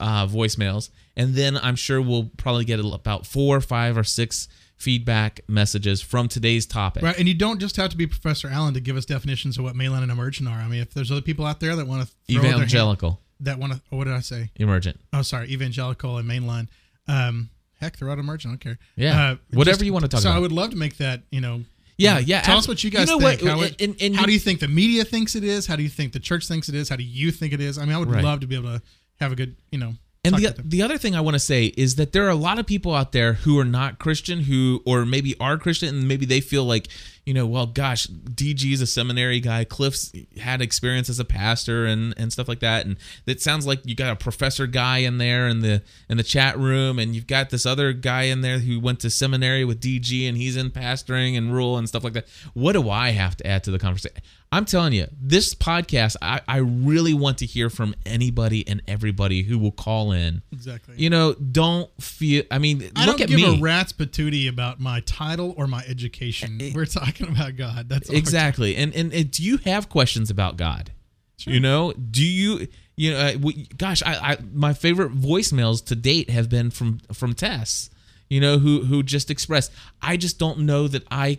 uh, 0.00 0.26
voicemails, 0.26 0.90
and 1.16 1.34
then 1.34 1.56
I'm 1.56 1.76
sure 1.76 2.00
we'll 2.00 2.30
probably 2.36 2.64
get 2.64 2.80
about 2.80 3.26
four, 3.26 3.60
five, 3.60 3.96
or 3.96 4.04
six 4.04 4.48
feedback 4.76 5.40
messages 5.46 6.02
from 6.02 6.26
today's 6.28 6.66
topic. 6.66 7.02
Right, 7.04 7.16
and 7.18 7.28
you 7.28 7.34
don't 7.34 7.60
just 7.60 7.76
have 7.76 7.90
to 7.90 7.96
be 7.96 8.06
Professor 8.06 8.48
Allen 8.48 8.74
to 8.74 8.80
give 8.80 8.96
us 8.96 9.04
definitions 9.04 9.58
of 9.58 9.64
what 9.64 9.74
mainline 9.74 10.02
and 10.02 10.10
emergent 10.10 10.48
are. 10.48 10.58
I 10.58 10.66
mean, 10.66 10.80
if 10.80 10.92
there's 10.92 11.12
other 11.12 11.20
people 11.20 11.44
out 11.46 11.60
there 11.60 11.76
that 11.76 11.86
want 11.86 12.02
to 12.02 12.08
throw 12.08 12.40
their 12.42 12.50
hand, 12.50 12.62
Evangelical, 12.62 13.20
that 13.40 13.58
want 13.58 13.74
to, 13.74 13.80
oh, 13.92 13.96
what 13.98 14.04
did 14.04 14.14
I 14.14 14.20
say? 14.20 14.50
emergent. 14.56 14.98
Oh, 15.12 15.22
sorry, 15.22 15.48
evangelical 15.52 16.18
and 16.18 16.28
mainline. 16.28 16.68
Um, 17.06 17.50
heck, 17.80 17.96
throw 17.96 18.10
out 18.10 18.18
emergent. 18.18 18.50
I 18.50 18.52
don't 18.54 18.60
care. 18.60 18.78
Yeah, 18.96 19.36
whatever 19.52 19.76
just- 19.76 19.84
you 19.84 19.92
want 19.92 20.04
to 20.04 20.08
talk 20.08 20.20
about. 20.20 20.22
so 20.22 20.28
about. 20.30 20.38
I 20.38 20.40
would 20.40 20.52
love 20.52 20.70
to 20.70 20.76
make 20.76 20.96
that, 20.96 21.22
you 21.30 21.40
know, 21.40 21.62
Yeah, 21.98 22.18
mm-hmm. 22.18 22.28
yeah. 22.28 22.40
Tell 22.42 22.56
abs- 22.56 22.64
us 22.64 22.68
what 22.68 22.82
you 22.84 22.90
guys 22.90 23.06
know 23.08 23.18
think. 23.18 23.42
what? 23.42 23.50
How, 23.50 23.60
it- 23.62 23.80
And- 23.80 23.96
and 24.00 24.16
how 24.16 24.26
do 24.26 24.32
you 24.32 24.38
think 24.38 24.60
the 24.60 24.68
media 24.68 25.04
thinks 25.04 25.34
it 25.34 25.44
is? 25.44 25.66
How 25.66 25.76
do 25.76 25.82
you 25.82 25.88
think 25.88 26.12
the 26.12 26.20
church 26.20 26.46
thinks 26.48 26.68
it 26.68 26.74
is? 26.74 26.88
How 26.88 26.96
do 26.96 27.02
you 27.04 27.30
think 27.30 27.52
it 27.52 27.60
is? 27.60 27.78
I 27.78 27.84
mean, 27.84 27.94
I 27.94 27.98
would 27.98 28.10
Right. 28.10 28.24
love 28.24 28.40
to 28.40 28.46
be 28.46 28.54
able 28.56 28.78
to 28.78 28.82
have 29.20 29.32
a 29.32 29.36
good, 29.36 29.56
you 29.70 29.78
know. 29.78 29.94
And 30.24 30.36
the, 30.36 30.54
the 30.64 30.82
other 30.82 30.98
thing 30.98 31.16
I 31.16 31.20
want 31.20 31.34
to 31.34 31.40
say 31.40 31.66
is 31.76 31.96
that 31.96 32.12
there 32.12 32.24
are 32.26 32.30
a 32.30 32.36
lot 32.36 32.60
of 32.60 32.64
people 32.66 32.94
out 32.94 33.10
there 33.10 33.32
who 33.32 33.58
are 33.58 33.64
not 33.64 33.98
Christian 33.98 34.42
who 34.42 34.80
or 34.86 35.04
maybe 35.04 35.34
are 35.40 35.58
Christian 35.58 35.88
and 35.88 36.06
maybe 36.06 36.24
they 36.26 36.40
feel 36.40 36.64
like, 36.64 36.86
you 37.26 37.34
know, 37.34 37.44
well 37.44 37.66
gosh, 37.66 38.06
DG 38.06 38.72
is 38.72 38.80
a 38.80 38.86
seminary 38.86 39.40
guy, 39.40 39.64
Cliff's 39.64 40.12
had 40.40 40.62
experience 40.62 41.10
as 41.10 41.18
a 41.18 41.24
pastor 41.24 41.86
and 41.86 42.14
and 42.16 42.32
stuff 42.32 42.46
like 42.46 42.60
that 42.60 42.86
and 42.86 42.98
it 43.26 43.42
sounds 43.42 43.66
like 43.66 43.80
you 43.84 43.96
got 43.96 44.12
a 44.12 44.16
professor 44.16 44.68
guy 44.68 44.98
in 44.98 45.18
there 45.18 45.48
in 45.48 45.58
the 45.58 45.82
in 46.08 46.18
the 46.18 46.22
chat 46.22 46.56
room 46.56 47.00
and 47.00 47.16
you've 47.16 47.26
got 47.26 47.50
this 47.50 47.66
other 47.66 47.92
guy 47.92 48.22
in 48.22 48.42
there 48.42 48.60
who 48.60 48.78
went 48.78 49.00
to 49.00 49.10
seminary 49.10 49.64
with 49.64 49.80
DG 49.80 50.28
and 50.28 50.36
he's 50.36 50.54
in 50.54 50.70
pastoring 50.70 51.36
and 51.36 51.52
rule 51.52 51.76
and 51.76 51.88
stuff 51.88 52.04
like 52.04 52.12
that. 52.12 52.28
What 52.54 52.74
do 52.74 52.88
I 52.88 53.10
have 53.10 53.36
to 53.38 53.46
add 53.48 53.64
to 53.64 53.72
the 53.72 53.78
conversation? 53.80 54.22
I'm 54.52 54.66
telling 54.66 54.92
you, 54.92 55.06
this 55.18 55.54
podcast, 55.54 56.16
I, 56.20 56.42
I 56.46 56.58
really 56.58 57.14
want 57.14 57.38
to 57.38 57.46
hear 57.46 57.70
from 57.70 57.94
anybody 58.04 58.68
and 58.68 58.82
everybody 58.86 59.42
who 59.42 59.58
will 59.58 59.72
call 59.72 60.12
in. 60.12 60.42
exactly. 60.52 60.94
You 60.98 61.08
know, 61.08 61.32
don't 61.32 61.90
feel. 62.02 62.44
I 62.50 62.58
mean, 62.58 62.90
I 62.94 63.06
look 63.06 63.16
don't 63.16 63.22
at 63.22 63.28
give 63.28 63.36
me. 63.36 63.58
a 63.58 63.62
rat's 63.62 63.94
patootie 63.94 64.50
about 64.50 64.78
my 64.78 65.00
title 65.00 65.54
or 65.56 65.66
my 65.66 65.82
education. 65.88 66.60
We're 66.74 66.84
talking 66.84 67.28
about 67.28 67.56
God. 67.56 67.88
That's 67.88 68.10
exactly. 68.10 68.76
And, 68.76 68.94
and 68.94 69.10
and 69.14 69.30
do 69.30 69.42
you 69.42 69.56
have 69.58 69.88
questions 69.88 70.28
about 70.28 70.58
God? 70.58 70.92
You 71.38 71.58
know, 71.58 71.92
do 71.92 72.24
you? 72.24 72.68
You 72.94 73.12
know, 73.12 73.18
uh, 73.18 73.32
we, 73.40 73.66
gosh, 73.78 74.02
I, 74.04 74.32
I 74.32 74.38
my 74.52 74.74
favorite 74.74 75.12
voicemails 75.12 75.84
to 75.86 75.96
date 75.96 76.30
have 76.30 76.48
been 76.48 76.70
from 76.70 77.00
from 77.12 77.32
Tess. 77.32 77.88
You 78.28 78.40
know, 78.40 78.58
who 78.58 78.82
who 78.82 79.02
just 79.02 79.30
expressed, 79.30 79.72
I 80.00 80.16
just 80.16 80.38
don't 80.38 80.60
know 80.60 80.88
that 80.88 81.04
I 81.10 81.38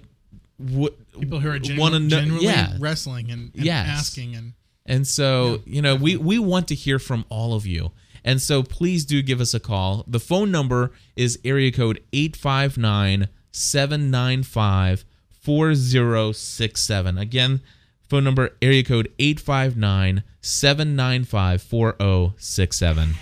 would 0.60 0.93
people 1.20 1.39
who 1.39 1.49
are 1.49 1.60
want 1.78 1.93
to 1.93 1.99
know. 1.99 2.10
genuinely 2.10 2.45
Yeah, 2.45 2.76
wrestling 2.80 3.32
and, 3.32 3.51
and 3.56 3.66
Yes. 3.66 3.88
asking 3.89 4.36
and 4.36 4.54
And 4.86 5.08
so, 5.08 5.62
you 5.66 5.82
know, 5.82 5.95
we, 5.95 6.18
we 6.18 6.38
want 6.39 6.68
to 6.70 6.76
hear 6.76 6.99
from 6.99 7.26
all 7.30 7.54
of 7.54 7.66
you. 7.66 7.91
And 8.26 8.41
so 8.41 8.64
please 8.64 9.04
do 9.06 9.22
give 9.22 9.41
us 9.41 9.54
a 9.54 9.60
call. 9.60 10.04
The 10.08 10.20
phone 10.20 10.51
number 10.51 10.91
is 11.16 11.39
area 11.43 11.72
code 11.72 12.01
859 12.14 13.28
795 13.51 15.06
4067. 15.41 17.18
Again, 17.18 17.62
phone 18.08 18.24
number 18.24 18.51
area 18.62 18.84
code 18.84 19.12
859 19.20 20.24
795 20.41 21.62
4067. 21.62 23.16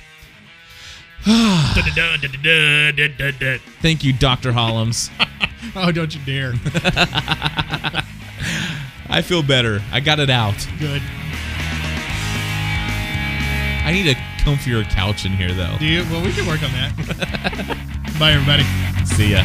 Thank 3.81 4.03
you, 4.03 4.13
Dr. 4.13 4.51
Hollums. 4.51 5.11
oh, 5.75 5.91
don't 5.91 6.15
you 6.15 6.21
dare! 6.25 6.53
I 9.07 9.21
feel 9.21 9.43
better. 9.43 9.83
I 9.91 9.99
got 9.99 10.19
it 10.19 10.31
out. 10.31 10.55
Good. 10.79 11.01
I 13.83 13.91
need 13.91 14.07
a 14.07 14.15
comfier 14.43 14.89
couch 14.89 15.25
in 15.25 15.33
here, 15.33 15.51
though. 15.51 15.75
Do 15.77 15.85
you? 15.85 16.03
Well, 16.09 16.23
we 16.23 16.31
can 16.31 16.47
work 16.47 16.63
on 16.63 16.71
that. 16.71 16.95
Bye, 18.19 18.31
everybody. 18.31 18.63
See 19.05 19.31
ya. 19.33 19.43